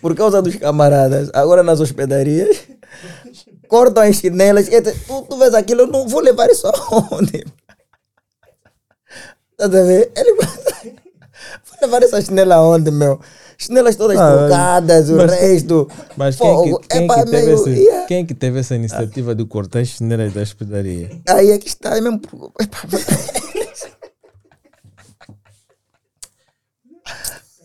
[0.00, 2.62] por causa dos camaradas, agora nas hospedarias,
[3.68, 4.66] cortam as chinelas.
[4.68, 7.44] e tu, tu vês aquilo, eu não vou levar isso aonde?
[9.52, 10.10] Estás a ver?
[10.16, 13.20] Ele vai levar essa chinela aonde, meu?
[13.56, 15.88] Chinelas todas Ah, trocadas, o resto.
[16.16, 16.80] Mas quem Fogo.
[16.80, 18.06] que, quem, Epá, que teve meio- esse- yeah.
[18.08, 21.08] quem que teve essa iniciativa de cortar as chinelas da hospedaria?
[21.28, 22.18] Aí é que está, é mesmo.
[22.18, 22.78] por- Epá,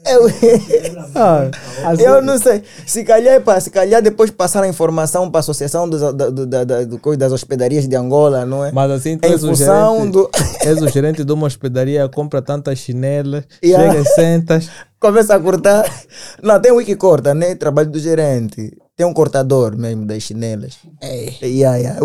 [0.09, 0.27] Eu,
[1.15, 1.49] Ah,
[1.97, 2.63] eu não sei.
[2.85, 6.63] Se calhar, se calhar depois passar a informação para a Associação dos, da, da,
[7.17, 8.71] das Hospedarias de Angola, não é?
[8.71, 10.29] Mas assim, tu Em és o, gerente, do.
[10.65, 13.91] és o gerente de uma hospedaria, compra tantas chinelas, Yeah.
[13.93, 14.69] chega e sentas.
[14.99, 15.85] Começa a cortar.
[16.41, 17.55] Não, tem um que corta, né?
[17.55, 18.77] Trabalho do gerente.
[18.97, 20.77] Tem um cortador mesmo das chinelas.
[21.01, 21.99] Ei, Yeah, yeah.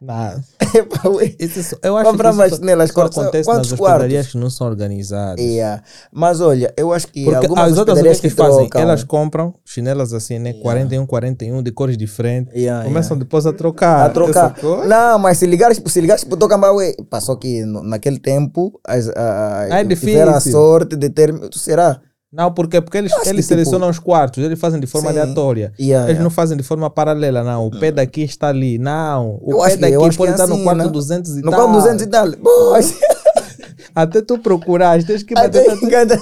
[1.38, 4.26] Isso é só- eu acho Comprar que isso só- chinelas, só quantos- acontece nas hospedarias
[4.28, 5.44] que não são organizadas.
[5.44, 5.82] Yeah.
[6.12, 8.68] Mas olha, eu acho que Porque algumas as outras o que, fazem?
[8.68, 8.80] trocam.
[8.82, 10.54] Elas compram chinelas assim, né?
[10.54, 12.54] 41, 41, de cores diferentes.
[12.54, 13.24] Yeah, Começam yeah.
[13.24, 14.06] depois a trocar.
[14.06, 14.54] a trocar.
[14.86, 19.12] Não, mas se ligares, se ligares pro Tocambaue, passou que no- naquele tempo as, a,
[19.12, 21.34] a, Ah, é tiveram a sorte de ter.
[21.52, 22.00] Será?
[22.32, 25.18] Não, porque, porque eles, eles tipo, selecionam os quartos, eles fazem de forma sim.
[25.18, 25.72] aleatória.
[25.78, 26.22] Yeah, Eles yeah.
[26.22, 27.66] não fazem de forma paralela, não.
[27.66, 28.78] O pé daqui está ali.
[28.78, 29.40] Não.
[29.42, 30.88] O Eu pé daqui pode é estar no assim, quarto né?
[30.88, 31.60] 200 e No tal.
[31.60, 32.28] qual 200 e tal.
[33.94, 35.82] Até tu procurar, tens que até bater.
[35.82, 36.16] engana.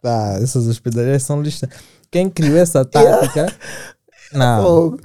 [0.00, 1.68] Tá, essas hospedarias são listas.
[2.08, 3.52] Quem criou essa tática?
[4.32, 4.62] Não.
[4.62, 5.00] Fogo.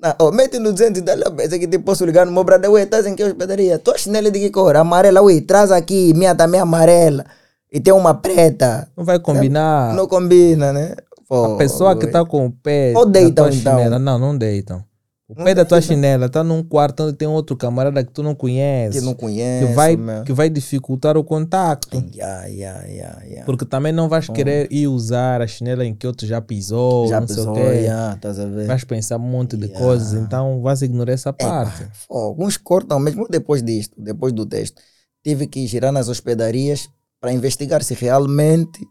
[0.00, 1.16] Não, oh, mete no 200 e tal.
[1.16, 2.68] Eu pensei que te posso ligar no meu brother.
[2.72, 3.78] Ué, estás em que hospedaria?
[3.78, 4.74] Tua chinela de que cor?
[4.74, 5.22] Amarela.
[5.22, 6.12] Ué, traz aqui.
[6.14, 7.24] Minha também é amarela.
[7.72, 8.86] E tem uma preta.
[8.96, 9.94] Não vai combinar.
[9.94, 10.94] Não combina, né?
[11.30, 12.92] A pessoa que está com o pé.
[12.94, 13.78] Ou deitam, tua então.
[13.78, 14.84] chinela- Não, não deitam.
[15.26, 18.34] O pé da tua chinela tá num quarto onde tem outro camarada que tu não
[18.34, 19.02] Que conheces.
[19.02, 19.66] não conhece.
[19.66, 19.96] que vai,
[20.26, 22.04] que vai dificultar o contacto.
[22.14, 23.44] Ya, ya, ya, ya.
[23.46, 27.18] Porque também não vais querer ir usar a chinela em que outro já pisou, Já
[27.18, 27.84] não quê.
[27.86, 28.66] ya, estás a ver?
[28.66, 29.82] Vais pensar um monte de Yeah.
[29.86, 31.86] coisas, então vais ignorar essa Epa, parte.
[32.06, 34.82] fogo, uns cortam mesmo depois disto, depois do texto.
[35.24, 36.90] Tive que girar nas hospedarias
[37.22, 38.84] para investigar se realmente.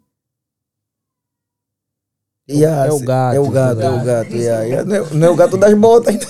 [2.49, 4.05] Ya, é o se- gato, É o gato, é o gato.
[4.05, 4.35] gato.
[4.35, 4.85] ya, ya.
[4.85, 6.15] Não, é, não é o gato das botas.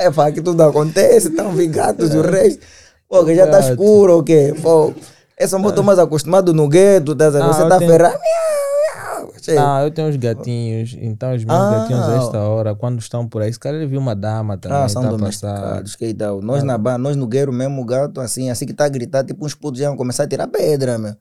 [0.00, 2.64] É pá, que tudo acontece, estão gatos e o resto.
[3.08, 3.70] Pô, que já está Gato.
[3.72, 4.54] escuro, o quê?
[4.62, 4.94] Pô,
[5.36, 8.16] essa moto mais acostumado no gueto, tá, Ah, você eu está tenho- ferrado.
[9.52, 11.70] Che, Ah, eu tenho uns gatinhos, então os meus Ah.
[11.78, 14.76] gatinhos a esta hora, quando estão por aí, esse cara ele viu uma dama também,
[14.78, 15.96] Ah, são tá domesticados.
[15.96, 16.40] Que tal?
[16.42, 19.24] Nós na ba- nós no gueiro mesmo, o gato, assim, assim que tá a gritar,
[19.24, 21.14] tipo uns putos já vão começar a tirar pedra, meu.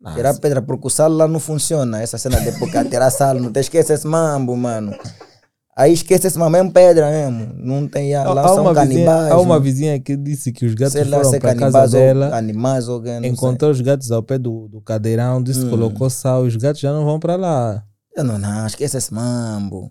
[0.00, 0.16] Nossa.
[0.16, 2.02] Tirar pedra, porque o salo lá não funciona.
[2.02, 4.94] Essa cena de porque tirar salo, não te esquece esse mambo, mano.
[5.76, 7.52] Aí esquece esse mambo, mesmo pedra mesmo.
[7.56, 9.32] Não tem, ah, Há, lá há são uma canibais.
[9.32, 11.82] há uma não- vizinha que disse que os gatos sei lá, foram é para casa
[11.82, 15.70] ou dela, animais ou encontrou os gatos ao pé do, do cadeirão, disse Hum.
[15.70, 17.72] colocou sal, os gatos já não vão para lá.
[18.14, 18.22] sei.
[18.22, 19.90] Eu não, não, esquece esse mambo.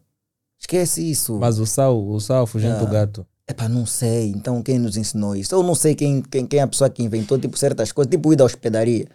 [0.60, 1.38] Esquece isso.
[1.38, 2.90] Mas o sal, o sal fugindo do Ah.
[2.90, 3.26] gato.
[3.46, 4.30] Epá, não sei.
[4.30, 5.54] Então quem nos ensinou isso?
[5.54, 8.32] Eu não sei quem, quem, quem é a pessoa que inventou tipo certas coisas, tipo
[8.32, 9.06] ir da hospedaria.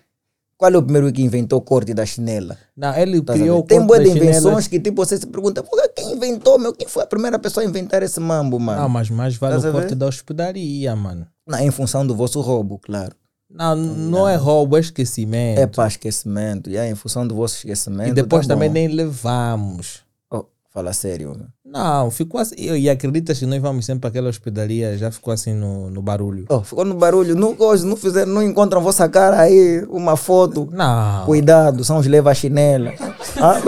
[0.59, 2.59] Qual é o primeiro que inventou o corte da chinela?
[2.77, 4.67] Não, ele a criou Tem boas invenções chinelas.
[4.67, 6.73] que tipo você se pergunta, "Pô, quem inventou, meu?
[6.73, 8.83] Quem foi a primeira pessoa a inventar esse mambo, mano?
[8.83, 11.29] Não, mas mais vale a o corte da hospedaria, mano.
[11.47, 13.15] Não, em função do vosso roubo, claro.
[13.49, 15.61] Não, não é roubo, é esquecimento.
[15.61, 18.11] É para esquecimento, e é em função do vosso esquecimento.
[18.11, 20.03] e depois tá também nem levamos.
[20.29, 21.47] Oh, fala sério, meu.
[21.71, 22.55] Não, ficou assim.
[22.57, 26.01] E e acreditas que nós vamos sempre para aquela hospedaria, já ficou assim no, no
[26.01, 26.47] barulho.
[26.49, 27.37] Oh, ficou no barulho.
[27.37, 30.69] Não, hoje não fizeram, não encontram vossa cara aí, uma foto.
[30.73, 31.27] Não.
[31.27, 32.93] Cuidado, são os leva-chinela.
[33.41, 33.61] Ah,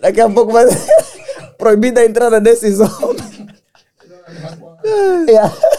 [0.00, 0.66] Daqui a pouco vai
[1.58, 3.46] proibida a entrada desses homens.
[4.84, 5.75] Não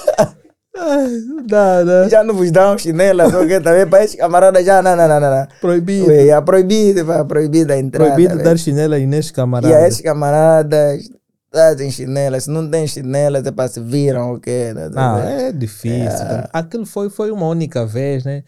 [1.45, 2.07] dá?
[2.09, 5.47] Já não vos dão chinela, porque também para esses camaradas já, não, não, não, não.
[5.59, 6.07] Proibido.
[6.07, 8.11] Ué, É proibido, vai, proibida a entrada.
[8.11, 8.43] Proibido vê.
[8.43, 11.09] dar chinela aí nesse E a esses camaradas
[11.51, 14.73] trazem chinela, se não tem chinela, é para se viram o quê?
[14.91, 16.25] Não, é difícil.
[16.53, 18.43] Aquilo foi, foi uma única vez, né?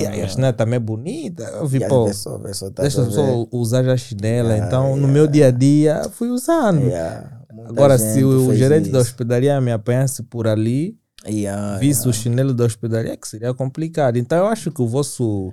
[0.00, 1.42] E a chinela também é bonita.
[1.42, 4.50] Eu vi, pô, pessoas tá deixa só usar a chinela.
[4.50, 5.12] Yeah, então, no yeah.
[5.12, 6.82] meu dia a dia, fui usando.
[6.82, 7.28] Yeah,
[7.66, 9.10] Agora, se o gerente da isso.
[9.10, 10.96] hospedaria me apanhasse por ali,
[11.26, 14.16] Yeah, visse o chinelo da hospedaria, que seria complicado.
[14.16, 15.52] Então, eu acho que o vosso,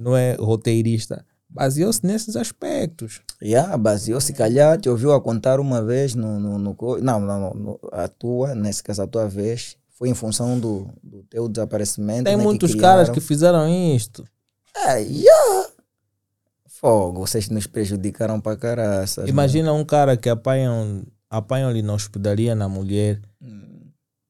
[0.00, 3.20] não é roteirista, baseou-se nesses aspectos.
[3.42, 7.54] Yeah, baseou, se calhar te ouviu a contar uma vez no, no, no não, não,
[7.54, 12.24] no- a tua, nesse caso a tua vez, foi em função do, do teu desaparecimento.
[12.24, 13.14] Tem né, que muitos caras criaram.
[13.14, 14.24] que fizeram isto.
[14.74, 15.68] É, yeah.
[16.66, 19.28] Fogo, vocês nos prejudicaram pra caraças.
[19.28, 23.20] Imagina um cara que apanham, apanham ali na hospedaria na mulher.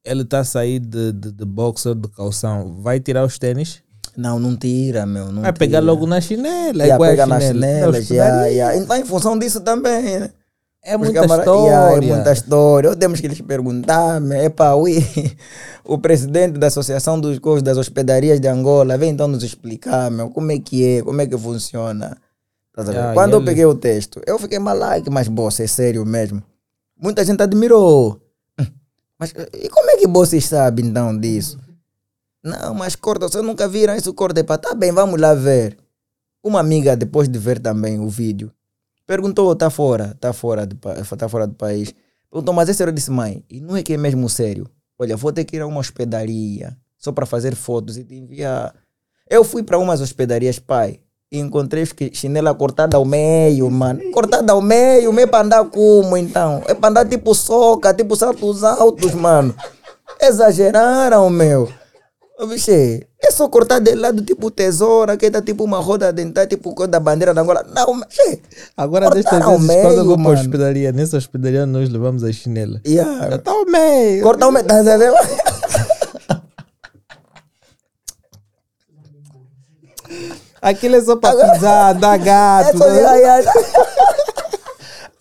[0.04, 2.80] Ele tá a sair de, de, de boxer de calção.
[2.82, 3.82] Vai tirar os tênis?
[4.16, 5.30] Não, não tira, meu.
[5.32, 6.82] Não Vai pegar logo na chinela.
[6.84, 7.92] Yeah, igual a pega nas chinela.
[7.92, 8.52] Da chinelas, yeah, hospedaria.
[8.52, 8.76] yeah.
[8.76, 10.30] Então, em função disso também, né?
[10.84, 11.70] É Os muita história.
[11.70, 12.88] Yeah, é muita história.
[12.88, 14.74] Eu temos que lhes perguntar, é para
[15.84, 20.28] o presidente da Associação dos Coisas das Hospedarias de Angola, vem então nos explicar, meu,
[20.28, 22.16] como é que é, como é que funciona.
[22.76, 26.42] Yeah, Quando eu ele- peguei o texto, eu fiquei malaique, mas, bossa, é sério mesmo.
[27.00, 28.18] Muita gente admirou.
[29.22, 31.56] Mas e como é que vocês sabem então disso?
[32.42, 34.42] Não, mas corta, vocês nunca viram isso, corta.
[34.42, 35.78] Pá, tá bem, vamos lá ver.
[36.42, 38.52] Uma amiga, depois de ver também o vídeo,
[39.06, 41.94] perguntou, tá fora, tá fora do, tá fora do país.
[42.28, 42.90] Perguntou, mas é sério?
[42.90, 44.68] Eu disse, mãe, e não é que é mesmo sério?
[44.98, 48.74] Olha, vou ter que ir a uma hospedaria só para fazer fotos e te enviar.
[49.30, 50.98] Eu fui para umas hospedarias, pai,
[51.32, 54.02] e encontrei que chinela cortada ao meio, mano.
[54.12, 56.62] Cortada ao meio, meio para andar como então?
[56.66, 59.54] É para andar tipo soca, tipo saltos altos, mano.
[60.20, 61.72] Exageraram, meu.
[62.46, 66.74] Biche, é só cortar de lado tipo tesoura, que tá tipo uma roda dentada, tipo
[66.74, 67.64] coisa da bandeira da Angola.
[67.74, 68.08] Não, mas.
[68.76, 72.32] Agora, Cortaram ao vezes, quando eu vou meio, para hospedaria, nessa hospedaria nós levamos a
[72.32, 72.80] chinela.
[72.86, 73.38] Yeah.
[73.38, 74.22] tá ao meio.
[74.22, 75.14] Cortar o metade, tá vendo?
[80.62, 82.78] Aquilo é só para pisar, dar É gato.
[82.78, 82.86] só.
[82.86, 82.94] né?
[83.00, 83.52] Yeah, yeah.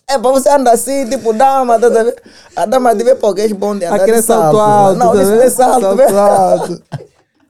[0.09, 2.13] É pra você andar assim, tipo dama, tá vendo?
[2.55, 4.57] A dama deve porque é bom de andar Aquele de salto.
[4.57, 4.99] salto alto.
[4.99, 6.19] Não, tá isso é salto, Salto velho.
[6.19, 6.83] alto.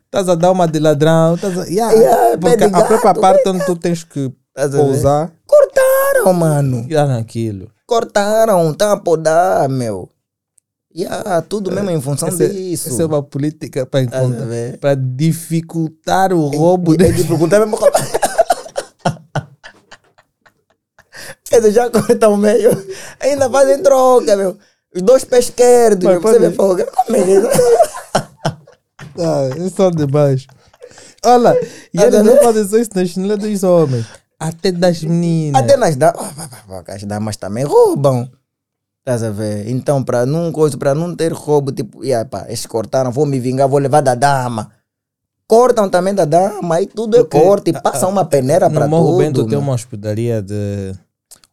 [0.05, 1.35] Estás a dar uma de ladrão.
[1.41, 1.65] A...
[1.68, 4.31] Yeah, Yeah, porque a própria parte onde tu tens que
[4.76, 6.85] pousar, Cortaram, mano.
[6.88, 7.69] tirar naquilo.
[7.88, 10.07] Cortaram, tá a podar, meu.
[10.95, 12.89] Yeah, tudo mesmo em função Essa, disso.
[12.89, 14.77] essa é uma política para Estás a ver?
[14.77, 16.97] para dificultar o roubo.
[16.97, 17.77] De- e dificultar mesmo.
[21.51, 22.72] Dizer, já cortam o meio.
[23.19, 24.57] Ainda fazem troca, meu.
[24.95, 26.03] Os dois pés esquerdos.
[26.03, 26.31] Mas meu.
[26.34, 26.84] Você vê fogo.
[27.05, 30.47] Como é que- Ah, eles são demais.
[31.26, 31.53] Olha,
[31.93, 34.05] e Ah, eles tá não fazem só isso nas chinelas dos homens,
[34.39, 35.61] até das meninas.
[35.61, 36.34] Até nas damas.
[36.88, 38.30] As damas também roubam.
[39.01, 39.67] Estás a ver?
[39.67, 43.67] Então, para não, coisa, não ter roubo, tipo, yeah, pá, esses cortaram, vou me vingar,
[43.67, 44.69] vou levar da dama.
[45.47, 48.87] Cortam também da dama, aí tudo é Porque, corte, e passam uma peneira No para
[48.87, 49.17] Morro tudo.
[49.17, 50.93] Bento tem uma hospedaria de.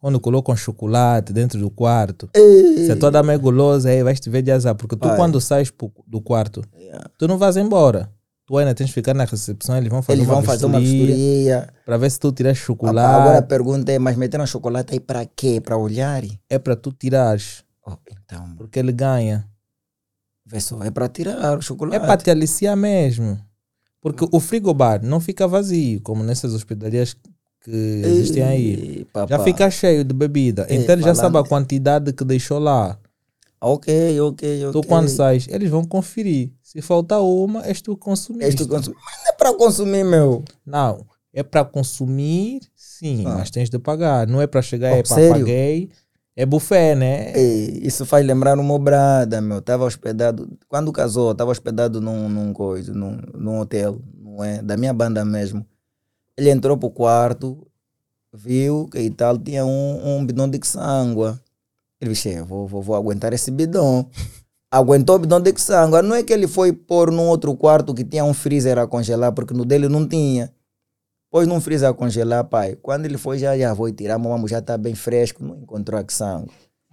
[0.01, 2.29] onde colocam chocolate dentro do quarto.
[2.35, 4.75] Ei, Se a tua dama é gulosa, aí vais te ver de azar.
[4.75, 5.17] Porque tu, Vai.
[5.17, 5.73] quando sais
[6.07, 7.09] do quarto, yeah.
[7.17, 8.09] tu não vais embora.
[8.49, 10.79] Tu ainda tens que ficar na recepção, eles vão fazer Eles uma vão fazer uma
[10.79, 11.69] vistoria vistoria.
[11.85, 13.47] para ver se tu tiras Agora a chocolate.
[13.47, 15.61] pergunta é, mas meteram chocolate aí para quê?
[15.61, 16.23] Para olhar?
[16.49, 19.47] É para tu tirares, Oh, então, porque ele ganha.
[20.43, 21.95] vê só, é para tirar o chocolate.
[22.03, 23.39] É para te aliciar mesmo.
[24.01, 27.15] Porque o frigobar não fica vazio, como nessas hospedarias
[27.61, 28.73] que existem aí.
[28.73, 30.65] Ei, Já fica cheio de bebida.
[30.67, 32.97] Ei, Então ele já sabe a quantidade que deixou lá.
[33.61, 34.81] Ok, ok, ok.
[34.81, 36.51] Tu quando sais, eles vão conferir.
[36.71, 38.43] Se faltar uma, és tu consumir.
[38.45, 40.43] És tu consum- Mas não é para consumir, meu.
[40.63, 43.37] Não, é para consumir, sim, Ah.
[43.39, 44.27] mas tens de pagar.
[44.27, 45.31] Não é para chegar, Oh, é para sério?
[45.39, 45.89] paguei.
[46.35, 47.33] É buffet, né?
[47.35, 49.63] Ei, isso faz lembrar uma brada, meu.
[49.63, 54.61] Tava hospedado, quando casou, tava hospedado num, num coisa, num, num hotel, não é?
[54.61, 55.65] Da minha banda mesmo.
[56.37, 57.65] Ele entrou pro quarto,
[58.31, 61.35] viu que e tal, tinha um, um bidão de sangue.
[61.99, 64.07] Ele disse, "É, vou, vou, vou aguentar esse bidão.
[64.71, 66.01] Aguentou o bidão de sangue.
[66.01, 69.31] Não é que ele foi pôr num outro quarto que tinha um freezer a congelar,
[69.31, 70.51] porque no dele não tinha.
[71.31, 72.75] Pôs num freezer a congelar, pai.
[72.81, 76.03] Quando ele foi, já, já vou tirar, mamãe já está bem fresco, não encontrou a
[76.07, 76.49] sangue.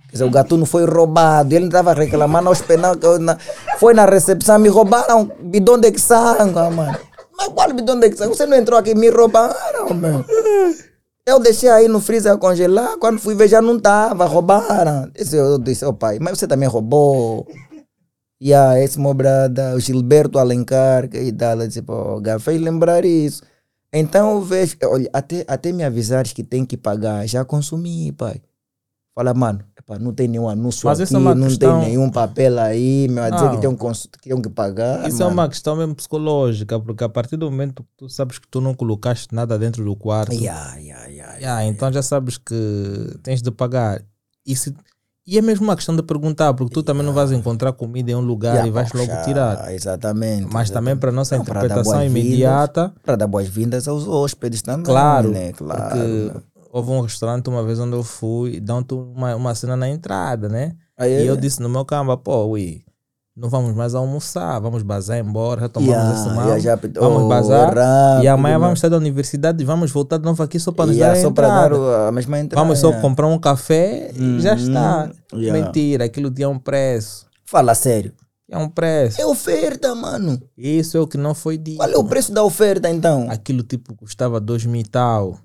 [0.08, 1.54] Quer dizer, o gatuno foi roubado.
[1.54, 3.36] Ele estava reclamando aos penal na-
[3.78, 6.96] foi na recepção, me roubaram bidão de sangue, mano.
[7.36, 8.34] Mas qual bidão de sangue?
[8.34, 10.24] Você não entrou aqui, me roubaram, meu.
[11.26, 15.10] Eu deixei aí no freezer a congelar, quando fui ver já não estava, roubaram.
[15.32, 17.46] Eu disse, ô pai, mas você também roubou.
[18.40, 23.42] E yeah, esse meu brada, o Gilberto Alencar, e tal, pô, Gá, fez lembrar isso.
[23.92, 28.42] Então eu vejo, olha, até, até me avisares que tem que pagar, já consumi, pai.
[29.14, 32.10] Fala, mano, epá, não tem nenhum anúncio Mas aqui, isso é não questão- tem nenhum
[32.10, 35.08] papel aí, meu, a dizer que tem, um cons- que tem que pagar.
[35.08, 35.32] Isso é mano.
[35.40, 38.74] uma questão mesmo psicológica, porque a partir do momento que tu sabes que tu não
[38.74, 42.54] colocaste nada dentro do quarto, Yeah, yeah, yeah, yeah, então já sabes que
[43.22, 44.02] tens de pagar.
[44.44, 44.74] E, se-
[45.26, 48.14] e é mesmo uma questão de perguntar, porque tu também não vais encontrar comida em
[48.14, 49.72] um lugar Yeah, e vais logo tirar.
[49.74, 50.46] Exatamente.
[50.52, 54.84] Mas também para a nossa Não, interpretação imediata, Para dar boas-vindas aos hóspedes também.
[54.84, 55.52] claro, né?
[55.52, 55.82] Claro.
[55.82, 60.48] porque houve um restaurante uma vez onde eu fui, dão-te uma, uma cena na entrada,
[60.48, 60.74] né?
[60.96, 62.82] Aí, E eu disse no meu camba, pô, ui,
[63.36, 66.44] não vamos mais almoçar, vamos bazar embora, já tomamos yeah, esse mal.
[66.46, 70.16] yeah, já- vamos oh, bazar, rápido, e amanhã vamos sair da universidade e vamos voltar
[70.18, 71.78] de novo aqui só para nos Yeah, dar só para dar entrada.
[71.82, 72.62] o- a mesma entrada.
[72.62, 75.10] Vamos só comprar um café e já Uhum, está.
[75.34, 75.60] yeah.
[75.66, 77.26] Mentira, aquilo tinha um preço.
[77.44, 78.12] Fala sério.
[78.48, 79.20] Tinha um preço.
[79.20, 80.40] É oferta, mano.
[80.56, 81.76] Isso é o que não foi dito.
[81.78, 83.26] Qual é o preço da oferta, então?
[83.30, 85.38] Aquilo tipo custava dois mil e tal.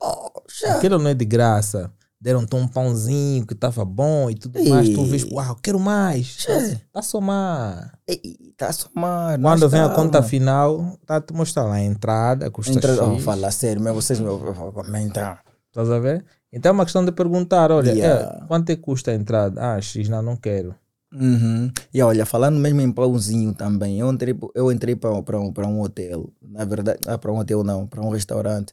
[0.00, 0.72] Poxa.
[0.74, 1.90] Aquilo não é de graça.
[2.22, 4.88] Deram-te um pãozinho que estava bom e tudo mais.
[4.88, 6.26] Tu vês, uau, quero mais.
[6.38, 6.76] Che.
[6.92, 7.98] Tá a somar.
[8.06, 8.20] Ei,
[8.56, 9.40] Tá a somar.
[9.40, 9.96] Quando vem a calma.
[10.04, 13.04] conta final, tá a te mostrar lá a entrada, custa Entra...
[13.04, 14.28] Oh, fala sério, mas vocês me
[14.72, 15.36] comentam.
[15.68, 16.24] Estás a ver?
[16.52, 18.36] Então é uma questão de perguntar, olha, Yeah.
[18.44, 19.60] é, quanto é que custa a entrada?
[19.74, 20.76] Ah, X, não, não quero.
[21.12, 21.72] Uhum.
[21.92, 25.80] E olha, falando mesmo em pãozinho também, eu entrei, eu entrei para um, pra um
[25.82, 28.72] hotel, na verdade, ah, para um hotel não, para um restaurante.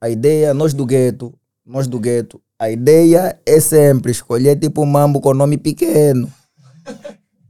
[0.00, 1.32] A ideia, nós do gueto,
[1.64, 6.30] nós do gueto, a ideia é sempre escolher tipo mambo com nome pequeno.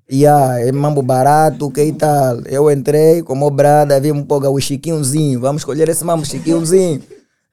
[0.09, 2.41] E ah, é mambo barato, que tal.
[2.47, 7.03] Eu entrei como brada, vi um pouco o chiquinhozinho, vamos escolher esse mambo chiquinhozinho.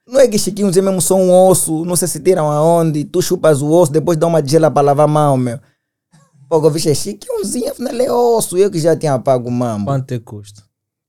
[0.06, 3.62] Não é que chiquinhozinho mesmo só um osso, não sei se tiram aonde, tu chupas
[3.62, 5.58] o osso, depois dá uma gela para lavar a mão, meu.
[6.48, 9.86] Pô, eu vi chiquinhozinho, afinal é osso, eu que já tinha pago o mambo.
[9.86, 10.62] Quanto é que custa?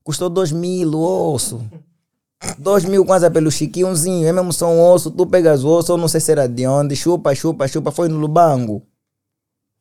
[0.03, 1.61] Custou dois mil o osso.
[2.57, 6.07] Dois mil kwanza pelo chiquinhozinho, é mesmo um osso, tu pegas o osso, eu não
[6.07, 8.81] sei se era de onde, chupa, chupa, chupa, foi no lubango.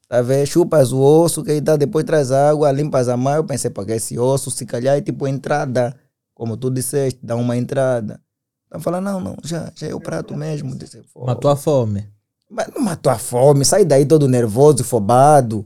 [0.08, 0.46] Tá vendo?
[0.46, 3.92] Chupas o osso, que aí tá, depois traz água, limpas a mão, eu pensei, porque
[3.92, 5.96] esse osso, se calhar é tipo entrada,
[6.34, 8.20] como tu disseste, dá uma entrada.
[8.66, 10.74] Então fala, não, não, já, já é o prato mesmo.
[10.76, 12.08] Disse, "Pô, Matou a fome.
[12.50, 15.64] mas não matou a fome, sai daí todo nervoso, fobado.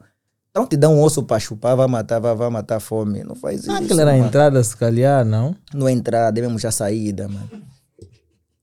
[0.54, 3.24] Então te dá um osso para chupar, vai matar, vai, vai matar a fome.
[3.24, 3.84] Não faz Não, isso.
[3.84, 5.52] aquilo era a entrada, se calhar, não?
[5.74, 7.50] Não é entrada, é mesmo já saída, mano.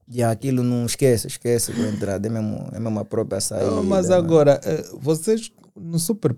[0.07, 3.71] E aquilo não esquece, esquece com a entrada, é mesmo, é mesmo a própria saída.
[3.71, 6.33] Não, mas agora, eh, vocês no Super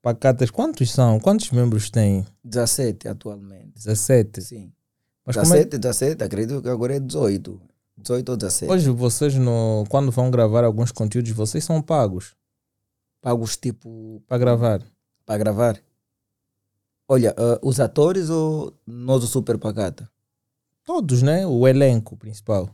[0.00, 1.20] Pacatas, quantos são?
[1.20, 2.24] Quantos membros têm?
[2.42, 3.72] 17 atualmente.
[3.74, 4.40] 17.
[4.40, 4.72] Sim.
[5.26, 7.60] Mas como é, 17, 17, acredito que agora é 18.
[7.98, 8.72] 18 ou 17.
[8.72, 12.34] Hoje vocês, no, quando vão gravar alguns conteúdos, vocês são pagos
[13.24, 14.82] Pagos tipo para gravar.
[15.26, 15.78] Para gravar.
[17.08, 20.08] Olha, ah, os atores ou nós o Super Pacata?
[20.84, 21.46] Todos, né?
[21.46, 22.70] O elenco principal.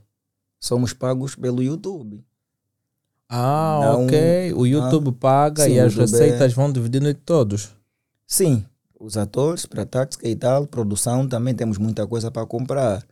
[0.59, 2.25] Somos pagos pelo YouTube.
[3.29, 4.53] Ah, Não- ok.
[4.55, 7.71] O YouTube paga Sim, e o as é- receitas vão dividindo entre todos.
[8.27, 8.65] Sim,
[8.99, 13.05] os atores para tática e tal, produção também temos muita coisa para comprar.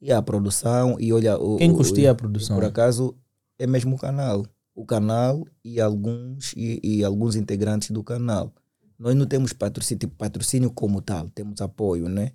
[0.00, 1.36] E a produção, e olha.
[1.38, 2.56] O, Quem o- custeia a o- produção?
[2.56, 3.14] Por acaso
[3.58, 4.44] é mesmo o canal.
[4.74, 8.52] O canal e alguns, e, e alguns integrantes do canal.
[8.98, 12.32] Nós não temos patrocínio, tipo, patrocínio como tal, temos apoio, né?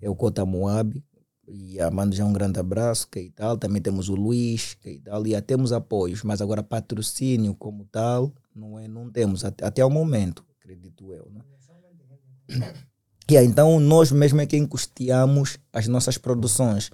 [0.00, 1.02] É o Cota Moab,
[1.50, 3.56] e a mando já um grande abraço, que e tal.
[3.56, 5.26] Também temos o Luiz, que e tal.
[5.26, 9.84] E já temos apoios, mas agora patrocínio como tal, não, é, não temos, até, até
[9.84, 11.40] o momento, acredito eu, né?
[13.30, 16.90] Então nós mesmo é quem custeamos as nossas produções.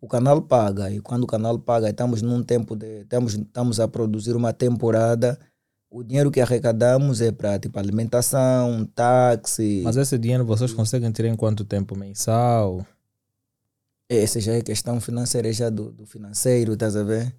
[0.00, 3.88] O canal paga e quando o canal paga estamos num tempo de estamos, estamos a
[3.88, 5.38] produzir uma temporada.
[5.90, 9.80] O dinheiro que arrecadamos é para tipo alimentação, táxi.
[9.84, 11.96] Mas esse dinheiro vocês conseguem ter em quanto tempo?
[11.96, 12.86] Mensal?
[14.08, 17.34] Essa já é questão financeira já do, do financeiro, estás a ver?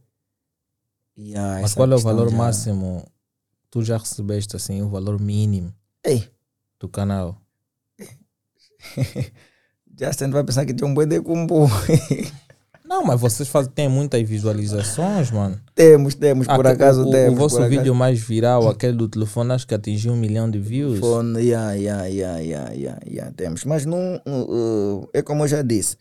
[1.18, 3.06] Yeah, Mas essa qual é o valor já- máximo?
[3.72, 5.73] Tu já recebeste assim, o valor mínimo
[6.03, 6.27] Ei,
[6.80, 7.40] do canal?
[9.99, 11.68] Justin vai pensar que tem um boi de cumbu.
[12.89, 15.61] Não, mas vocês fazem, têm muitas visualizações, mano.
[15.75, 17.33] temos, temos, por Aque- acaso o, temos.
[17.35, 17.77] O vosso por acaso.
[17.77, 20.99] vídeo mais viral, aquele do telefone, acho que atingiu um milhão de views.
[20.99, 23.63] Fone, yeah, yeah, yeah, yeah, yeah, yeah, temos.
[23.63, 25.97] Mas não, uh, é como eu já disse,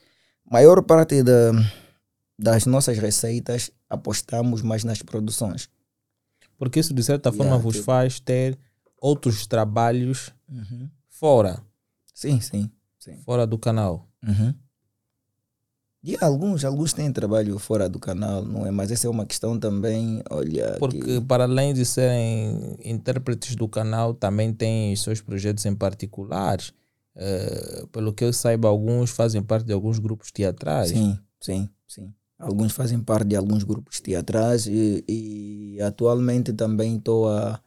[0.50, 1.52] maior parte da,
[2.38, 5.68] das nossas receitas apostamos mais nas produções.
[6.56, 8.58] Porque isso, de certa forma, Yeah, vos tipo- faz ter
[9.00, 10.30] outros trabalhos
[11.10, 11.60] fora,
[12.14, 13.18] Sim, sim, sim.
[13.26, 14.08] fora do canal.
[14.26, 14.54] Uhum.
[16.08, 18.70] E alguns, alguns têm trabalho fora do canal, não é?
[18.70, 20.76] Mas essa é uma questão também, olha.
[20.78, 25.74] Porque, que- para além de serem intérpretes do canal, também têm os seus projetos em
[25.74, 26.72] particulares.
[27.14, 30.88] Eh, pelo que eu saiba, alguns fazem parte de alguns grupos teatrais.
[30.88, 32.14] Sim, sim, sim.
[32.38, 37.60] Alguns fazem parte de alguns grupos teatrais e, e atualmente também estou a,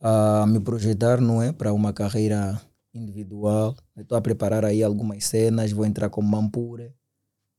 [0.00, 1.52] a me projetar, não é?
[1.52, 2.58] Para uma carreira
[2.94, 3.76] individual.
[3.96, 6.94] Estou a preparar aí algumas cenas, vou entrar como Mampure.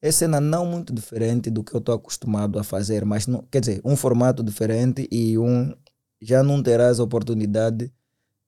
[0.01, 3.59] É cena não muito diferente do que eu estou acostumado a fazer, mas não, quer
[3.59, 5.73] dizer, um formato diferente e um
[6.21, 7.91] já não terás a oportunidade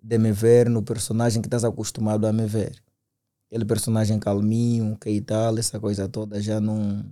[0.02, 2.82] de me ver no personagem que estás acostumado a me ver
[3.52, 7.04] aquele personagem calminho, que e tal, essa coisa toda, já não,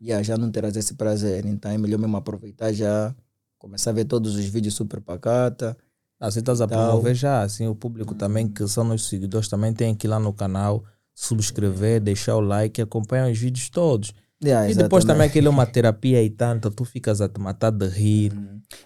[0.00, 1.44] yeah, já não terás esse prazer.
[1.44, 3.12] Então é melhor mesmo aproveitar já,
[3.58, 5.76] começar a ver todos os vídeos super pacata.
[6.20, 9.94] Assim estás a promover já, assim o público também, que são nossos seguidores, também tem
[9.94, 10.84] que ir lá no canal,
[11.18, 14.12] subscrever, deixar o like, acompanhar os vídeos todos.
[14.42, 17.72] Yeah, E depois também aquilo é uma terapia e tanto, tu ficas a te matar
[17.72, 18.32] de rir.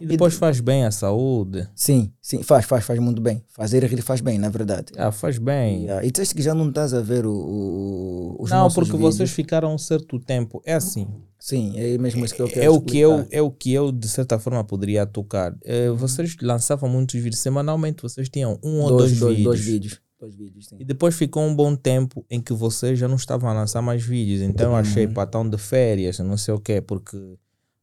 [0.00, 1.68] E depois faz bem à saúde.
[1.74, 3.44] Sim, sim, faz, faz, faz muito bem.
[3.50, 4.86] Fazer rir faz bem, na verdade.
[4.96, 5.82] Ah, faz bem.
[5.82, 6.06] Yeah.
[6.06, 9.14] E disseste que já não estás a ver o, o, os Não, porque vídeos.
[9.16, 10.62] vocês ficaram um certo tempo.
[10.64, 11.06] É assim.
[11.38, 13.92] Sim, é mesmo isso que eu quero É o que eu, é o que eu,
[13.92, 15.54] de certa forma, poderia tocar.
[15.64, 19.44] Eh, vocês lançavam muitos vídeos semanalmente, vocês tinham um ou dois, dois, dois, vídeos.
[19.44, 20.00] dois vídeos.
[20.30, 20.76] Vídeos, sim.
[20.78, 24.02] E depois ficou um bom tempo em que vocês já não estavam a lançar mais
[24.02, 24.40] vídeos.
[24.42, 25.12] Então eu achei Uhum.
[25.14, 27.16] para tão de férias, não sei o quê, porque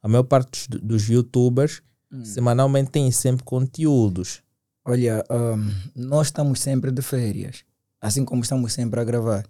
[0.01, 2.25] a maior parte dos, dos youtubers Hum.
[2.25, 4.41] semanalmente tem sempre conteúdos.
[4.83, 7.63] Olha, ahm, nós estamos sempre de férias,
[8.01, 9.45] assim como estamos sempre a gravar.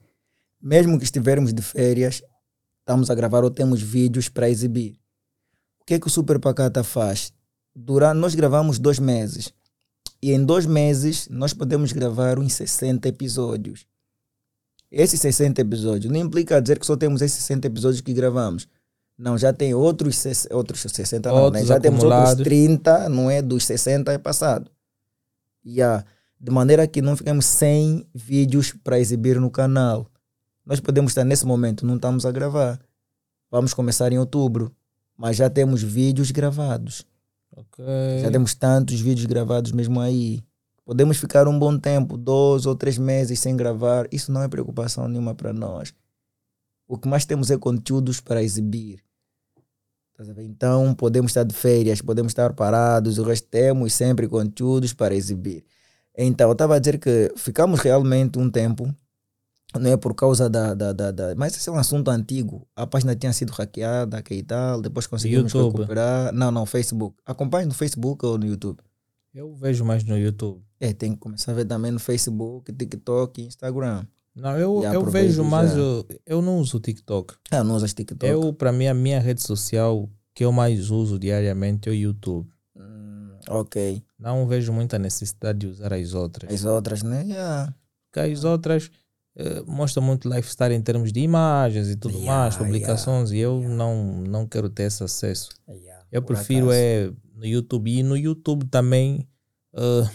[0.62, 2.22] Mesmo que estivermos de férias,
[2.82, 5.00] estamos a gravar ou temos vídeos para exibir.
[5.80, 7.32] O que é que o Super Pacata faz?
[7.74, 9.54] Durante, nós gravamos dois meses.
[10.22, 13.86] E em dois meses nós podemos gravar uns 60 episódios.
[14.92, 18.68] Esses 60 episódios não implica dizer que só temos esses 60 episódios que gravamos.
[19.18, 21.44] Não, já tem outros, outros 60, não, né?
[21.44, 22.44] Outros já temos outros acumulados.
[22.44, 23.42] 30, não é?
[23.42, 24.72] Dos 60 é passado.
[25.66, 26.06] Yeah.
[26.40, 30.10] De maneira que não ficamos sem vídeos para exibir no canal.
[30.66, 32.80] Nós podemos estar nesse momento, não estamos a gravar.
[33.52, 34.72] Vamos começar em outubro,
[35.18, 37.06] mas já temos vídeos gravados.
[37.60, 37.86] Ok.
[38.22, 40.42] Já temos tantos vídeos gravados mesmo aí.
[40.86, 44.08] Podemos ficar um bom tempo, dois ou três meses sem gravar.
[44.12, 45.94] Isso não é preocupação nenhuma para nós.
[46.88, 49.04] O que mais temos é conteúdos para exibir.
[50.18, 50.44] Ver?
[50.44, 55.64] Então podemos estar de férias, podemos estar parados, o resto temos sempre conteúdos para exibir.
[56.18, 58.94] Então eu estava a dizer que ficamos realmente um tempo,
[59.78, 62.68] não é por causa da, da, da, da- Mas esse é um assunto antigo.
[62.76, 65.74] A página tinha sido hackeada, que e tal, depois conseguimos YouTube.
[65.78, 66.34] recuperar.
[66.34, 67.16] Não, não, Facebook.
[67.26, 68.80] Acompanhe no Facebook ou no YouTube.
[69.34, 70.62] Eu vejo mais no YouTube.
[70.80, 74.06] É, tem que começar a ver também no Facebook, TikTok Instagram.
[74.36, 75.76] Não, eu, eu vejo mais.
[75.76, 77.36] Eu, eu não uso TikTok.
[77.52, 78.26] Ah, não usas TikTok?
[78.32, 82.48] Eu, para mim, a minha rede social que eu mais uso diariamente é o YouTube.
[82.76, 84.02] Hum, ok.
[84.18, 86.52] Não vejo muita necessidade de usar as outras.
[86.54, 87.24] As outras, né?
[87.26, 87.74] Yeah.
[88.12, 88.90] Porque as outras
[89.42, 93.62] eh, mostram muito lifestyle em termos de imagens e tudo Yeah, mais, publicações, e eu
[93.62, 95.50] não, não quero ter esse acesso.
[95.68, 96.80] Yeah, Eu por prefiro acaso.
[96.82, 97.90] é no YouTube.
[97.90, 99.26] E no YouTube também
[99.74, 100.10] eh,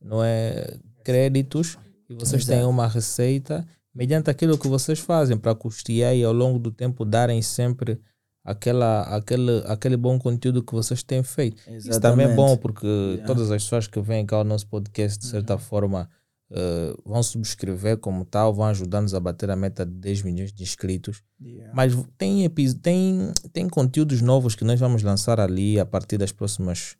[0.00, 1.78] não é, créditos
[2.08, 2.58] e vocês Exato.
[2.58, 7.04] têm uma receita mediante aquilo que vocês fazem para custear e ao longo do tempo
[7.04, 8.00] darem sempre
[8.46, 11.60] aquela, aquele, aquele bom conteúdo que vocês têm feito.
[11.70, 12.62] Isso também é bom Exatamente.
[12.62, 13.20] porque Yeah.
[13.20, 13.26] Uhum.
[13.26, 16.08] todas as pessoas que vêm cá ao nosso podcast, de certa forma,
[16.50, 20.62] eh, vão subscrever como tal, vão ajudar-nos a bater a meta de 10 milhões de
[20.62, 21.22] inscritos.
[21.40, 21.72] Yeah.
[21.74, 22.48] Mas tem,
[22.80, 26.96] tem, tem conteúdos novos que nós vamos lançar ali a partir das próximas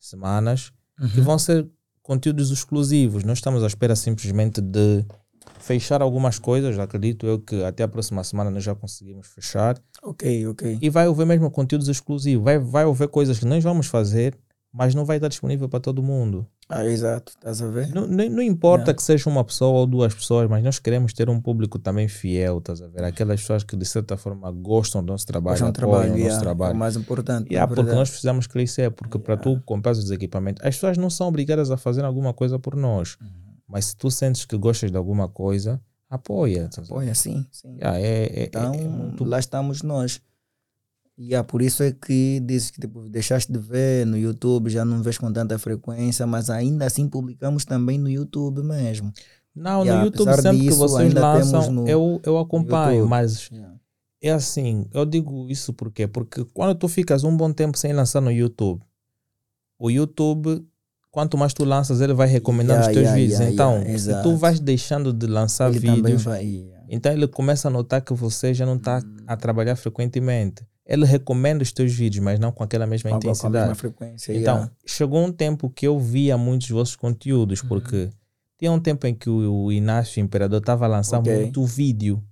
[0.00, 0.72] semanas,
[1.12, 1.24] que Uhum.
[1.24, 1.66] vão ser
[2.02, 3.22] conteúdos exclusivos.
[3.22, 5.04] Nós estamos à espera simplesmente de
[5.58, 9.76] fechar algumas coisas, acredito eu que até a próxima semana nós já conseguimos fechar.
[10.02, 10.78] Ok, ok.
[10.80, 12.44] E vai haver mesmo conteúdos exclusivos.
[12.44, 14.36] Vai, vai haver coisas que nós vamos fazer,
[14.72, 16.46] mas não vai estar disponível para todo mundo.
[16.70, 17.32] Ah, exato.
[17.34, 17.88] Estás a ver?
[17.94, 18.94] Não, não, não importa Yeah.
[18.94, 22.58] que seja uma pessoa ou duas pessoas, mas nós queremos ter um público também fiel,
[22.58, 23.04] estás a ver?
[23.04, 26.08] Aquelas pessoas que de certa forma gostam do nosso trabalho, é um apoiam trabalho, o
[26.10, 26.74] nosso yeah, é trabalho.
[26.74, 27.48] o mais importante.
[27.50, 31.08] Yeah, na porque nós precisamos crescer, porque para tu comprar os equipamentos, as pessoas não
[31.08, 33.16] são obrigadas a fazer alguma coisa por nós.
[33.20, 33.47] Uhum.
[33.68, 36.68] Mas se tu sentes que gostas de alguma coisa, apoia.
[36.74, 36.82] ver?
[36.84, 37.76] Apoia, sim, sim.
[37.76, 40.20] Yeah, é, é- é- Então, é muito- lá estamos nós.
[41.16, 44.84] E é por isso é que dizes que tipo, deixaste de ver no YouTube, já
[44.84, 49.12] não vês com tanta frequência, mas ainda assim publicamos também no YouTube mesmo.
[49.54, 53.50] Não, Yeah, no YouTube sempre que disso, vocês ainda lançam, no- eu, eu acompanho, mas
[54.22, 56.06] é assim, eu digo isso por quê?
[56.06, 58.80] Porque quando tu ficas um bom tempo sem lançar no YouTube,
[59.76, 60.64] o YouTube,
[61.18, 63.40] quanto mais tu lanças, ele vai recomendando Yeah, os teus yeah, vídeos.
[63.40, 66.64] yeah, então, yeah, se tu vais deixando de lançar Ele vídeos, vai.
[66.88, 69.16] então ele começa a notar que você já não está Hum.
[69.26, 70.62] a trabalhar frequentemente.
[70.86, 73.58] Ele recomenda os teus vídeos, mas não com aquela mesma a- com a intensidade.
[73.64, 74.32] mesma frequência.
[74.32, 77.68] Então, chegou um tempo que eu via muitos vossos conteúdos, Uhum.
[77.68, 78.10] porque
[78.56, 81.34] tinha um tempo em que o, o Inácio Imperador estava a lançar Ok.
[81.36, 82.22] muito vídeo.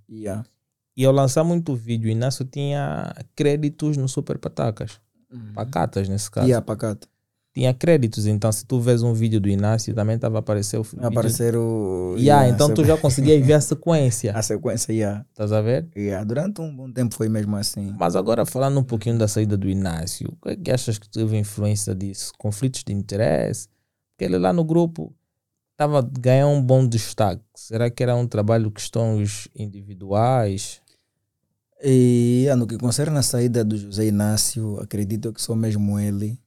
[0.95, 4.99] E ao lançar muito vídeo, o Inácio tinha créditos no Super Patacas.
[5.53, 6.47] Pacatas, nesse caso.
[6.47, 7.07] Yeah, pacato.
[7.57, 10.83] Tinha créditos, então se tu vês um vídeo do Inácio, também estava a aparecer o
[10.83, 11.07] vídeo.
[11.07, 12.13] Aparecer o.
[12.15, 14.31] Yeah, então tu já conseguias ver a sequência.
[14.37, 15.25] A sequência, yeah.
[15.31, 15.87] Estás a ver?
[15.97, 16.23] Yeah.
[16.23, 17.95] Durante um bom tempo foi mesmo assim.
[17.97, 21.09] Mas agora falando um pouquinho da saída do Inácio, o que é que achas que
[21.09, 22.31] teve influência disso?
[22.37, 23.67] Conflitos de interesse?
[24.11, 25.11] Porque ele lá no grupo
[25.71, 27.41] estava a ganhar um bom destaque.
[27.55, 30.79] Será que era um trabalho questões individuais?
[31.83, 36.39] E no que concerne a saída do José Inácio, acredito que só mesmo ele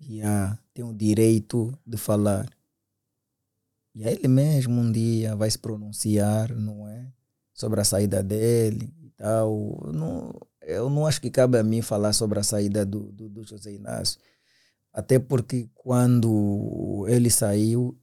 [0.00, 2.48] yeah, tem o direito de falar.
[3.94, 7.06] E é ele mesmo um dia vai se pronunciar, não é?
[7.54, 9.90] Sobre a saída dele e tal.
[9.92, 13.42] Não, eu não acho que cabe a mim falar sobre a saída do, do, do
[13.44, 14.20] José Inácio.
[14.92, 17.98] Até porque quando ele saiu,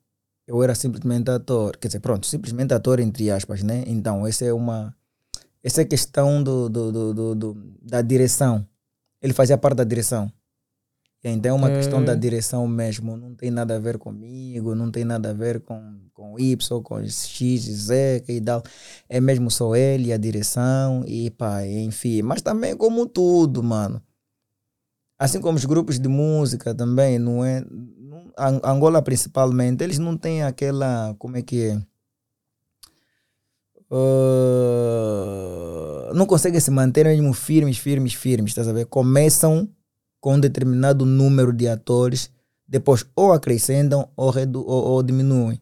[0.48, 1.78] eu era simplesmente ator.
[1.78, 3.84] Quer dizer, pronto, simplesmente ator entre aspas, né?
[3.88, 4.96] Então, essa é uma.
[5.64, 8.68] Essa é questão do, do, do- do- da direção.
[9.22, 10.32] Ele fazia parte da direção.
[11.28, 11.78] Então é uma Ok.
[11.78, 13.18] questão da direção mesmo.
[13.18, 15.82] Não tem nada a ver comigo, não tem nada a ver com,
[16.14, 18.62] com Y, com X, Z e tal.
[19.10, 22.22] É mesmo só ele, a direção e pá, enfim.
[22.22, 24.02] Mas também como tudo, mano.
[25.18, 27.62] Assim como os grupos de música também, não é?
[27.62, 31.82] não- An- Angola principalmente, eles não têm aquela, como é que é?
[34.48, 38.86] Ah, não conseguem se manter mesmo firmes, firmes, firmes, estás a ver?
[38.88, 39.70] Começam
[40.26, 42.32] com um determinado número de atores,
[42.68, 45.62] depois ou acrescentam ou, redu ou, ou diminuem.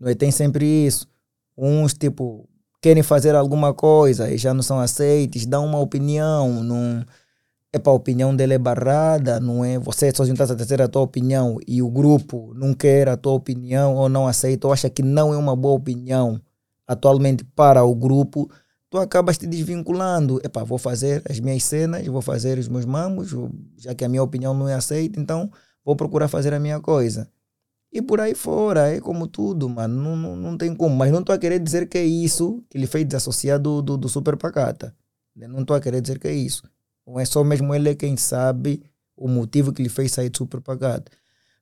[0.00, 0.14] Não é?
[0.14, 1.06] Tem sempre isso.
[1.54, 2.48] Uns, tipo,
[2.80, 7.04] querem fazer alguma coisa e já não são aceitos, dão uma opinião, não
[7.74, 9.78] é para a opinião dele é barrada, não é?
[9.78, 13.34] Você só juntar a dizer a tua opinião e o grupo não quer a tua
[13.34, 16.40] opinião ou não aceita ou acha que não é uma boa opinião
[16.88, 18.50] atualmente para o grupo,
[18.94, 20.40] tu acabas te desvinculando.
[20.44, 23.34] Epá, vou fazer as minhas cenas, vou fazer os meus mamos,
[23.76, 25.50] já que a minha opinião não é aceita, então
[25.84, 27.28] vou procurar fazer a minha coisa.
[27.92, 30.94] E por aí fora, é como tudo, mano, não, não, não tem como.
[30.94, 33.96] Mas não estou a querer dizer que é isso que ele fez desassociar do, do,
[33.96, 34.94] do Super Pacata.
[35.34, 36.62] Não estou a querer dizer que é isso.
[37.04, 38.80] Não é só mesmo ele quem sabe
[39.16, 41.10] o motivo que lhe fez sair do Super Pacata.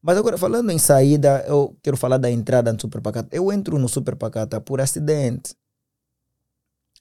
[0.02, 3.34] Mas agora, falando em saída, eu quero falar da entrada no Super Pacata.
[3.34, 5.54] Eu entro no Super Pacata por acidente.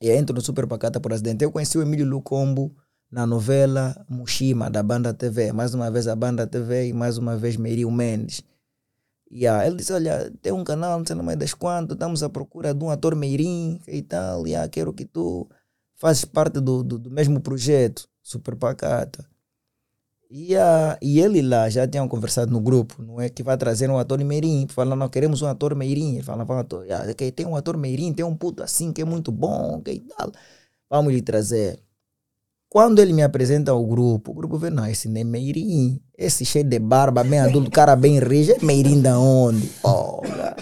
[0.02, 1.44] E entro no Super Pacata por acidente.
[1.44, 2.76] Eu conheci o Emílio Lucombo
[3.12, 5.52] na novela Mushima, da Banda TV.
[5.52, 8.42] Mais uma vez a Banda TV e mais uma vez Merio Mendes.
[9.30, 12.30] E ah, ele disse, olha, tem um canal, não sei mais das quanto, estamos à
[12.30, 14.48] procura de um ator meirim e tal.
[14.48, 15.48] E ah, quero que tu
[15.96, 19.31] fazes parte do, do, do mesmo projeto, Super Pacata.
[20.34, 23.28] E, ah, e ele lá já tinham conversado no grupo, não é?
[23.28, 24.66] Que vai trazer um ator meirim.
[24.70, 26.14] Falando, não, queremos um ator meirim.
[26.14, 29.02] Ele falava, um ator, ah, que tem um ator meirim, tem um puto assim que
[29.02, 30.32] é muito bom, que tal.
[30.90, 31.80] Vamos lhe trazer.
[32.70, 36.00] Quando ele me apresenta ao grupo, o grupo vê, não, esse não é meirim.
[36.18, 39.68] Esse cheio de barba, bem adulto, cara bem rijo, é meirim da onde?
[39.82, 40.56] Porra.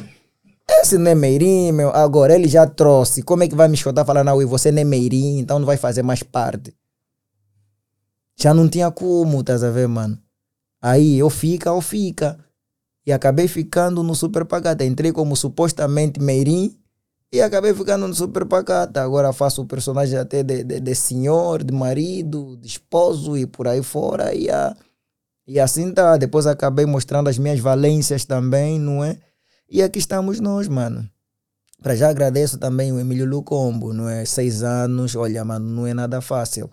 [0.68, 1.90] Esse não é meirim, meu.
[1.92, 3.22] Agora ele já trouxe.
[3.22, 5.68] Como é que vai me escutar falando, não, e você não é meirim, então não
[5.68, 6.74] vai fazer mais parte.
[8.42, 10.18] Já não tinha como, estás a ver, mano?
[10.82, 12.40] Aí eu fica ou fica.
[13.06, 14.86] E acabei ficando no Super Pacata.
[14.86, 16.78] Entrei como supostamente Meirim
[17.34, 19.02] e acabei ficando no Super Pacata.
[19.02, 23.68] Agora faço o personagem até de, de, de senhor, de marido, de esposo e por
[23.68, 24.34] aí fora.
[24.34, 24.74] E, a,
[25.46, 26.16] e assim tá.
[26.16, 29.18] Depois acabei mostrando as minhas valências também, não é?
[29.70, 31.10] E aqui estamos nós, mano.
[31.82, 34.24] Para já agradeço também o Emílio Lucombo, não é?
[34.24, 36.70] Seis anos, olha, mano, não é nada fácil.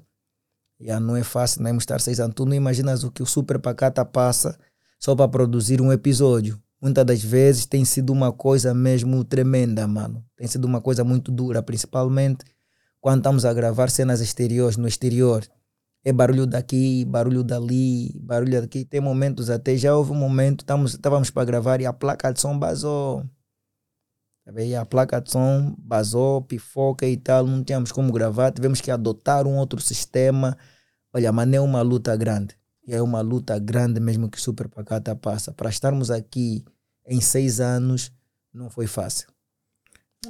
[0.81, 2.35] Já não é fácil nem estar seis anos.
[2.35, 4.59] Tu não imaginas o que o Super Pacata passa
[4.99, 6.61] só para produzir um episódio.
[6.81, 10.25] Muitas das vezes tem sido uma coisa mesmo tremenda, mano.
[10.37, 12.45] Tem sido uma coisa muito dura, principalmente
[13.01, 15.47] quando estamos a gravar cenas exteriores, no exterior.
[16.05, 18.85] É barulho daqui, barulho dali, barulho daqui.
[18.85, 22.59] Tem momentos até, já houve um momento, estávamos para gravar e a placa de som
[22.59, 23.25] vazou.
[24.81, 29.47] A placa de som vazou, pifoca e tal, não tínhamos como gravar, tivemos que adotar
[29.47, 30.57] um outro sistema.
[31.13, 32.55] Olha, mas não é uma luta grande.
[32.87, 35.53] E é uma luta grande mesmo que o Super Pacata passa.
[35.53, 36.65] Para estarmos aqui
[37.05, 38.13] em seis anos,
[38.55, 39.29] não foi fácil.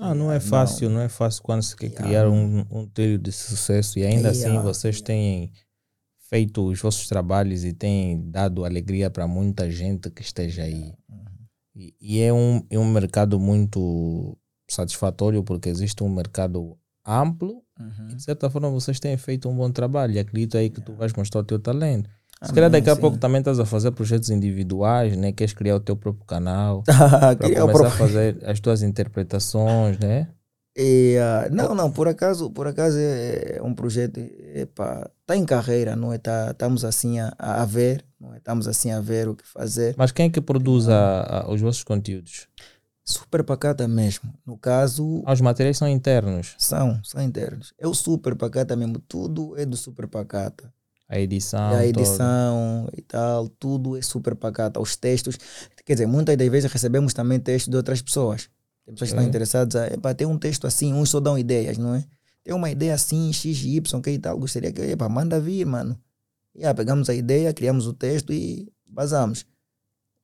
[0.00, 2.06] Ah, não é fácil, não, é fácil quando se quer Yeah.
[2.06, 4.62] criar um, um trilho de sucesso e ainda assim Yeah.
[4.62, 5.52] vocês têm
[6.28, 10.94] feito os vossos trabalhos e têm dado alegria para muita gente que esteja aí.
[11.76, 14.36] E, e é, um, é um mercado muito
[14.68, 16.76] satisfatório porque existe um mercado
[17.06, 17.62] amplo
[18.10, 20.94] e de certa forma vocês têm feito um bom trabalho e acredito aí que tu
[20.94, 22.08] vais mostrar o teu talento.
[22.42, 23.00] Se calhar daqui a sim.
[23.00, 25.32] pouco também estás a fazer projetos individuais, né?
[25.32, 30.28] Queres criar o teu próprio canal para começar a próprio- fazer as tuas interpretações, né?
[30.76, 36.12] E, ah, não, não, por acaso, por acaso é um projeto, está em carreira, não
[36.12, 36.18] é?
[36.18, 38.38] Tá, estamos assim a, a ver, não é?
[38.38, 39.94] Estamos assim a ver o que fazer.
[39.96, 42.48] Mas quem é que produz a- a- os vossos conteúdos?
[43.04, 44.32] Super pacata mesmo.
[44.44, 46.54] No caso, Ah, os materiais são internos.
[46.58, 47.72] são, são internos.
[47.78, 50.72] É o super pacata mesmo, tudo é do super pacata.
[51.08, 51.70] A edição.
[51.72, 54.80] A edição e tal, tudo é super pacata.
[54.80, 55.38] Os textos,
[55.84, 58.48] quer dizer, muitas das vezes recebemos também textos de outras pessoas.
[58.84, 59.28] Tem pessoas que estão É.
[59.28, 62.04] interessadas, a, epa, tem um texto assim, uns só dão ideias, não é?
[62.42, 65.96] Tem uma ideia assim, X, Y, que e tal, gostaria que, epa, manda vir, mano.
[66.64, 69.44] Aí, pegamos a ideia, criamos o texto e vazamos.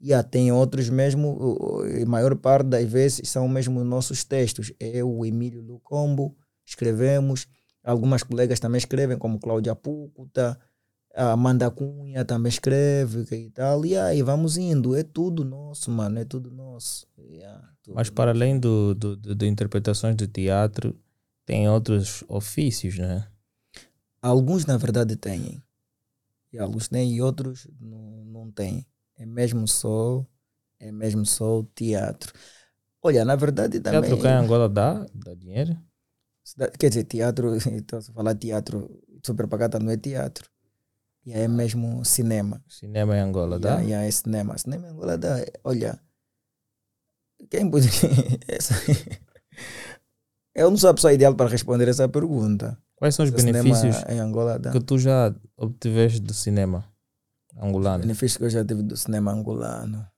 [0.00, 1.38] E aí, tem outros mesmo,
[2.02, 4.72] a maior parte das vezes são mesmo nossos textos.
[4.80, 6.36] Eu, o Emílio Lucombo,
[6.66, 7.46] escrevemos.
[7.84, 10.58] Algumas colegas também escrevem, como Cláudia Púcuta,
[11.14, 13.84] A Amanda Cunha também escreve e tal.
[13.84, 14.94] E aí vamos indo.
[14.96, 16.18] É tudo nosso, mano.
[16.18, 17.06] É tudo nosso.
[17.18, 20.96] Yeah, tudo Mas para além do, do, do- de interpretações de teatro,
[21.44, 23.26] tem outros ofícios, né?
[24.20, 25.62] Alguns, na verdade, têm.
[26.52, 28.86] E alguns têm e outros não, não têm.
[29.16, 30.24] É mesmo só,
[30.78, 32.32] é mesmo só teatro.
[33.02, 34.00] Olha, na verdade também...
[34.02, 35.76] Teatro cá em Angola dá, dá dinheiro?
[36.78, 40.50] Quer dizer, teatro, então se falar teatro, super pagata não é teatro.
[41.24, 42.62] E é mesmo cinema.
[42.68, 43.82] Cinema em Angola dá?
[43.82, 44.58] E é cinema.
[44.58, 45.36] Cinema em Angola dá.
[45.64, 45.98] Olha,
[47.48, 47.92] quem poderia...
[50.54, 52.78] Eu não sou a pessoa ideal para responder essa pergunta.
[53.02, 56.88] Quais são os benefícios Angola que tu já obtiveste do cinema
[57.56, 58.02] angolano?
[58.02, 60.08] benefícios que eu já tive do cinema angolano.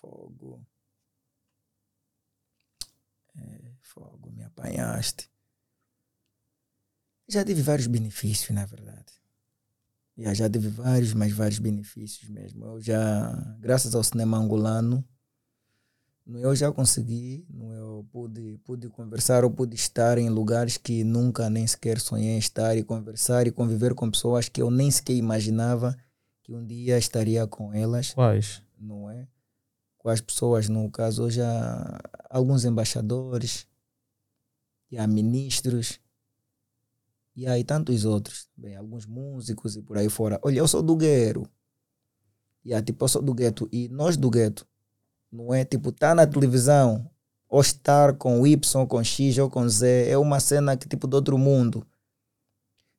[0.00, 0.66] Fogo.
[3.36, 5.30] É, fogo, me apanhaste.
[7.28, 9.12] Já tive vários benefícios, na verdade.
[10.16, 12.64] Já, já tive vários, mas vários benefícios mesmo.
[12.64, 13.30] Eu já,
[13.60, 15.06] graças ao cinema angolano,
[16.26, 17.46] eu já consegui,
[17.76, 22.76] eu pude, pude conversar ou pude estar em lugares que nunca nem sequer sonhei estar
[22.76, 25.96] e conversar e conviver com pessoas que eu nem sequer imaginava
[26.42, 28.62] que um dia estaria com elas, Quais?
[28.78, 29.26] não é?
[29.98, 33.66] Com as pessoas, no caso, já alguns embaixadores,
[34.90, 36.00] e há ministros,
[37.34, 40.40] e aí tantos outros, bem, alguns músicos e por aí fora.
[40.42, 41.48] Olha, eu sou do gueto,
[42.64, 44.66] e há, tipo, eu sou do gueto, e nós do gueto,
[45.32, 45.64] não é?
[45.64, 47.08] Tipo, tá na televisão,
[47.48, 51.14] ou estar com Y, com X ou com Z, é uma cena que, tipo, do
[51.14, 51.86] outro mundo.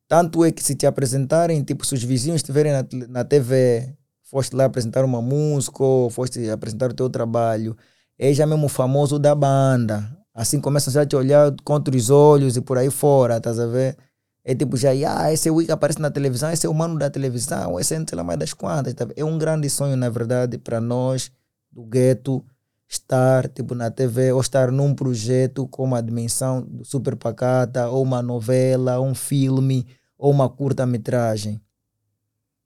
[0.08, 4.54] Tanto é que se te apresentarem, tipo, se os vizinhos estiverem na, na TV, foste
[4.54, 7.76] lá apresentar uma música ou foste apresentar o teu trabalho,
[8.18, 10.16] é já mesmo famoso da banda.
[10.34, 13.66] Assim começam já a te olhar contra os olhos e por aí fora, estás a
[13.66, 13.96] ver?
[14.44, 16.98] É tipo já, ah, esse é o que aparece na televisão, esse é o mano
[16.98, 18.92] da televisão, esse é não sei lá mais das quantas.
[18.94, 19.06] tá?
[19.16, 21.30] É um grande sonho, na verdade, para nós
[21.74, 22.44] do gueto
[22.88, 28.02] estar tipo na TV ou estar num projeto com a dimensão do Super Pacata ou
[28.02, 29.86] uma novela, um filme
[30.16, 31.60] ou uma curta-metragem.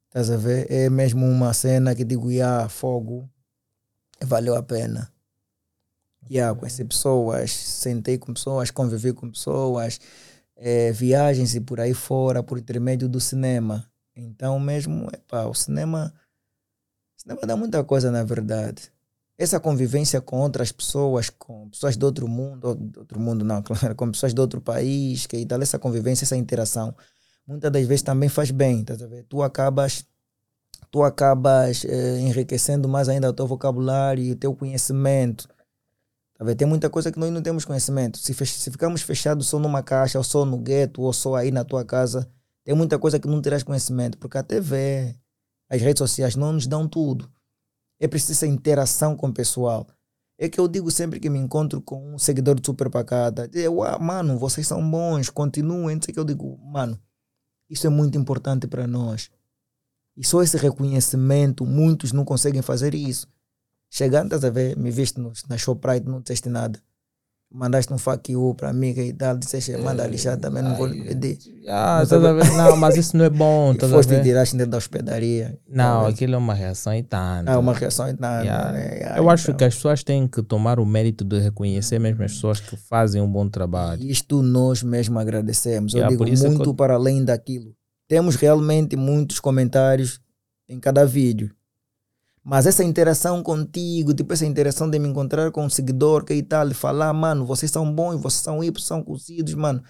[0.08, 0.70] Estás a ver?
[0.70, 3.28] É mesmo uma cena que digo, ah, fogo,
[4.20, 5.10] valeu a pena.
[6.30, 9.98] Yeah, conheci pessoas, sentei com pessoas, convivi com pessoas,
[10.56, 13.90] eh, viagens e por aí fora, por intermédio do cinema.
[14.14, 16.12] Então mesmo, epá, o cinema,
[17.16, 18.90] o cinema dá muita coisa na verdade.
[19.38, 23.94] Essa convivência com outras pessoas, com pessoas de outro mundo, de outro mundo não, claro,
[23.94, 26.94] com pessoas de outro país, que tal, essa convivência, essa interação,
[27.46, 28.94] muitas das vezes também faz bem, tá?
[29.28, 30.04] Tu acabas
[30.90, 35.48] tu acabas eh, enriquecendo mais ainda o teu vocabulário e o teu conhecimento.
[36.34, 36.54] Tá?
[36.54, 38.18] Tem muita coisa que nós não temos conhecimento.
[38.18, 41.50] Se, fech- se ficamos fechados só numa caixa, ou só no gueto, ou só aí
[41.50, 42.30] na tua casa,
[42.64, 45.14] tem muita coisa que não terás conhecimento, porque a TV,
[45.68, 47.30] as redes sociais não nos dão tudo.
[48.00, 49.86] É preciso essa interação com o pessoal.
[50.38, 53.82] É que eu digo sempre que me encontro com um seguidor de Super Pacata, eu,
[53.82, 56.98] ah, mano, vocês são bons, continuem, não sei o que eu digo, mano,
[57.68, 59.30] isso é muito importante para nós.
[60.16, 63.26] E só esse reconhecimento, muitos não conseguem fazer isso.
[63.90, 66.80] Chegando, estás a ver, me viste no, na Shoprite, não disseste nada.
[67.50, 71.02] Mandaste um fuck you para mim e tal, disseste, manda lixar também, não vou lhe
[71.02, 71.38] pedir.
[71.66, 72.52] Ah, Não ver?
[72.52, 74.22] Não, mas isso não é bom, a foste e ver?
[74.22, 75.58] tiraste dentro da hospedaria.
[75.66, 77.48] Não, Tá aquilo é uma reação e tanto.
[77.48, 78.42] Ah, uma reação e nada.
[78.44, 78.72] Yeah.
[78.72, 78.94] né?
[78.96, 79.56] Yeah, Eu acho então.
[79.56, 83.22] que as pessoas têm que tomar o mérito de reconhecer mesmo as pessoas que fazem
[83.22, 84.02] um bom trabalho.
[84.04, 85.94] Isto nós mesmo agradecemos.
[85.94, 87.74] Eu Yeah, digo é muito eu- para além daquilo.
[88.06, 90.20] Temos realmente muitos comentários
[90.68, 91.50] em cada vídeo.
[92.50, 96.42] Mas essa interação contigo, tipo essa interação de me encontrar com um seguidor que e
[96.42, 99.82] tal, de falar, mano, vocês são bons, vocês são Y, são cozidos, mano.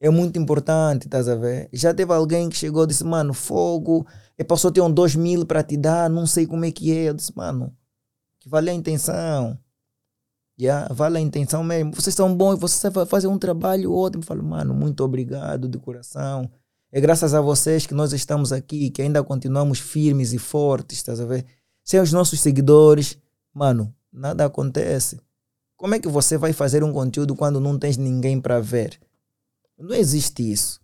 [0.00, 1.68] É muito importante, estás a ver?
[1.72, 4.06] Já teve alguém que chegou e disse, mano, fogo,
[4.38, 7.08] é passou ter um 2 mil para te dar, não sei como é que é.
[7.08, 7.74] Eu disse, mano,
[8.38, 9.58] que vale a intenção.
[10.56, 11.92] Yeah, vale a intenção mesmo.
[11.96, 14.22] Vocês são bons, vocês fa- fazem um trabalho ótimo.
[14.22, 16.48] Eu falo, mano, muito obrigado de coração.
[16.92, 21.18] É graças a vocês que nós estamos aqui, que ainda continuamos firmes e fortes, estás
[21.18, 21.44] a ver?
[21.84, 23.18] Sem os nossos seguidores,
[23.52, 25.20] mano, nada acontece.
[25.76, 28.98] Como é que você vai fazer um conteúdo quando não tens ninguém para ver?
[29.78, 30.80] Não existe isso.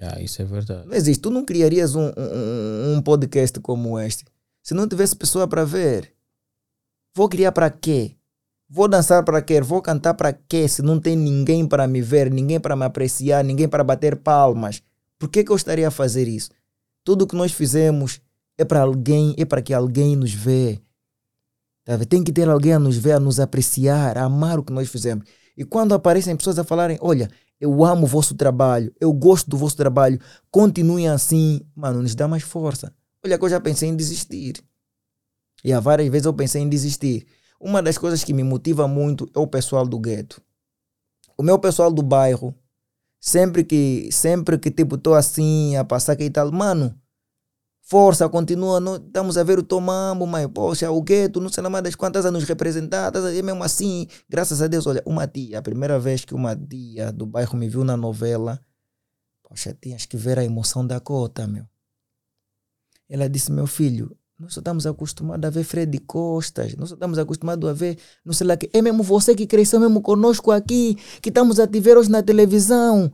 [0.00, 0.86] Ah, isso é verdade.
[0.86, 1.20] Não existe.
[1.20, 4.24] Tu não criarias um, um, um podcast como este
[4.64, 6.10] se não tivesse pessoa para ver.
[7.14, 8.16] Vou criar para quê?
[8.68, 9.60] Vou dançar para quê?
[9.60, 10.66] Vou cantar para quê?
[10.66, 14.82] Se não tem ninguém para me ver, ninguém para me apreciar, ninguém para bater palmas.
[15.18, 16.50] Por que, que eu estaria a fazer isso?
[17.04, 18.22] Tudo que nós fizemos
[18.56, 20.80] é para alguém, é para que alguém nos vê.
[21.84, 21.98] Tá?
[21.98, 24.88] Tem que ter alguém a nos ver, a nos apreciar, a amar o que nós
[24.88, 25.26] fizemos.
[25.56, 29.56] E quando aparecem pessoas a falarem, olha, eu amo o vosso trabalho, eu gosto do
[29.56, 30.20] vosso trabalho,
[30.50, 32.92] continuem assim, mano, nos dá mais força.
[33.24, 34.62] Olha que eu já pensei em desistir.
[35.62, 37.26] E há várias vezes eu pensei em desistir.
[37.60, 40.42] Uma das coisas que me motiva muito é o pessoal do gueto.
[41.38, 42.54] O meu pessoal do bairro,
[43.18, 46.94] sempre que, sempre que tipo, estou assim, a passar aqui e tal, mano,
[47.84, 51.68] força, continua, não, estamos a ver o Tomambo, mas poxa, o gueto, não sei lá
[51.68, 55.26] mais das quantas anos representar, estás a ver mesmo assim, graças a Deus, olha, uma
[55.26, 58.58] tia, a primeira vez que uma tia do bairro me viu na novela,
[59.42, 61.66] poxa, tinhas que ver a emoção da cota, meu.
[63.06, 67.18] Ela disse, meu filho, nós só estamos acostumados a ver Fred Costas, nós só estamos
[67.18, 70.96] acostumados a ver, não sei lá, que é mesmo você que cresceu mesmo conosco aqui,
[71.20, 73.12] que estamos a te ver hoje na televisão.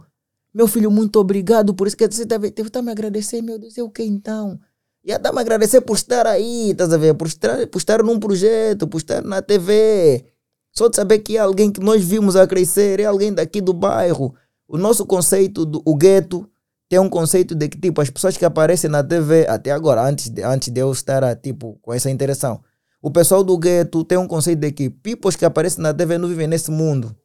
[0.52, 3.86] Meu filho, muito obrigado por isso que você deve tá me agradecer, meu Deus, eu
[3.86, 4.58] o que então?
[5.04, 7.14] E até me agradecer por estar aí, estás a ver?
[7.14, 10.24] Por estar, por estar num projeto, por estar na TV.
[10.72, 13.72] Só de saber que é alguém que nós vimos a crescer, é alguém daqui do
[13.72, 14.34] bairro.
[14.68, 16.48] O nosso conceito, do, o gueto,
[16.88, 20.28] tem um conceito de que, tipo, as pessoas que aparecem na TV, até agora, antes
[20.28, 22.60] de, antes de eu estar, tipo, com essa interação,
[23.00, 26.28] o pessoal do gueto tem um conceito de que pipos que aparecem na TV não
[26.28, 27.16] vivem nesse mundo.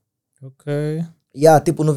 [0.41, 1.03] Ok.
[1.35, 1.93] Yeah, tipo, no,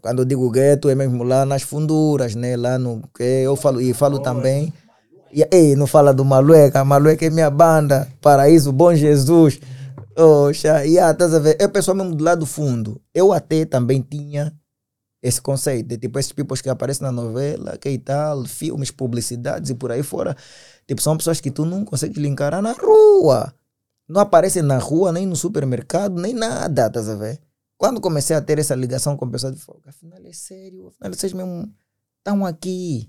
[0.00, 2.56] quando eu digo gueto, é mesmo lá nas funduras, né?
[2.56, 3.02] Lá no.
[3.20, 4.72] Eu falo, e falo também.
[5.30, 9.60] E, ei, não fala do Malueca, Malueca é minha banda, Paraíso, Bom Jesus.
[10.16, 11.56] Oxa, yeah, estás a ver?
[11.60, 13.00] É o pessoal mesmo do lado do fundo.
[13.14, 14.52] Eu até também tinha
[15.22, 19.70] esse conceito de tipo esses pipos que aparecem na novela, que e tal, filmes, publicidades
[19.70, 20.34] e por aí fora.
[20.86, 23.52] Tipo, são pessoas que tu não consegues linkar na rua.
[24.08, 27.38] Não aparecem na rua, nem no supermercado, nem nada, estás a ver?
[27.78, 31.32] Quando comecei a ter essa ligação com pessoas de fora, afinal é sério, afinal vocês
[31.32, 31.72] mesmo
[32.18, 33.08] estão aqui.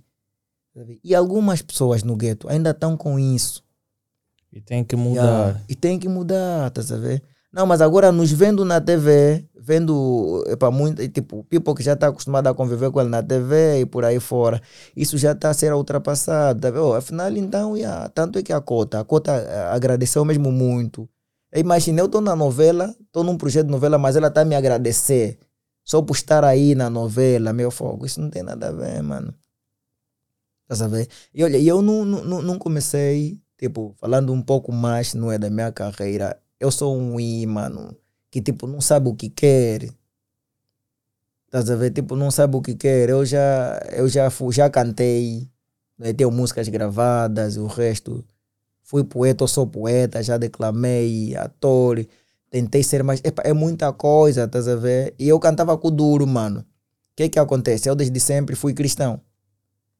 [1.04, 3.64] E algumas pessoas no gueto ainda estão com isso.
[4.54, 5.24] E tem que mudar.
[5.24, 5.62] Yeah.
[5.68, 7.24] E tem que mudar, tá a ver?
[7.52, 12.08] Não, mas agora nos vendo na TV, vendo para muito, tipo, people que já está
[12.08, 14.62] acostumado a conviver com ele na TV e por aí fora,
[14.96, 16.62] isso já está a ser ultrapassado.
[16.62, 16.82] Tá?
[16.82, 21.10] Oh, afinal, então, yeah, tanto é que a Cota, a Cota eh, agradeceu mesmo muito
[21.54, 25.40] Imagina, eu estou na novela, estou num projeto de novela, mas ela está me agradecer.
[25.84, 28.06] Só por estar aí na novela, meu fogo.
[28.06, 29.34] Isso não tem nada a ver, mano.
[30.68, 31.08] Tá a?
[31.34, 35.50] E olha, eu não, não, não comecei, tipo, falando um pouco mais, não é da
[35.50, 36.40] minha carreira.
[36.60, 37.98] Eu sou um I, mano,
[38.30, 39.90] que tipo, não sabe o que quer.
[41.50, 41.90] Tá a?
[41.92, 43.10] Tipo, não sabe o que quer.
[43.10, 45.50] Eu já, eu já, já cantei,
[45.98, 46.14] né?
[46.14, 48.24] tenho músicas gravadas, o resto
[48.90, 52.04] fui poeta, eu sou poeta, já declamei, ator,
[52.50, 53.22] tentei ser mais.
[53.44, 55.14] É muita coisa, estás a ver?
[55.20, 56.62] E eu cantava com duro, mano.
[56.62, 56.66] O
[57.16, 57.88] que que acontece?
[57.88, 59.22] Eu desde sempre fui cristão.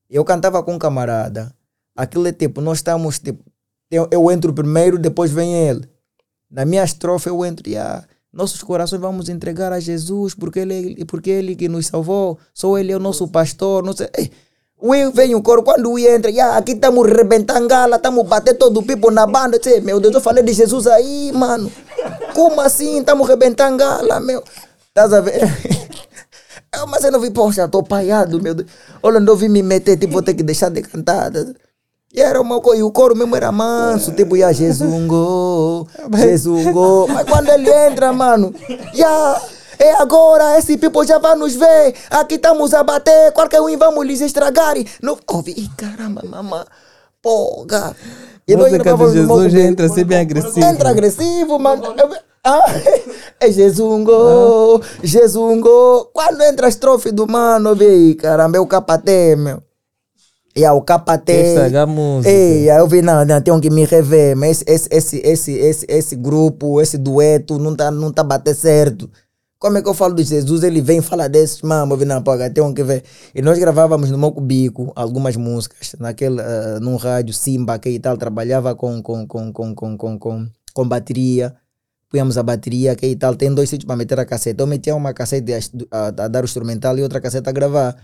[0.10, 1.54] Eu cantava com um camarada.
[1.96, 3.44] Aquilo é tipo, nós estamos tipo.
[3.92, 5.88] Eu, eu entro primeiro, depois vem ele.
[6.50, 8.04] Na minha estrofe eu entro e ah,
[8.34, 12.40] nossos corações vamos entregar a Jesus porque ele, porque ele que nos salvou.
[12.56, 13.84] Só ele é o nosso pastor.
[13.84, 14.10] Não sei.
[15.14, 18.84] Vem o coro, quando o entra, yeah, aqui estamos rebentando gala, estamos batendo todo o
[18.84, 19.60] pipo na banda.
[19.62, 21.72] Sei, meu Deus, eu falei de Jesus aí, mano.
[22.34, 23.00] Como assim?
[23.00, 24.44] Estamos rebentando gala, meu.
[24.88, 25.42] Estás a ver?
[26.72, 28.70] Eu, mas eu não vi, poxa, estou paiado, meu Deus.
[29.02, 31.32] Olha, não vi me meter, tipo, vou ter que deixar de cantar.
[32.14, 37.08] E era uma coisa, e o coro mesmo era manso, tipo, ia Jesungo, Jesungo.
[37.08, 38.54] Mas quando ele entra, mano,
[38.94, 38.94] já.
[38.94, 39.42] Yeah,
[39.80, 41.96] é agora, esse people já vai nos ver.
[42.10, 44.76] Aqui estamos a bater, qualquer um vamos lhes estragar.
[45.02, 45.18] Não...
[45.28, 46.66] Ouvi, oh, caramba, mamãe.
[47.22, 47.96] Porra.
[48.48, 50.66] E Música de Jesus entra assim bem agressivo.
[50.66, 51.96] Entra agressivo, mano.
[52.44, 52.66] Ah,
[53.40, 56.10] é Jesungo, Jesungo.
[56.14, 59.62] Quando entra a estrofe do mano, vi, caramba, é o capatê, meu.
[60.56, 61.54] E yeah, o capatê.
[61.54, 62.30] Estragar a música.
[62.30, 64.36] Ei, eu vi, não, não, tenho que me rever.
[64.36, 69.10] Mas esse, esse, esse, esse, esse grupo, esse dueto, não tá, não tá bater certo.
[69.60, 70.64] Como é que eu falo de Jesus?
[70.64, 73.04] Ele vem falar desses, mano, vi na paga, tem que ver.
[73.36, 78.00] E nós gravávamos no meu cubico algumas músicas, naquele, uh, num rádio, Simba, que e
[78.00, 81.54] tal, trabalhava com, com, com, com, com, com, com, com bateria.
[82.10, 84.62] Punhamos a bateria, que e tal, tem dois sítios para meter a cassete.
[84.62, 85.60] Eu metia uma cassete a,
[85.92, 87.98] a, a dar o instrumental e outra cassete a gravar.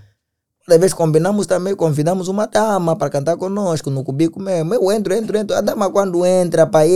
[0.68, 4.74] Às vezes combinamos também, convidamos uma dama para cantar conosco no cubico mesmo.
[4.74, 5.56] Eu entro, entro, entro.
[5.56, 6.90] A dama quando entra, pai,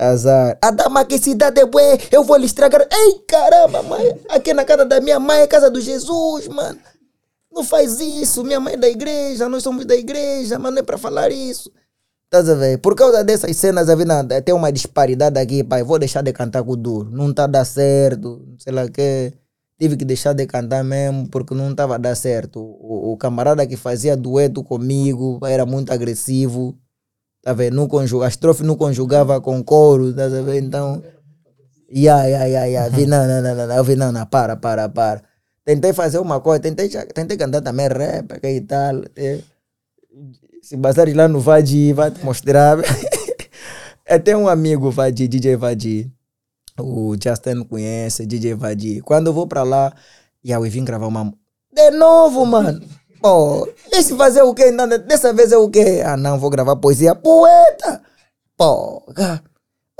[0.00, 0.58] Azar.
[0.62, 2.86] A dama que cidade é bué, eu vou lhe estragar.
[2.90, 4.18] Ei, caramba, mãe.
[4.30, 6.78] Aqui na casa da minha mãe é casa do Jesus, mano.
[7.52, 8.42] Não faz isso.
[8.42, 11.70] Minha mãe é da igreja, nós somos da igreja, mas não é para falar isso.
[12.24, 12.78] Estás a ver?
[12.78, 13.88] Por causa dessas cenas,
[14.44, 15.82] tem uma disparidade aqui, pai.
[15.82, 17.10] Vou deixar de cantar com o duro.
[17.10, 19.32] Não tá dando certo, sei lá o que.
[19.78, 22.60] Tive que deixar de cantar mesmo porque não estava a dar certo.
[22.60, 26.78] O, o camarada que fazia dueto comigo era muito agressivo.
[27.42, 27.74] Tá vendo?
[27.76, 30.54] Não conjuga, a estrofe não conjugava com coro, tá vendo?
[30.54, 31.02] Então,
[31.92, 32.88] Ya, ya, ya, ya.
[32.88, 33.74] Vi, não, não, não, não.
[33.74, 35.22] Eu vi, não, não, para, para, para.
[35.64, 39.02] Tentei fazer uma coisa, tentei, tentei cantar também rap aqui e tal.
[39.16, 39.40] eh.
[40.62, 42.78] Se passares lá no Vadi, vai te mostrar.
[44.08, 46.10] Até um amigo Vadi, DJ Vadi.
[46.78, 49.00] O Justin conhece, DJ Vadi.
[49.00, 49.92] Quando eu vou pra lá,
[50.44, 51.32] e eu vim gravar uma.
[51.72, 52.80] De novo, mano.
[53.20, 54.70] Pô, esse fazer o quê?
[54.70, 56.02] Não, dessa vez é o quê?
[56.04, 57.14] Ah, não, vou gravar poesia.
[57.14, 58.02] Poeta!
[58.56, 59.02] Pô.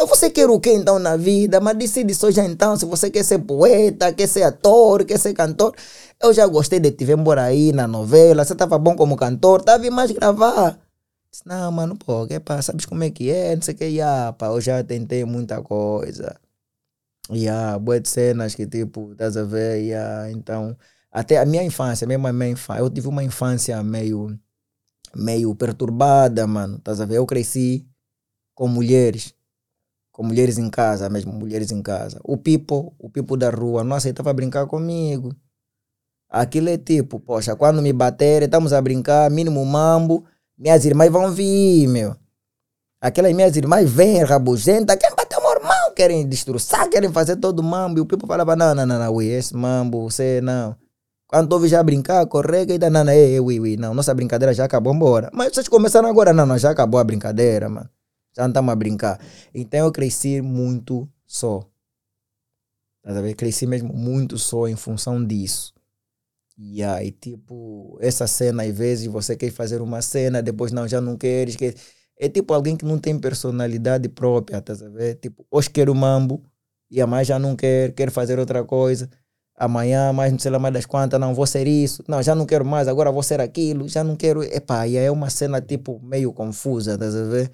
[0.01, 1.61] Mas você quer o que então na vida?
[1.61, 5.35] Mas decide só já então se você quer ser poeta, quer ser ator, quer ser
[5.35, 5.75] cantor.
[6.23, 9.63] Eu já gostei de te ver embora aí na novela, você estava bom como cantor,
[9.81, 10.79] vindo mais gravar.
[11.31, 13.55] Disse, não, mano, pô, que pá, sabes como é que é?
[13.55, 16.35] Não sei o que, yeah, pá, eu já tentei muita coisa.
[17.31, 20.77] Yeah, boas de cenas que tipo, estás a ver, yeah, então,
[21.11, 24.39] até a minha infância, mesmo a minha infância, eu tive uma infância meio,
[25.15, 27.17] meio perturbada, mano, estás a ver?
[27.17, 27.87] Eu cresci
[28.55, 29.35] com mulheres,
[30.13, 32.21] com mulheres em casa, mesmo mulheres em casa.
[32.23, 35.35] O Pipo, o Pipo da rua, não aceitava brincar comigo.
[36.29, 40.25] Aquilo é tipo, poxa, quando me baterem, estamos a brincar, mínimo mambo,
[40.57, 42.15] minhas irmãs vão vir, meu.
[43.01, 47.63] Aquelas minhas irmãs vêm rabugentas, querem bater o meu irmão, querem destroçar, querem fazer todo
[47.63, 47.99] mambo.
[47.99, 50.77] E o Pipo falava, não, não, não, não, esse mambo, você não.
[51.31, 54.53] Quando tu já brincar, correr, que ainda não, não, ei, ui, ui, não, nossa brincadeira
[54.53, 55.31] já acabou, embora.
[55.33, 57.89] Mas vocês começaram agora, não, não, já acabou a brincadeira, mano.
[58.37, 59.21] Já não estamos a brincar.
[59.55, 61.61] Então eu cresci muito só.
[63.01, 63.37] Tá a?
[63.37, 65.73] Cresci mesmo muito só em função disso.
[66.59, 71.01] E aí, tipo, essa cena, às vezes você quer fazer uma cena, depois não, já
[71.01, 71.55] não queres.
[71.55, 71.77] Quer...
[72.19, 75.15] É tipo alguém que não tem personalidade própria, tá a ver?
[75.15, 76.43] Tipo, hoje quero mambo
[76.91, 79.09] e amanhã já não quer, quer fazer outra coisa.
[79.61, 82.03] Amanhã, mais não sei lá mais das quantas, não vou ser isso.
[82.09, 83.87] Não, já não quero mais, agora vou ser aquilo.
[83.87, 84.43] Já não quero.
[84.43, 87.53] Epá, e aí é uma cena, tipo, meio confusa, tá a ver?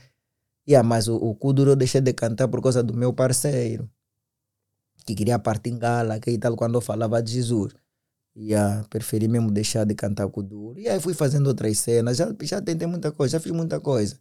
[0.69, 3.91] Yeah, mas o, o Kuduro eu deixei de cantar por causa do meu parceiro.
[5.05, 7.75] Que queria partir em gala, que tal, quando eu falava de Jesus.
[8.37, 10.79] Yeah, preferi mesmo deixar de cantar Kuduro.
[10.79, 12.19] E aí fui fazendo outras cenas.
[12.19, 14.17] Já, já tentei muita coisa, já fiz muita coisa.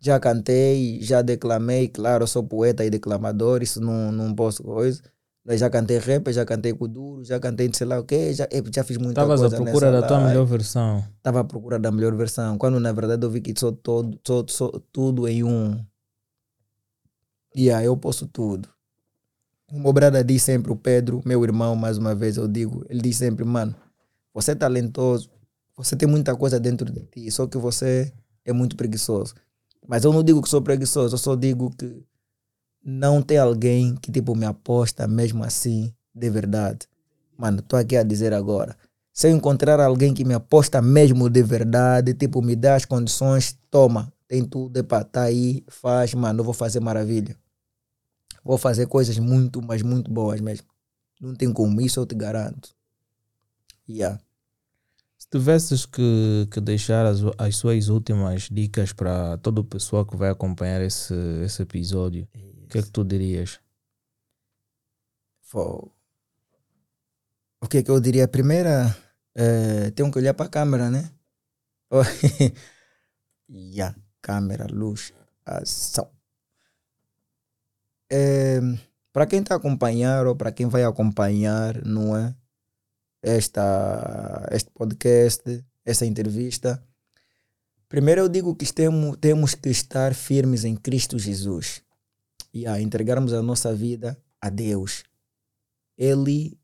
[0.00, 1.88] Já cantei, já declamei.
[1.88, 5.00] Claro, eu sou poeta e declamador, isso não, não posso coisa.
[5.44, 8.62] Mas Já cantei rap, já cantei Kuduro, já cantei sei lá o quê, já, eh,
[8.74, 9.56] já fiz muita Estavas coisa.
[9.56, 11.04] à procura da tua melhor versão.
[11.16, 14.44] estava à procura da melhor versão, quando na verdade eu vi que sou todo, sou,
[14.48, 15.82] sou tudo em um.
[17.54, 18.68] E aí eu posso tudo.
[19.72, 23.00] O meu brada diz sempre, o Pedro, meu irmão, mais uma vez eu digo, ele
[23.00, 23.74] diz sempre, mano,
[24.34, 25.30] você é talentoso,
[25.76, 28.12] você tem muita coisa dentro de ti, só que você
[28.44, 29.34] é muito preguiçoso.
[29.86, 32.02] Mas eu não digo que sou preguiçoso, eu só digo que
[32.84, 36.86] não tem alguém que tipo me aposta mesmo assim, de verdade.
[37.36, 38.76] Mano, tô aqui a dizer agora.
[39.12, 43.58] Se eu encontrar alguém que me aposta mesmo de verdade, tipo, me dá as condições,
[43.68, 47.36] toma, tem tudo, epá, tá aí, faz, mano, eu vou fazer maravilha.
[48.44, 50.66] Vou fazer coisas muito, mas muito boas mesmo.
[51.20, 52.70] Não tem como, isso eu te garanto.
[53.88, 54.20] Yeah.
[55.18, 60.16] Se tivesses que, que deixar as, as suas últimas dicas para todo o pessoal que
[60.16, 62.28] vai acompanhar esse, esse episódio,
[62.68, 63.58] o que é que tu dirias?
[65.54, 65.90] O
[67.66, 68.28] que que eu diria?
[68.28, 68.94] Primeira,
[69.34, 71.10] é, tem que olhar para a câmera, né?
[73.50, 73.96] Yeah.
[74.20, 75.14] Câmera, luz,
[75.46, 76.10] ação.
[78.12, 78.60] É,
[79.10, 82.36] para quem está a acompanhar ou para quem vai acompanhar, não é?
[83.22, 86.86] Esta, este podcast, essa entrevista.
[87.88, 91.82] Primeiro eu digo que temos, temos que estar firmes em Cristo Jesus
[92.58, 95.04] e a entregarmos a nossa vida a Deus.
[95.96, 96.58] Ele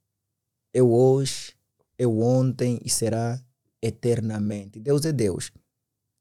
[0.72, 1.54] é hoje,
[1.96, 3.40] é ontem e será
[3.80, 4.80] eternamente.
[4.80, 5.52] Deus é Deus.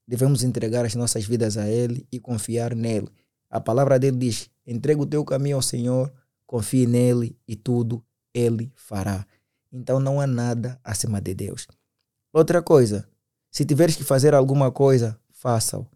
[0.06, 3.08] Devemos entregar as nossas vidas a Ele e confiar nele.
[3.50, 6.12] A palavra dele diz: entrega o teu caminho ao Senhor,
[6.46, 9.26] confie nele e tudo Ele fará.
[9.72, 11.66] Então não há nada acima de Deus.
[12.32, 13.08] Outra coisa,
[13.50, 15.86] se tiveres que fazer alguma coisa, faça-o.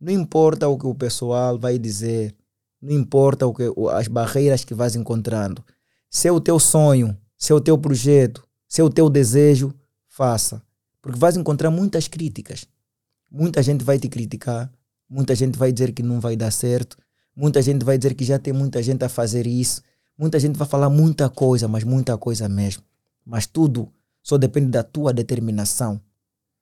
[0.00, 2.34] Não importa o que o pessoal vai dizer,
[2.80, 5.64] não importa o que, as barreiras que vais encontrando.
[6.10, 9.74] Se é o teu sonho, se é o teu projeto, se é o teu desejo,
[10.06, 10.62] faça.
[11.02, 12.66] Porque vais encontrar muitas críticas.
[13.30, 14.72] Muita gente vai te criticar,
[15.08, 16.96] muita gente vai dizer que não vai dar certo,
[17.36, 19.82] muita gente vai dizer que já tem muita gente a fazer isso,
[20.16, 22.82] muita gente vai falar muita coisa, mas muita coisa mesmo.
[23.24, 23.92] Mas tudo
[24.22, 26.00] só depende da tua determinação,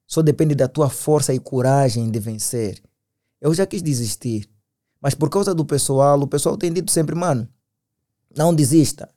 [0.07, 2.83] só depende da tua força e coragem de vencer.
[3.41, 4.49] Eu já quis desistir,
[5.07, 7.49] mas por causa do pessoal, o pessoal tem dito sempre, mano,
[8.37, 9.09] não desista.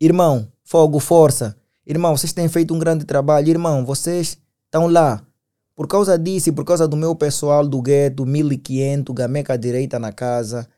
[0.00, 1.56] Irmão, fogo, força.
[1.84, 3.48] Irmão, vocês têm feito um grande trabalho.
[3.48, 5.26] Irmão, vocês estão lá.
[5.74, 10.12] Por causa disso e por causa do meu pessoal do gueto, 1500, gameca direita na
[10.12, 10.68] casa,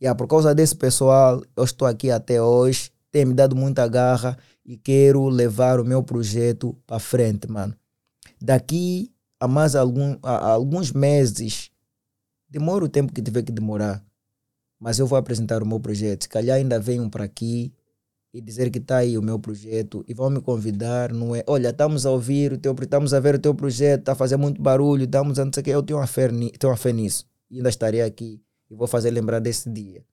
[0.00, 4.38] E por causa desse pessoal, eu estou aqui até hoje, tem me dado muita garra
[4.64, 7.74] e quero levar o meu projeto para frente, mano.
[8.40, 11.70] Daqui a mais algum, a, a alguns meses,
[12.48, 14.04] demora o tempo que tiver que demorar,
[14.78, 16.22] mas eu vou apresentar o meu projeto.
[16.22, 17.72] Se calhar ainda venham para aqui
[18.32, 21.42] e dizer que está aí o meu projeto e vão me convidar, não é?
[21.46, 24.36] Olha, estamos a ouvir o teu, estamos a ver o teu projeto, está a fazer
[24.36, 26.92] muito barulho, estamos a não sei o que, eu tenho uma fé, tenho uma fé
[26.92, 27.26] nisso.
[27.50, 30.04] E ainda estarei aqui e vou fazer lembrar desse dia.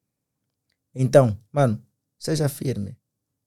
[0.94, 1.82] Então, mano,
[2.18, 2.98] seja firme.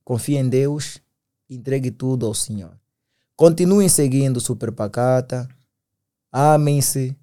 [0.04, 1.00] Confie em Deus,
[1.48, 2.78] entregue tudo ao Senhor.
[3.34, 5.48] Continuem seguindo Super Pacata.
[6.30, 7.16] Amem-se.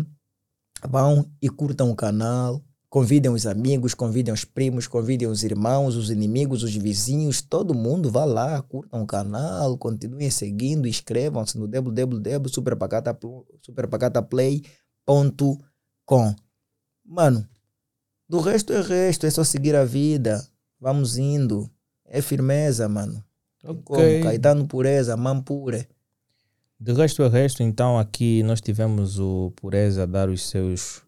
[0.89, 2.63] vão e curtam o canal.
[2.89, 8.09] Convidem os amigos, convidem os primos, convidem os irmãos, os inimigos, os vizinhos, todo mundo
[8.09, 13.45] vá lá, curtam o canal, continuem seguindo, inscrevam-se no www.superpacataplay.com
[15.05, 16.35] superpacataplay.com.
[17.05, 17.47] Mano,
[18.29, 20.47] do resto é resto, é só seguir a vida.
[20.81, 21.69] Vamos indo.
[22.07, 23.25] É firmeza, mano.
[23.61, 24.23] Tem Como?
[24.23, 25.89] Caetano Pureza, Mampure.
[26.79, 31.03] De resto é resto, então aqui nós tivemos o Pureza a dar os seus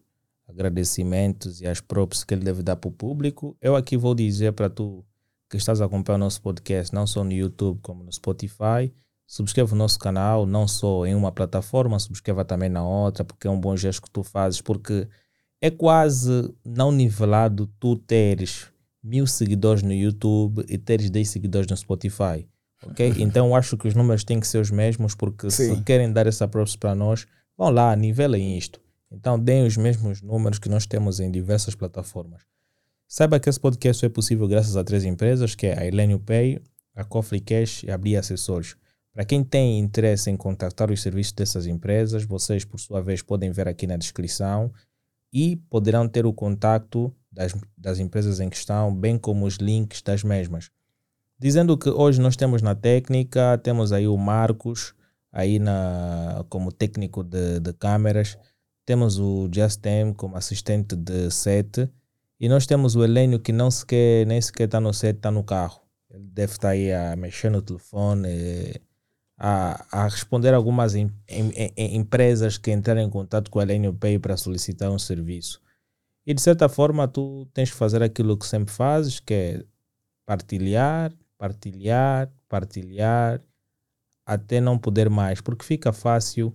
[0.47, 3.55] agradecimentos e as props que ele deve dar para o público.
[3.61, 5.05] Eu aqui vou dizer para tu
[5.49, 8.91] que estás a acompanhar o nosso podcast, não só no YouTube como no Spotify,
[9.25, 13.51] subscreva o nosso canal, não só em uma plataforma, subscreva também na outra, porque é
[13.51, 15.07] um bom gesto que tu fazes, porque
[15.61, 18.67] é quase não nivelado tu teres
[19.03, 22.47] mil seguidores no YouTube e teres 10 seguidores no Spotify.
[22.83, 23.13] Ok?
[23.19, 25.83] Então acho que os números têm que ser os mesmos, porque se Sim.
[25.83, 27.25] querem dar essa props para nós,
[27.57, 28.81] vão lá, nivelem isto.
[29.11, 32.41] Então deem os mesmos números que nós temos em diversas plataformas.
[33.07, 36.61] Saiba que esse podcast é possível graças a três empresas, que é a Elenio Pay,
[36.93, 38.75] a Cofre Cash e a Bria Acessórios.
[39.13, 43.49] Para quem tem interesse em contactar os serviços dessas empresas, vocês, por sua vez, podem
[43.49, 44.71] ver aqui na descrição
[45.31, 50.23] e poderão ter o contacto das, das empresas em questão, bem como os links das
[50.23, 50.71] mesmas.
[51.39, 54.95] Dizendo que hoje nós temos na técnica, temos aí o Marcos,
[55.31, 58.37] aí na, como técnico de, de câmeras,
[58.85, 61.87] temos o Justin como assistente de set
[62.39, 65.43] e nós temos o Helênio que não sequer, nem sequer está no set, está no
[65.43, 65.81] carro.
[66.09, 68.73] Ele deve estar aí a mexer no telefone,
[69.37, 73.93] a, a responder algumas em, em- em- empresas que entraram em contato com a Helênio
[73.93, 75.61] Pay para solicitar um serviço.
[76.27, 79.63] E de certa forma tu tens que fazer aquilo que sempre fazes, que é
[80.25, 83.41] partilhar, partilhar, partilhar,
[84.25, 86.53] até não poder mais, porque fica fácil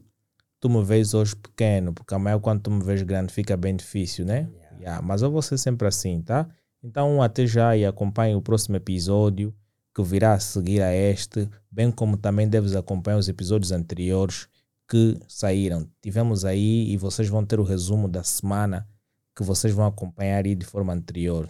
[0.61, 4.27] tu me vês hoje pequeno, porque amanhã quando tu me vês grande fica bem difícil,
[4.27, 4.47] né?
[4.79, 6.47] Yeah, mas eu vou ser sempre assim, tá?
[6.83, 9.55] Então até já e acompanhe o próximo episódio
[9.95, 14.49] que virá a seguir a este, bem como também deves acompanhar os episódios anteriores
[14.87, 15.89] que saíram.
[16.03, 18.87] Tivemos aí e vocês vão ter o resumo da semana
[19.35, 21.49] que vocês vão acompanhar aí de forma anterior.